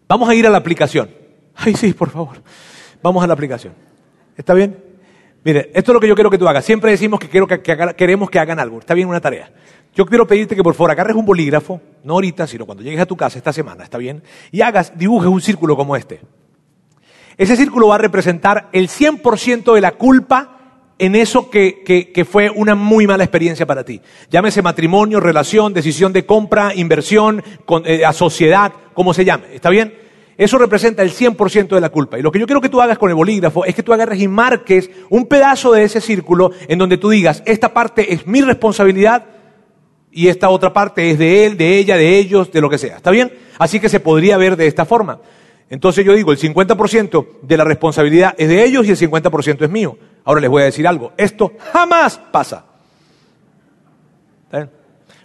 Vamos 0.10 0.28
a 0.28 0.36
ir 0.36 0.46
a 0.46 0.50
la 0.50 0.58
aplicación. 0.58 1.10
Ay, 1.56 1.74
sí, 1.76 1.94
por 1.94 2.10
favor. 2.10 2.44
Vamos 3.02 3.24
a 3.24 3.28
la 3.28 3.34
aplicación. 3.34 3.76
¿Está 4.36 4.54
bien? 4.54 4.78
Mire, 5.46 5.72
esto 5.74 5.92
es 5.92 5.94
lo 5.94 6.02
que 6.02 6.08
yo 6.10 6.16
quiero 6.16 6.30
que 6.30 6.38
tú 6.38 6.50
hagas. 6.50 6.66
Siempre 6.66 6.92
decimos 6.92 7.18
que, 7.22 7.30
queremos 7.96 8.30
que 8.30 8.40
hagan 8.40 8.60
algo. 8.60 8.80
Está 8.80 8.94
bien 8.94 9.08
una 9.08 9.22
tarea. 9.22 9.54
Yo 9.96 10.06
quiero 10.06 10.28
pedirte 10.28 10.54
que 10.54 10.64
por 10.64 10.74
favor 10.74 10.92
agarres 10.92 11.16
un 11.16 11.26
bolígrafo, 11.26 11.80
no 12.04 12.16
ahorita, 12.16 12.46
sino 12.46 12.66
cuando 12.66 12.84
llegues 12.84 13.00
a 13.00 13.06
tu 13.06 13.16
casa 13.16 13.38
esta 13.38 13.54
semana, 13.54 13.86
¿está 13.86 13.98
bien? 13.98 14.22
Y 14.52 14.60
hagas, 14.60 14.98
dibujes 14.98 15.30
un 15.30 15.40
círculo 15.40 15.78
como 15.78 15.96
este. 15.96 16.20
Ese 17.38 17.56
círculo 17.56 17.88
va 17.88 17.96
a 17.96 18.00
representar 18.00 18.68
el 18.74 18.90
100% 18.90 19.74
de 19.74 19.80
la 19.80 19.94
culpa 19.94 20.58
en 21.00 21.16
eso 21.16 21.50
que, 21.50 22.28
fue 22.30 22.50
una 22.50 22.76
muy 22.76 23.08
mala 23.08 23.24
experiencia 23.24 23.66
para 23.66 23.84
ti. 23.84 24.02
Llámese 24.30 24.62
matrimonio, 24.62 25.20
relación, 25.20 25.74
decisión 25.74 26.14
de 26.14 26.26
compra, 26.26 26.76
inversión, 26.76 27.42
eh, 27.86 28.06
a 28.06 28.14
sociedad, 28.14 28.74
como 28.94 29.14
se 29.14 29.26
llame. 29.26 29.56
¿Está 29.56 29.70
bien? 29.70 29.94
Eso 30.38 30.58
representa 30.58 31.02
el 31.02 31.12
100% 31.12 31.70
de 31.70 31.82
la 31.82 31.90
culpa. 31.90 32.20
Y 32.20 32.22
lo 32.22 32.32
que 32.32 32.40
yo 32.40 32.46
quiero 32.46 32.62
que 32.62 32.70
tú 32.70 32.82
hagas 32.82 32.98
con 32.98 33.10
el 33.10 33.16
bolígrafo 33.16 33.66
es 33.66 33.76
que 33.76 33.84
tú 33.84 33.94
agarres 33.94 34.22
y 34.22 34.28
marques 34.28 34.90
un 35.10 35.26
pedazo 35.26 35.72
de 35.72 35.84
ese 35.84 36.02
círculo 36.02 36.52
en 36.68 36.78
donde 36.78 36.98
tú 36.98 37.10
digas, 37.10 37.44
esta 37.46 37.74
parte 37.74 38.14
es 38.14 38.28
mi 38.28 38.42
responsabilidad 38.42 39.26
y 40.12 40.28
esta 40.28 40.50
otra 40.50 40.74
parte 40.74 41.12
es 41.12 41.18
de 41.18 41.46
él, 41.46 41.58
de 41.58 41.78
ella, 41.78 41.98
de 41.98 42.18
ellos, 42.18 42.52
de 42.52 42.62
lo 42.62 42.70
que 42.70 42.78
sea. 42.78 42.98
¿Está 42.98 43.12
bien? 43.12 43.34
Así 43.58 43.80
que 43.80 43.90
se 43.90 44.00
podría 44.00 44.38
ver 44.38 44.56
de 44.56 44.68
esta 44.68 44.86
forma. 44.86 45.20
Entonces 45.70 46.06
yo 46.06 46.14
digo, 46.14 46.32
el 46.32 46.40
50% 46.40 47.42
de 47.42 47.58
la 47.58 47.64
responsabilidad 47.64 48.34
es 48.38 48.50
de 48.50 48.64
ellos 48.64 48.88
y 48.88 48.92
el 48.92 48.98
50% 48.98 49.64
es 49.64 49.70
mío. 49.70 49.98
Ahora 50.24 50.42
les 50.42 50.50
voy 50.50 50.62
a 50.62 50.66
decir 50.66 50.88
algo, 50.88 51.14
esto 51.18 51.54
jamás 51.72 52.18
pasa. 52.32 52.66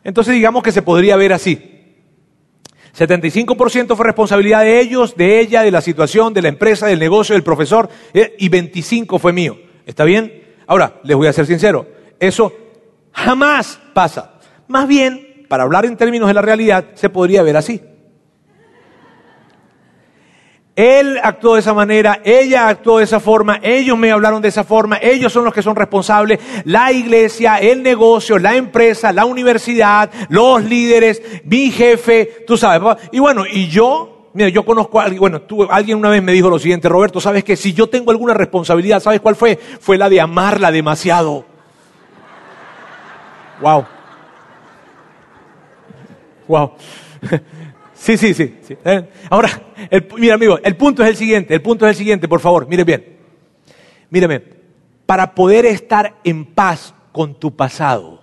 Entonces 0.03 0.35
digamos 0.35 0.63
que 0.63 0.73
se 0.73 0.83
podría 0.83 1.17
ver 1.17 1.33
así. 1.33 1.71
75% 2.97 3.97
fue 3.97 4.07
responsabilidad 4.07 4.61
de 4.61 4.81
ellos, 4.81 5.17
de 5.17 5.41
ella, 5.41 5.63
de 5.63 5.71
la 5.71 5.81
situación, 5.81 6.33
de 6.33 6.43
la 6.43 6.49
empresa, 6.49 6.87
del 6.87 7.01
negocio, 7.01 7.35
del 7.35 7.43
profesor, 7.43 7.89
eh, 8.13 8.37
y 8.39 8.49
25% 8.49 9.19
fue 9.19 9.33
mío. 9.33 9.59
¿Está 9.85 10.05
bien? 10.05 10.45
Ahora, 10.67 11.01
les 11.03 11.17
voy 11.17 11.27
a 11.27 11.33
ser 11.33 11.47
sincero, 11.47 11.87
eso 12.21 12.53
jamás 13.13 13.81
pasa. 13.93 14.35
Más 14.69 14.87
bien, 14.87 15.45
para 15.49 15.65
hablar 15.65 15.87
en 15.87 15.97
términos 15.97 16.29
de 16.29 16.35
la 16.35 16.43
realidad, 16.43 16.85
se 16.95 17.11
podría 17.11 17.43
ver 17.43 17.57
así. 17.57 17.81
Él 20.77 21.21
actuó 21.23 21.55
de 21.55 21.61
esa 21.61 21.73
manera, 21.73 22.21
ella 22.25 22.67
actuó 22.67 22.99
de 22.99 23.05
esa 23.05 23.21
forma, 23.21 23.61
ellos 23.63 23.97
me 23.97 24.11
hablaron 24.11 24.43
de 24.43 24.49
esa 24.49 24.65
forma, 24.65 24.99
ellos 25.01 25.33
son 25.33 25.45
los 25.45 25.55
que 25.55 25.63
son 25.63 25.77
responsables, 25.77 26.41
la 26.65 26.91
iglesia, 26.91 27.59
el 27.59 27.81
negocio, 27.81 28.39
la 28.41 28.57
empresa, 28.57 29.13
la 29.13 29.25
universidad, 29.25 30.11
los 30.31 30.65
líderes, 30.65 31.23
mi 31.45 31.71
jefe, 31.71 32.45
tú 32.45 32.57
sabes. 32.57 32.97
Y 33.13 33.21
bueno, 33.21 33.45
y 33.49 33.69
yo, 33.69 34.31
mira, 34.33 34.49
yo 34.49 34.65
conozco 34.65 34.99
a 34.99 35.05
alguien, 35.05 35.21
bueno, 35.21 35.43
alguien 35.71 35.97
una 35.97 36.11
vez 36.11 36.25
me 36.25 36.33
dijo 36.33 36.51
lo 36.51 36.59
siguiente, 36.59 36.89
Roberto, 36.89 37.21
sabes 37.21 37.45
que 37.45 37.55
si 37.55 37.73
yo 37.73 37.89
tengo 37.89 38.11
alguna 38.11 38.35
responsabilidad, 38.35 38.99
¿sabes 38.99 39.21
cuál 39.21 39.37
fue? 39.37 39.57
Fue 39.57 39.97
la 39.97 40.09
de 40.09 40.21
amarla 40.21 40.73
demasiado. 40.73 41.45
Wow. 43.61 43.87
Wow. 46.49 46.73
Sí, 48.05 48.19
sí, 48.19 48.35
sí. 48.35 48.55
Eh, 48.85 49.09
Ahora, 49.31 49.49
mira 50.19 50.35
amigo, 50.35 50.59
el 50.63 50.77
punto 50.77 51.03
es 51.03 51.09
el 51.09 51.17
siguiente, 51.17 51.55
el 51.55 51.63
punto 51.63 51.87
es 51.87 51.93
el 51.93 51.97
siguiente, 51.97 52.29
por 52.29 52.41
favor, 52.41 52.69
mire 52.69 52.85
bien. 52.85 53.17
Míreme, 54.11 54.43
para 55.07 55.35
poder 55.35 55.65
estar 55.65 56.15
en 56.23 56.45
paz 56.45 56.95
con 57.13 57.41
tu 57.41 57.57
pasado 57.57 58.23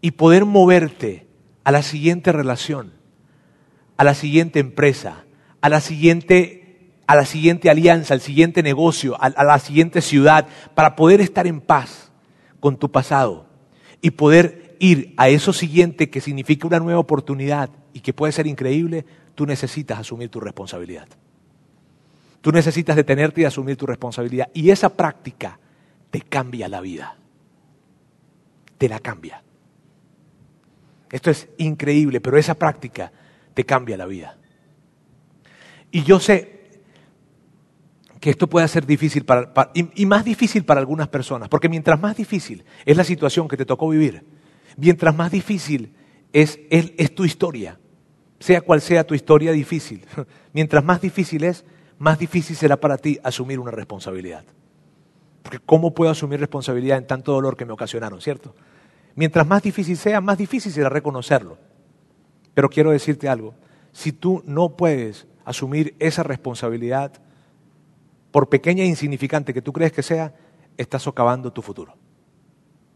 y 0.00 0.12
poder 0.12 0.44
moverte 0.44 1.26
a 1.64 1.72
la 1.72 1.82
siguiente 1.82 2.30
relación, 2.30 2.92
a 3.96 4.04
la 4.04 4.14
siguiente 4.14 4.60
empresa, 4.60 5.24
a 5.60 5.68
la 5.68 5.80
siguiente, 5.80 6.92
a 7.08 7.16
la 7.16 7.24
siguiente 7.24 7.68
alianza, 7.68 8.14
al 8.14 8.20
siguiente 8.20 8.62
negocio, 8.62 9.16
a 9.20 9.42
la 9.42 9.58
siguiente 9.58 10.00
ciudad, 10.00 10.46
para 10.76 10.94
poder 10.94 11.20
estar 11.20 11.48
en 11.48 11.60
paz 11.60 12.12
con 12.60 12.76
tu 12.76 12.92
pasado 12.92 13.48
y 14.00 14.12
poder 14.12 14.65
ir 14.78 15.14
a 15.16 15.28
eso 15.28 15.52
siguiente 15.52 16.10
que 16.10 16.20
significa 16.20 16.66
una 16.66 16.78
nueva 16.78 17.00
oportunidad 17.00 17.70
y 17.92 18.00
que 18.00 18.12
puede 18.12 18.32
ser 18.32 18.46
increíble, 18.46 19.04
tú 19.34 19.46
necesitas 19.46 19.98
asumir 19.98 20.28
tu 20.28 20.40
responsabilidad. 20.40 21.08
Tú 22.40 22.52
necesitas 22.52 22.94
detenerte 22.96 23.40
y 23.40 23.44
asumir 23.44 23.76
tu 23.76 23.86
responsabilidad. 23.86 24.48
Y 24.54 24.70
esa 24.70 24.90
práctica 24.90 25.58
te 26.10 26.20
cambia 26.20 26.68
la 26.68 26.80
vida. 26.80 27.16
Te 28.78 28.88
la 28.88 29.00
cambia. 29.00 29.42
Esto 31.10 31.30
es 31.30 31.48
increíble, 31.58 32.20
pero 32.20 32.36
esa 32.36 32.54
práctica 32.54 33.10
te 33.54 33.64
cambia 33.64 33.96
la 33.96 34.06
vida. 34.06 34.36
Y 35.90 36.02
yo 36.02 36.20
sé 36.20 36.56
que 38.20 38.30
esto 38.30 38.48
puede 38.48 38.68
ser 38.68 38.86
difícil 38.86 39.24
para, 39.24 39.52
y 39.74 40.06
más 40.06 40.24
difícil 40.24 40.64
para 40.64 40.80
algunas 40.80 41.08
personas, 41.08 41.48
porque 41.48 41.68
mientras 41.68 42.00
más 42.00 42.16
difícil 42.16 42.64
es 42.84 42.96
la 42.96 43.04
situación 43.04 43.48
que 43.48 43.56
te 43.56 43.64
tocó 43.64 43.88
vivir, 43.88 44.24
mientras 44.76 45.14
más 45.14 45.30
difícil 45.30 45.94
es, 46.32 46.58
tu 47.14 47.24
historia, 47.24 47.78
sea 48.38 48.60
cual 48.60 48.80
sea 48.80 49.04
tu 49.04 49.14
historia 49.14 49.52
difícil, 49.52 50.04
mientras 50.52 50.84
más 50.84 51.00
difícil 51.00 51.44
es, 51.44 51.64
más 51.98 52.18
difícil 52.18 52.56
será 52.56 52.76
para 52.76 52.98
ti 52.98 53.18
asumir 53.22 53.58
una 53.58 53.70
responsabilidad. 53.70 54.44
Porque 55.42 55.58
¿cómo 55.64 55.94
puedo 55.94 56.10
asumir 56.10 56.40
responsabilidad 56.40 56.98
en 56.98 57.06
tanto 57.06 57.32
dolor 57.32 57.56
que 57.56 57.64
me 57.64 57.72
ocasionaron, 57.72 58.20
cierto? 58.20 58.54
Mientras 59.14 59.46
más 59.46 59.62
difícil 59.62 59.96
sea, 59.96 60.20
más 60.20 60.36
difícil 60.36 60.72
será 60.72 60.90
reconocerlo. 60.90 61.56
Pero 62.52 62.68
quiero 62.68 62.90
decirte 62.90 63.28
algo, 63.28 63.54
si 63.92 64.12
tú 64.12 64.42
no 64.44 64.76
puedes 64.76 65.26
asumir 65.44 65.94
esa 65.98 66.22
responsabilidad, 66.22 67.12
por 68.30 68.50
pequeña 68.50 68.82
e 68.82 68.86
insignificante 68.86 69.54
que 69.54 69.62
tú 69.62 69.72
crees 69.72 69.92
que 69.92 70.02
sea, 70.02 70.34
estás 70.76 71.02
socavando 71.02 71.52
tu 71.52 71.62
futuro. 71.62 71.94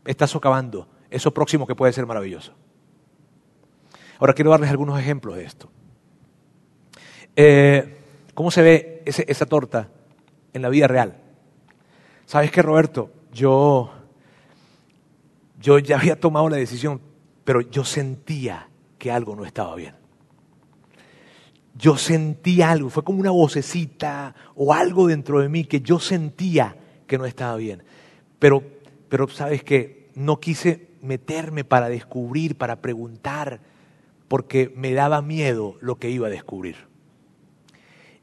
Estás 0.04 0.28
socavando 0.28 0.88
eso 1.10 1.32
próximo 1.32 1.66
que 1.66 1.74
puede 1.74 1.92
ser 1.92 2.06
maravilloso. 2.06 2.52
Ahora 4.18 4.34
quiero 4.34 4.50
darles 4.50 4.70
algunos 4.70 4.98
ejemplos 4.98 5.36
de 5.36 5.44
esto. 5.44 5.70
Eh, 7.36 7.96
¿Cómo 8.34 8.50
se 8.50 8.62
ve 8.62 9.02
esa 9.06 9.46
torta 9.46 9.88
en 10.52 10.62
la 10.62 10.68
vida 10.68 10.86
real? 10.86 11.16
¿Sabes 12.26 12.50
qué, 12.50 12.62
Roberto? 12.62 13.10
Yo, 13.32 13.90
yo 15.58 15.78
ya 15.78 15.98
había 15.98 16.20
tomado 16.20 16.48
la 16.48 16.56
decisión, 16.56 17.00
pero 17.44 17.60
yo 17.60 17.84
sentía 17.84 18.68
que 18.98 19.10
algo 19.10 19.34
no 19.34 19.44
estaba 19.44 19.74
bien. 19.74 19.94
Yo 21.74 21.96
sentía 21.96 22.70
algo, 22.70 22.90
fue 22.90 23.02
como 23.02 23.20
una 23.20 23.30
vocecita 23.30 24.34
o 24.54 24.74
algo 24.74 25.06
dentro 25.06 25.40
de 25.40 25.48
mí 25.48 25.64
que 25.64 25.80
yo 25.80 25.98
sentía 25.98 26.76
que 27.06 27.16
no 27.16 27.24
estaba 27.24 27.56
bien. 27.56 27.82
Pero, 28.38 28.62
pero 29.08 29.28
sabes 29.28 29.64
que 29.64 30.10
no 30.14 30.38
quise 30.38 30.89
meterme 31.02 31.64
para 31.64 31.88
descubrir, 31.88 32.56
para 32.56 32.76
preguntar, 32.76 33.60
porque 34.28 34.72
me 34.76 34.92
daba 34.92 35.22
miedo 35.22 35.76
lo 35.80 35.96
que 35.96 36.10
iba 36.10 36.26
a 36.28 36.30
descubrir. 36.30 36.76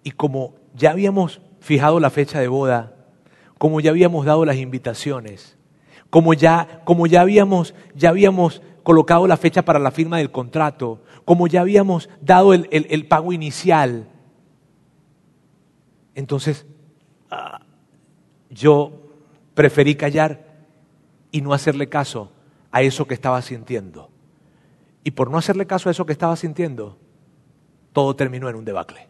Y 0.03 0.11
como 0.11 0.55
ya 0.73 0.91
habíamos 0.91 1.41
fijado 1.59 1.99
la 1.99 2.09
fecha 2.09 2.39
de 2.39 2.47
boda, 2.47 2.95
como 3.57 3.80
ya 3.82 3.89
habíamos 3.91 4.25
dado 4.25 4.45
las 4.45 4.57
invitaciones, 4.57 5.57
como 6.09 6.34
ya, 6.34 6.82
como 6.86 7.07
ya 7.07 7.21
habíamos, 7.21 7.73
ya 7.95 8.09
habíamos 8.09 8.61
colocado 8.84 9.28
la 9.28 9.36
fecha 9.36 9.63
para 9.63 9.80
la 9.80 9.91
firma 9.91 10.17
del 10.17 10.32
contrato, 10.32 11.01
como 11.25 11.47
ya 11.47 11.61
habíamos 11.61 12.09
dado 12.21 12.53
el, 12.53 12.69
el- 12.71 12.88
el 12.89 13.05
pago 13.07 13.34
inicial, 13.34 14.07
entonces 16.15 16.65
ah, 17.30 17.61
yo 18.49 18.91
preferí 19.53 19.95
callar 19.95 20.45
y 21.32 21.41
no 21.41 21.53
hacerle 21.53 21.89
caso 21.89 22.32
a 22.72 22.82
eso 22.82 23.07
que 23.07 23.13
estaba 23.13 23.41
sintiendo. 23.41 24.09
Y 25.03 25.11
por 25.11 25.32
no 25.32 25.38
hacerle 25.38 25.68
caso 25.68 25.89
a 25.89 25.91
eso 25.91 26.05
que 26.05 26.11
estaba 26.11 26.36
sintiendo, 26.36 26.97
todo 27.93 28.15
terminó 28.15 28.49
en 28.49 28.55
un 28.55 28.65
debacle. 28.65 29.07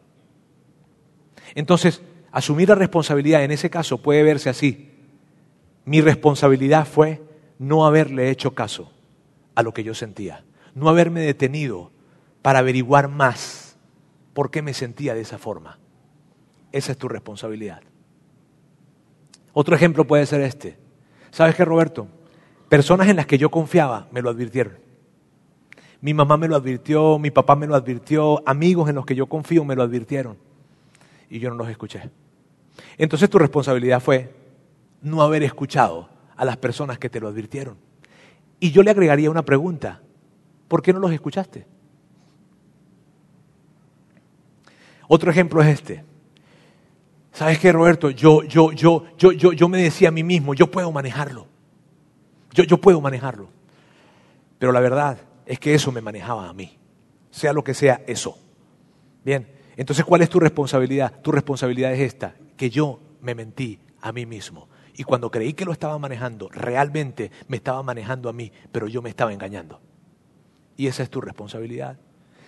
Entonces, 1.55 2.01
asumir 2.32 2.70
la 2.70 2.76
responsabilidad 2.76 3.43
en 3.43 3.51
ese 3.51 3.70
caso 3.70 3.97
puede 3.97 4.24
verse 4.24 4.49
así. 4.49 4.91
Mi 5.86 6.01
responsabilidad 6.01 6.86
fue 6.86 7.22
no 7.60 7.86
haberle 7.86 8.30
hecho 8.30 8.53
caso 8.53 8.91
a 9.55 9.64
lo 9.64 9.74
que 9.74 9.84
yo 9.84 9.93
sentía, 9.93 10.45
no 10.76 10.89
haberme 10.89 11.22
detenido 11.22 11.91
para 12.41 12.60
averiguar 12.60 13.08
más 13.08 13.78
por 14.34 14.51
qué 14.51 14.62
me 14.62 14.74
sentía 14.74 15.16
de 15.16 15.22
esa 15.22 15.38
forma. 15.39 15.80
Esa 16.72 16.91
es 16.91 16.97
tu 16.97 17.08
responsabilidad. 17.08 17.82
Otro 19.53 19.76
ejemplo 19.76 20.05
puede 20.05 20.28
ser 20.28 20.41
este. 20.41 20.78
¿Sabes 21.32 21.55
qué, 21.55 21.66
Roberto? 21.66 22.08
Personas 22.70 23.07
en 23.07 23.15
las 23.15 23.26
que 23.26 23.38
yo 23.38 23.49
confiaba 23.49 24.07
me 24.11 24.22
lo 24.22 24.30
advirtieron. 24.30 24.74
Mi 26.01 26.13
mamá 26.13 26.38
me 26.38 26.47
lo 26.47 26.55
advirtió, 26.55 27.18
mi 27.18 27.32
papá 27.32 27.55
me 27.55 27.65
lo 27.65 27.76
advirtió, 27.76 28.43
amigos 28.47 28.89
en 28.89 28.95
los 28.95 29.05
que 29.05 29.15
yo 29.15 29.28
confío 29.28 29.65
me 29.65 29.76
lo 29.76 29.84
advirtieron 29.84 30.38
y 31.30 31.39
yo 31.39 31.49
no 31.49 31.55
los 31.55 31.70
escuché. 31.70 32.09
Entonces 32.97 33.30
tu 33.30 33.39
responsabilidad 33.39 33.99
fue 34.01 34.34
no 35.01 35.22
haber 35.22 35.43
escuchado 35.43 36.09
a 36.36 36.45
las 36.45 36.57
personas 36.57 36.99
que 36.99 37.09
te 37.09 37.20
lo 37.20 37.28
advirtieron. 37.28 37.78
Y 38.59 38.72
yo 38.72 38.84
le 38.84 38.91
agregaría 38.91 39.32
una 39.32 39.43
pregunta. 39.43 40.01
¿Por 40.68 40.82
qué 40.82 40.93
no 40.93 40.99
los 40.99 41.11
escuchaste? 41.11 41.65
Otro 45.07 45.32
ejemplo 45.32 45.61
es 45.61 45.68
este. 45.68 46.03
¿Sabes 47.32 47.59
qué, 47.59 47.72
Roberto? 47.72 48.09
Yo, 48.09 48.43
yo, 48.43 48.72
yo, 48.72 49.05
yo, 49.18 49.32
yo, 49.32 49.53
yo 49.53 49.70
me 49.70 49.82
decía 49.82 50.09
a 50.09 50.11
mí 50.11 50.24
mismo, 50.24 50.53
yo 50.53 50.70
puedo 50.70 50.91
manejarlo. 50.91 51.47
Yo, 52.66 52.78
puedo 52.80 52.99
manejarlo. 53.01 53.49
Pero 54.58 54.72
la 54.72 54.80
verdad 54.80 55.20
es 55.45 55.60
que 55.60 55.74
eso 55.74 55.91
me 55.91 56.01
manejaba 56.01 56.49
a 56.49 56.53
mí. 56.53 56.78
Sea 57.30 57.53
lo 57.53 57.64
que 57.64 57.74
sea 57.74 58.01
eso. 58.08 58.38
Bien, 59.24 59.47
entonces 59.76 60.03
¿cuál 60.05 60.22
es 60.22 60.30
tu 60.30 60.39
responsabilidad? 60.39 61.22
Tu 61.22 61.32
responsabilidad 61.32 61.93
es 61.93 61.99
esta, 61.99 62.36
que 62.55 62.70
yo 62.70 62.99
me 63.22 63.36
mentí 63.36 63.80
a 64.01 64.12
mí 64.12 64.26
mismo. 64.26 64.70
Y 64.95 65.03
cuando 65.03 65.30
creí 65.30 65.53
que 65.53 65.66
lo 65.66 65.72
estaba 65.72 65.99
manejando, 65.99 66.49
realmente 66.49 67.32
me 67.47 67.58
estaba 67.58 67.84
manejando 67.84 68.30
a 68.30 68.34
mí, 68.34 68.51
pero 68.72 68.88
yo 68.88 69.01
me 69.03 69.10
estaba 69.10 69.32
engañando. 69.32 69.80
Y 70.76 70.88
esa 70.88 71.03
es 71.03 71.10
tu 71.10 71.22
responsabilidad. 71.22 71.99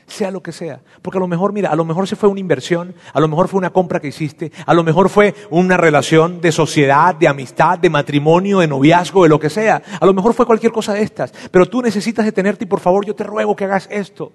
Sea 0.09 0.31
lo 0.31 0.41
que 0.41 0.51
sea. 0.51 0.81
Porque 1.01 1.17
a 1.17 1.21
lo 1.21 1.27
mejor, 1.27 1.53
mira, 1.53 1.69
a 1.69 1.75
lo 1.75 1.85
mejor 1.85 2.07
se 2.07 2.15
fue 2.15 2.27
una 2.29 2.39
inversión, 2.39 2.95
a 3.13 3.19
lo 3.19 3.27
mejor 3.27 3.47
fue 3.47 3.59
una 3.59 3.69
compra 3.69 3.99
que 3.99 4.07
hiciste, 4.07 4.51
a 4.65 4.73
lo 4.73 4.83
mejor 4.83 5.07
fue 5.07 5.35
una 5.49 5.77
relación 5.77 6.41
de 6.41 6.51
sociedad, 6.51 7.15
de 7.15 7.27
amistad, 7.27 7.77
de 7.77 7.89
matrimonio, 7.89 8.59
de 8.59 8.67
noviazgo, 8.67 9.23
de 9.23 9.29
lo 9.29 9.39
que 9.39 9.49
sea. 9.49 9.81
A 9.99 10.05
lo 10.05 10.13
mejor 10.13 10.33
fue 10.33 10.45
cualquier 10.45 10.71
cosa 10.71 10.93
de 10.93 11.03
estas. 11.03 11.31
Pero 11.51 11.67
tú 11.67 11.81
necesitas 11.81 12.25
detenerte 12.25 12.65
y 12.65 12.67
por 12.67 12.79
favor 12.79 13.05
yo 13.05 13.15
te 13.15 13.23
ruego 13.23 13.55
que 13.55 13.65
hagas 13.65 13.87
esto 13.91 14.31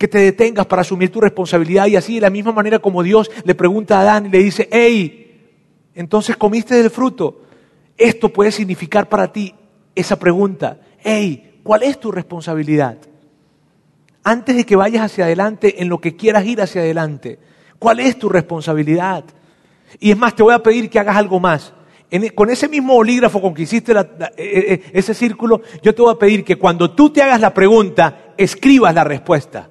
que 0.00 0.08
te 0.08 0.16
detengas 0.16 0.64
para 0.64 0.80
asumir 0.80 1.12
tu 1.12 1.20
responsabilidad 1.20 1.86
y 1.86 1.94
así 1.94 2.14
de 2.14 2.22
la 2.22 2.30
misma 2.30 2.52
manera 2.52 2.78
como 2.78 3.02
Dios 3.02 3.30
le 3.44 3.54
pregunta 3.54 3.98
a 3.98 4.00
Adán 4.00 4.24
y 4.24 4.28
le 4.30 4.38
dice, 4.38 4.66
hey, 4.72 5.30
entonces 5.94 6.38
comiste 6.38 6.74
del 6.74 6.88
fruto. 6.88 7.42
Esto 7.98 8.30
puede 8.30 8.50
significar 8.50 9.10
para 9.10 9.30
ti 9.30 9.54
esa 9.94 10.18
pregunta, 10.18 10.80
hey, 11.00 11.60
¿cuál 11.62 11.82
es 11.82 12.00
tu 12.00 12.10
responsabilidad? 12.10 12.96
Antes 14.22 14.56
de 14.56 14.64
que 14.66 14.76
vayas 14.76 15.02
hacia 15.02 15.24
adelante 15.24 15.82
en 15.82 15.88
lo 15.88 15.98
que 15.98 16.16
quieras 16.16 16.44
ir 16.44 16.60
hacia 16.60 16.82
adelante, 16.82 17.38
¿cuál 17.78 18.00
es 18.00 18.18
tu 18.18 18.28
responsabilidad? 18.28 19.24
Y 19.98 20.10
es 20.10 20.16
más, 20.18 20.34
te 20.36 20.42
voy 20.42 20.54
a 20.54 20.62
pedir 20.62 20.90
que 20.90 20.98
hagas 20.98 21.16
algo 21.16 21.40
más. 21.40 21.72
En- 22.10 22.28
con 22.30 22.50
ese 22.50 22.68
mismo 22.68 22.94
bolígrafo 22.94 23.40
con 23.40 23.54
que 23.54 23.62
hiciste 23.62 23.94
la- 23.94 24.08
la- 24.18 24.32
e- 24.36 24.74
e- 24.92 24.98
ese 24.98 25.14
círculo, 25.14 25.62
yo 25.82 25.94
te 25.94 26.02
voy 26.02 26.12
a 26.12 26.18
pedir 26.18 26.44
que 26.44 26.56
cuando 26.56 26.90
tú 26.90 27.10
te 27.10 27.22
hagas 27.22 27.40
la 27.40 27.54
pregunta, 27.54 28.34
escribas 28.36 28.94
la 28.94 29.04
respuesta. 29.04 29.70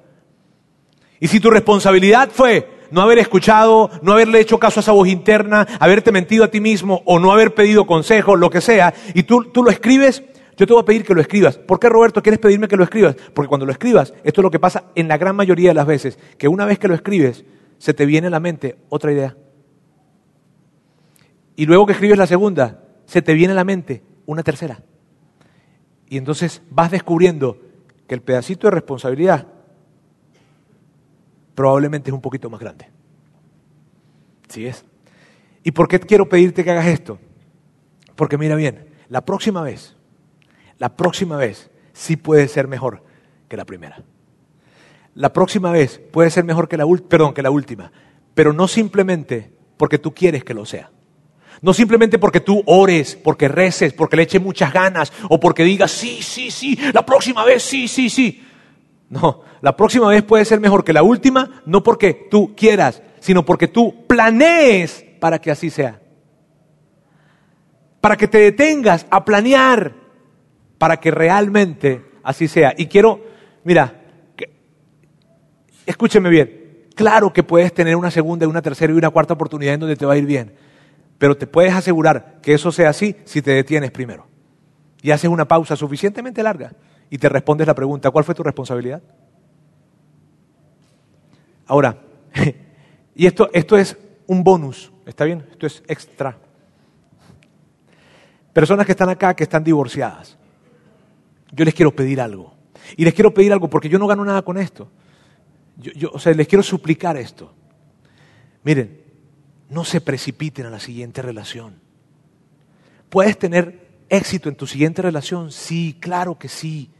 Y 1.20 1.28
si 1.28 1.38
tu 1.38 1.50
responsabilidad 1.50 2.30
fue 2.32 2.80
no 2.90 3.02
haber 3.02 3.18
escuchado, 3.18 3.90
no 4.02 4.12
haberle 4.12 4.40
hecho 4.40 4.58
caso 4.58 4.80
a 4.80 4.82
esa 4.82 4.92
voz 4.92 5.06
interna, 5.06 5.66
haberte 5.78 6.10
mentido 6.12 6.42
a 6.44 6.48
ti 6.48 6.60
mismo 6.60 7.02
o 7.04 7.18
no 7.18 7.30
haber 7.30 7.54
pedido 7.54 7.86
consejo, 7.86 8.34
lo 8.36 8.50
que 8.50 8.60
sea, 8.60 8.94
y 9.14 9.22
tú 9.24 9.42
lo 9.62 9.70
escribes, 9.70 10.24
yo 10.60 10.66
te 10.66 10.74
voy 10.74 10.82
a 10.82 10.84
pedir 10.84 11.04
que 11.06 11.14
lo 11.14 11.22
escribas. 11.22 11.56
¿Por 11.56 11.80
qué, 11.80 11.88
Roberto, 11.88 12.22
quieres 12.22 12.38
pedirme 12.38 12.68
que 12.68 12.76
lo 12.76 12.84
escribas? 12.84 13.16
Porque 13.32 13.48
cuando 13.48 13.64
lo 13.64 13.72
escribas, 13.72 14.12
esto 14.24 14.42
es 14.42 14.42
lo 14.42 14.50
que 14.50 14.58
pasa 14.58 14.90
en 14.94 15.08
la 15.08 15.16
gran 15.16 15.34
mayoría 15.34 15.70
de 15.70 15.74
las 15.74 15.86
veces, 15.86 16.18
que 16.36 16.48
una 16.48 16.66
vez 16.66 16.78
que 16.78 16.86
lo 16.86 16.94
escribes, 16.94 17.46
se 17.78 17.94
te 17.94 18.04
viene 18.04 18.26
a 18.26 18.30
la 18.30 18.40
mente 18.40 18.76
otra 18.90 19.10
idea. 19.10 19.38
Y 21.56 21.64
luego 21.64 21.86
que 21.86 21.92
escribes 21.94 22.18
la 22.18 22.26
segunda, 22.26 22.84
se 23.06 23.22
te 23.22 23.32
viene 23.32 23.52
a 23.52 23.56
la 23.56 23.64
mente 23.64 24.02
una 24.26 24.42
tercera. 24.42 24.82
Y 26.10 26.18
entonces 26.18 26.60
vas 26.68 26.90
descubriendo 26.90 27.56
que 28.06 28.14
el 28.14 28.20
pedacito 28.20 28.66
de 28.66 28.72
responsabilidad 28.72 29.46
probablemente 31.54 32.10
es 32.10 32.14
un 32.14 32.20
poquito 32.20 32.50
más 32.50 32.60
grande. 32.60 32.86
¿Sí 34.50 34.66
es? 34.66 34.84
¿Y 35.64 35.70
por 35.70 35.88
qué 35.88 35.98
quiero 36.00 36.28
pedirte 36.28 36.64
que 36.64 36.70
hagas 36.70 36.88
esto? 36.88 37.18
Porque 38.14 38.36
mira 38.36 38.56
bien, 38.56 38.90
la 39.08 39.24
próxima 39.24 39.62
vez, 39.62 39.96
la 40.80 40.96
próxima 40.96 41.36
vez 41.36 41.70
sí 41.92 42.16
puede 42.16 42.48
ser 42.48 42.66
mejor 42.66 43.04
que 43.48 43.56
la 43.58 43.66
primera. 43.66 44.02
La 45.14 45.30
próxima 45.30 45.70
vez 45.70 46.00
puede 46.10 46.30
ser 46.30 46.44
mejor 46.44 46.68
que 46.68 46.78
la, 46.78 46.86
perdón, 47.06 47.34
que 47.34 47.42
la 47.42 47.50
última, 47.50 47.92
pero 48.32 48.54
no 48.54 48.66
simplemente 48.66 49.52
porque 49.76 49.98
tú 49.98 50.14
quieres 50.14 50.42
que 50.42 50.54
lo 50.54 50.64
sea. 50.64 50.90
No 51.60 51.74
simplemente 51.74 52.18
porque 52.18 52.40
tú 52.40 52.62
ores, 52.64 53.14
porque 53.22 53.46
reces, 53.46 53.92
porque 53.92 54.16
le 54.16 54.22
eches 54.22 54.40
muchas 54.40 54.72
ganas 54.72 55.12
o 55.28 55.38
porque 55.38 55.64
digas, 55.64 55.90
sí, 55.90 56.22
sí, 56.22 56.50
sí, 56.50 56.78
la 56.94 57.04
próxima 57.04 57.44
vez, 57.44 57.62
sí, 57.62 57.86
sí, 57.86 58.08
sí. 58.08 58.42
No, 59.10 59.42
la 59.60 59.76
próxima 59.76 60.08
vez 60.08 60.22
puede 60.22 60.46
ser 60.46 60.60
mejor 60.60 60.82
que 60.82 60.94
la 60.94 61.02
última, 61.02 61.62
no 61.66 61.82
porque 61.82 62.28
tú 62.30 62.54
quieras, 62.56 63.02
sino 63.20 63.44
porque 63.44 63.68
tú 63.68 64.06
planees 64.06 65.04
para 65.20 65.38
que 65.38 65.50
así 65.50 65.68
sea. 65.68 66.00
Para 68.00 68.16
que 68.16 68.28
te 68.28 68.38
detengas 68.38 69.06
a 69.10 69.22
planear 69.26 69.99
para 70.80 70.96
que 70.96 71.10
realmente 71.10 72.02
así 72.22 72.48
sea. 72.48 72.72
Y 72.74 72.86
quiero, 72.86 73.20
mira, 73.64 74.00
escúcheme 75.84 76.30
bien, 76.30 76.86
claro 76.94 77.34
que 77.34 77.42
puedes 77.42 77.74
tener 77.74 77.96
una 77.96 78.10
segunda, 78.10 78.48
una 78.48 78.62
tercera 78.62 78.90
y 78.90 78.96
una 78.96 79.10
cuarta 79.10 79.34
oportunidad 79.34 79.74
en 79.74 79.80
donde 79.80 79.96
te 79.96 80.06
va 80.06 80.14
a 80.14 80.16
ir 80.16 80.24
bien, 80.24 80.54
pero 81.18 81.36
te 81.36 81.46
puedes 81.46 81.74
asegurar 81.74 82.38
que 82.40 82.54
eso 82.54 82.72
sea 82.72 82.88
así 82.88 83.14
si 83.26 83.42
te 83.42 83.50
detienes 83.50 83.90
primero 83.90 84.26
y 85.02 85.10
haces 85.10 85.28
una 85.28 85.46
pausa 85.46 85.76
suficientemente 85.76 86.42
larga 86.42 86.72
y 87.10 87.18
te 87.18 87.28
respondes 87.28 87.66
la 87.66 87.74
pregunta, 87.74 88.10
¿cuál 88.10 88.24
fue 88.24 88.34
tu 88.34 88.42
responsabilidad? 88.42 89.02
Ahora, 91.66 91.98
y 93.14 93.26
esto, 93.26 93.50
esto 93.52 93.76
es 93.76 93.98
un 94.26 94.42
bonus, 94.42 94.90
¿está 95.04 95.26
bien? 95.26 95.46
Esto 95.50 95.66
es 95.66 95.82
extra. 95.86 96.38
Personas 98.54 98.86
que 98.86 98.92
están 98.92 99.10
acá, 99.10 99.34
que 99.34 99.42
están 99.42 99.62
divorciadas, 99.62 100.38
yo 101.52 101.64
les 101.64 101.74
quiero 101.74 101.94
pedir 101.94 102.20
algo. 102.20 102.54
Y 102.96 103.04
les 103.04 103.14
quiero 103.14 103.32
pedir 103.32 103.52
algo 103.52 103.68
porque 103.68 103.88
yo 103.88 103.98
no 103.98 104.06
gano 104.06 104.24
nada 104.24 104.42
con 104.42 104.58
esto. 104.58 104.90
Yo, 105.76 106.10
o 106.12 106.18
sea, 106.18 106.32
les 106.34 106.48
quiero 106.48 106.62
suplicar 106.62 107.16
esto. 107.16 107.52
Miren, 108.62 109.00
no 109.70 109.84
se 109.84 110.00
precipiten 110.00 110.66
a 110.66 110.70
la 110.70 110.80
siguiente 110.80 111.22
relación. 111.22 111.80
¿Puedes 113.08 113.38
tener 113.38 113.88
éxito 114.08 114.48
en 114.48 114.56
tu 114.56 114.66
siguiente 114.66 115.02
relación? 115.02 115.52
Sí, 115.52 115.96
claro 116.00 116.38
que 116.38 116.48
sí. 116.48 116.90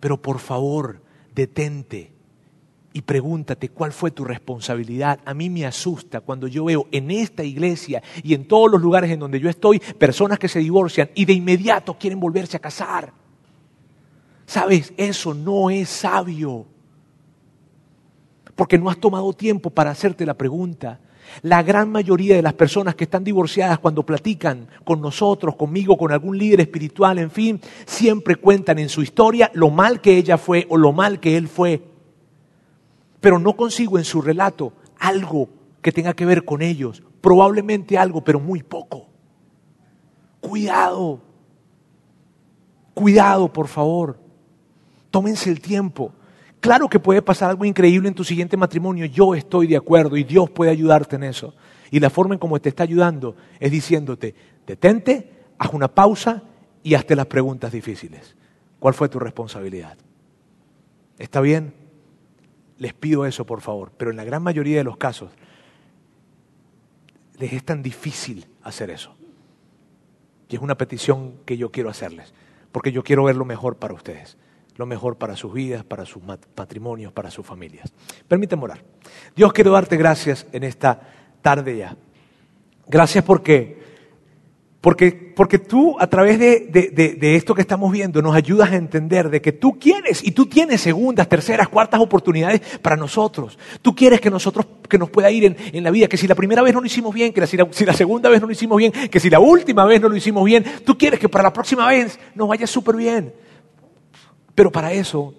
Pero 0.00 0.20
por 0.20 0.38
favor, 0.38 1.02
detente 1.34 2.12
y 2.92 3.02
pregúntate 3.02 3.70
cuál 3.70 3.92
fue 3.92 4.10
tu 4.10 4.24
responsabilidad. 4.24 5.20
A 5.24 5.34
mí 5.34 5.50
me 5.50 5.66
asusta 5.66 6.20
cuando 6.20 6.46
yo 6.46 6.64
veo 6.64 6.86
en 6.92 7.10
esta 7.10 7.42
iglesia 7.42 8.02
y 8.22 8.34
en 8.34 8.46
todos 8.46 8.70
los 8.70 8.80
lugares 8.80 9.10
en 9.10 9.20
donde 9.20 9.40
yo 9.40 9.50
estoy 9.50 9.78
personas 9.78 10.38
que 10.38 10.48
se 10.48 10.60
divorcian 10.60 11.10
y 11.14 11.24
de 11.24 11.32
inmediato 11.32 11.98
quieren 11.98 12.20
volverse 12.20 12.56
a 12.56 12.60
casar. 12.60 13.23
Sabes, 14.46 14.92
eso 14.96 15.34
no 15.34 15.70
es 15.70 15.88
sabio. 15.88 16.66
Porque 18.54 18.78
no 18.78 18.90
has 18.90 18.98
tomado 18.98 19.32
tiempo 19.32 19.70
para 19.70 19.90
hacerte 19.90 20.26
la 20.26 20.34
pregunta. 20.34 21.00
La 21.42 21.62
gran 21.62 21.90
mayoría 21.90 22.36
de 22.36 22.42
las 22.42 22.52
personas 22.54 22.94
que 22.94 23.04
están 23.04 23.24
divorciadas 23.24 23.78
cuando 23.78 24.04
platican 24.04 24.68
con 24.84 25.00
nosotros, 25.00 25.56
conmigo, 25.56 25.96
con 25.96 26.12
algún 26.12 26.38
líder 26.38 26.60
espiritual, 26.60 27.18
en 27.18 27.30
fin, 27.30 27.60
siempre 27.86 28.36
cuentan 28.36 28.78
en 28.78 28.88
su 28.88 29.02
historia 29.02 29.50
lo 29.54 29.70
mal 29.70 30.00
que 30.00 30.16
ella 30.16 30.38
fue 30.38 30.66
o 30.68 30.76
lo 30.76 30.92
mal 30.92 31.20
que 31.20 31.36
él 31.36 31.48
fue. 31.48 31.82
Pero 33.20 33.38
no 33.38 33.56
consigo 33.56 33.98
en 33.98 34.04
su 34.04 34.20
relato 34.20 34.72
algo 34.98 35.48
que 35.82 35.92
tenga 35.92 36.14
que 36.14 36.26
ver 36.26 36.44
con 36.44 36.62
ellos. 36.62 37.02
Probablemente 37.20 37.98
algo, 37.98 38.22
pero 38.22 38.38
muy 38.38 38.62
poco. 38.62 39.08
Cuidado. 40.40 41.20
Cuidado, 42.92 43.52
por 43.52 43.66
favor. 43.66 44.23
Tómense 45.14 45.48
el 45.48 45.60
tiempo. 45.60 46.12
Claro 46.58 46.88
que 46.88 46.98
puede 46.98 47.22
pasar 47.22 47.48
algo 47.48 47.64
increíble 47.64 48.08
en 48.08 48.16
tu 48.16 48.24
siguiente 48.24 48.56
matrimonio, 48.56 49.06
yo 49.06 49.36
estoy 49.36 49.68
de 49.68 49.76
acuerdo 49.76 50.16
y 50.16 50.24
Dios 50.24 50.50
puede 50.50 50.72
ayudarte 50.72 51.14
en 51.14 51.22
eso. 51.22 51.54
Y 51.92 52.00
la 52.00 52.10
forma 52.10 52.34
en 52.34 52.40
cómo 52.40 52.60
te 52.60 52.70
está 52.70 52.82
ayudando 52.82 53.36
es 53.60 53.70
diciéndote, 53.70 54.34
detente, 54.66 55.30
haz 55.56 55.72
una 55.72 55.86
pausa 55.86 56.42
y 56.82 56.94
hazte 56.94 57.14
las 57.14 57.26
preguntas 57.26 57.70
difíciles. 57.70 58.34
¿Cuál 58.80 58.94
fue 58.94 59.08
tu 59.08 59.20
responsabilidad? 59.20 59.96
¿Está 61.16 61.40
bien? 61.40 61.74
Les 62.78 62.92
pido 62.92 63.24
eso, 63.24 63.46
por 63.46 63.60
favor, 63.60 63.92
pero 63.96 64.10
en 64.10 64.16
la 64.16 64.24
gran 64.24 64.42
mayoría 64.42 64.78
de 64.78 64.84
los 64.84 64.96
casos 64.96 65.30
les 67.38 67.52
es 67.52 67.64
tan 67.64 67.84
difícil 67.84 68.48
hacer 68.64 68.90
eso. 68.90 69.14
Y 70.48 70.56
es 70.56 70.60
una 70.60 70.76
petición 70.76 71.34
que 71.44 71.56
yo 71.56 71.70
quiero 71.70 71.88
hacerles, 71.88 72.34
porque 72.72 72.90
yo 72.90 73.04
quiero 73.04 73.22
ver 73.22 73.36
lo 73.36 73.44
mejor 73.44 73.76
para 73.76 73.94
ustedes 73.94 74.36
lo 74.76 74.86
mejor 74.86 75.16
para 75.16 75.36
sus 75.36 75.52
vidas, 75.52 75.84
para 75.84 76.04
sus 76.04 76.22
patrimonios, 76.54 77.12
para 77.12 77.30
sus 77.30 77.46
familias. 77.46 77.92
Permíteme 78.26 78.64
orar. 78.64 78.82
Dios, 79.36 79.52
quiero 79.52 79.72
darte 79.72 79.96
gracias 79.96 80.46
en 80.52 80.64
esta 80.64 81.00
tarde 81.42 81.76
ya. 81.76 81.96
Gracias 82.86 83.24
porque, 83.24 83.80
porque, 84.80 85.32
porque 85.34 85.58
tú 85.58 85.96
a 85.98 86.06
través 86.08 86.38
de, 86.38 86.68
de, 87.18 87.36
esto 87.36 87.54
que 87.54 87.62
estamos 87.62 87.90
viendo 87.90 88.20
nos 88.20 88.34
ayudas 88.34 88.72
a 88.72 88.76
entender 88.76 89.30
de 89.30 89.40
que 89.40 89.52
tú 89.52 89.78
quieres 89.78 90.22
y 90.22 90.32
tú 90.32 90.46
tienes 90.46 90.80
segundas, 90.80 91.28
terceras, 91.28 91.68
cuartas 91.68 92.00
oportunidades 92.00 92.60
para 92.82 92.96
nosotros. 92.96 93.58
Tú 93.80 93.94
quieres 93.94 94.20
que 94.20 94.28
nosotros, 94.28 94.66
que 94.88 94.98
nos 94.98 95.08
pueda 95.08 95.30
ir 95.30 95.44
en, 95.44 95.56
en 95.72 95.84
la 95.84 95.90
vida, 95.90 96.08
que 96.08 96.16
si 96.16 96.26
la 96.26 96.34
primera 96.34 96.62
vez 96.62 96.74
no 96.74 96.80
lo 96.80 96.86
hicimos 96.86 97.14
bien, 97.14 97.32
que 97.32 97.46
si 97.46 97.56
la, 97.56 97.68
si 97.70 97.86
la 97.86 97.94
segunda 97.94 98.28
vez 98.28 98.40
no 98.40 98.46
lo 98.48 98.52
hicimos 98.52 98.76
bien, 98.76 98.92
que 98.92 99.20
si 99.20 99.30
la 99.30 99.38
última 99.38 99.84
vez 99.84 100.00
no 100.00 100.08
lo 100.08 100.16
hicimos 100.16 100.44
bien, 100.44 100.64
tú 100.84 100.98
quieres 100.98 101.20
que 101.20 101.28
para 101.28 101.44
la 101.44 101.52
próxima 101.52 101.88
vez 101.88 102.18
nos 102.34 102.48
vaya 102.48 102.66
súper 102.66 102.96
bien. 102.96 103.32
Pero 104.54 104.70
para 104.70 104.92
eso 104.92 105.34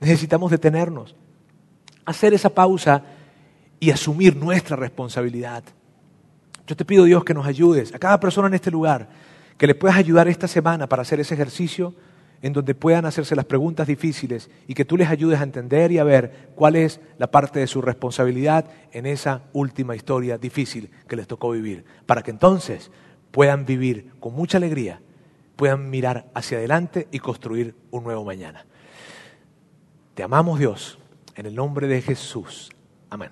necesitamos 0.00 0.50
detenernos, 0.50 1.14
hacer 2.04 2.34
esa 2.34 2.50
pausa 2.50 3.02
y 3.80 3.90
asumir 3.90 4.36
nuestra 4.36 4.76
responsabilidad. 4.76 5.64
Yo 6.66 6.76
te 6.76 6.84
pido, 6.84 7.04
Dios, 7.04 7.24
que 7.24 7.34
nos 7.34 7.46
ayudes, 7.46 7.94
a 7.94 7.98
cada 7.98 8.20
persona 8.20 8.48
en 8.48 8.54
este 8.54 8.70
lugar, 8.70 9.08
que 9.58 9.66
le 9.66 9.74
puedas 9.74 9.96
ayudar 9.96 10.28
esta 10.28 10.48
semana 10.48 10.88
para 10.88 11.02
hacer 11.02 11.20
ese 11.20 11.34
ejercicio 11.34 11.94
en 12.42 12.52
donde 12.52 12.74
puedan 12.74 13.06
hacerse 13.06 13.36
las 13.36 13.46
preguntas 13.46 13.86
difíciles 13.86 14.50
y 14.66 14.74
que 14.74 14.84
tú 14.84 14.96
les 14.96 15.08
ayudes 15.08 15.40
a 15.40 15.44
entender 15.44 15.92
y 15.92 15.98
a 15.98 16.04
ver 16.04 16.50
cuál 16.54 16.76
es 16.76 17.00
la 17.18 17.30
parte 17.30 17.60
de 17.60 17.66
su 17.66 17.80
responsabilidad 17.80 18.66
en 18.92 19.06
esa 19.06 19.42
última 19.52 19.96
historia 19.96 20.36
difícil 20.36 20.90
que 21.08 21.16
les 21.16 21.26
tocó 21.26 21.52
vivir, 21.52 21.84
para 22.04 22.22
que 22.22 22.30
entonces 22.30 22.90
puedan 23.30 23.64
vivir 23.64 24.12
con 24.20 24.34
mucha 24.34 24.58
alegría 24.58 25.00
puedan 25.56 25.90
mirar 25.90 26.26
hacia 26.34 26.58
adelante 26.58 27.08
y 27.10 27.18
construir 27.18 27.74
un 27.90 28.04
nuevo 28.04 28.24
mañana. 28.24 28.66
Te 30.14 30.22
amamos 30.22 30.58
Dios, 30.58 30.98
en 31.34 31.46
el 31.46 31.54
nombre 31.54 31.86
de 31.86 32.02
Jesús. 32.02 32.70
Amén. 33.10 33.30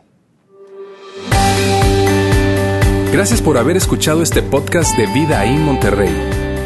Gracias 3.13 3.43
por 3.43 3.59
haber 3.59 3.77
escuchado 3.77 4.23
este 4.23 4.43
podcast 4.43 4.97
de 4.97 5.07
Vida 5.07 5.45
en 5.45 5.63
Monterrey. 5.63 6.15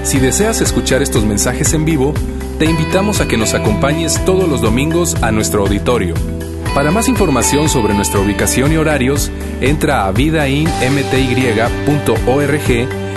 Si 0.05 0.21
deseas 0.21 0.61
escuchar 0.61 1.03
estos 1.03 1.25
mensajes 1.25 1.75
en 1.75 1.85
vivo, 1.85 2.15
te 2.59 2.65
invitamos 2.65 3.21
a 3.21 3.27
que 3.27 3.37
nos 3.37 3.55
acompañes 3.55 4.25
todos 4.25 4.49
los 4.49 4.61
domingos 4.61 5.21
a 5.23 5.33
nuestro 5.33 5.63
auditorio. 5.63 6.15
Para 6.75 6.93
más 6.93 7.09
información 7.09 7.69
sobre 7.69 7.95
nuestra 7.95 8.21
ubicación 8.21 8.73
y 8.73 8.77
horarios, 8.77 9.33
entra 9.61 10.07
a 10.07 10.13
vidainmty.org 10.13 13.06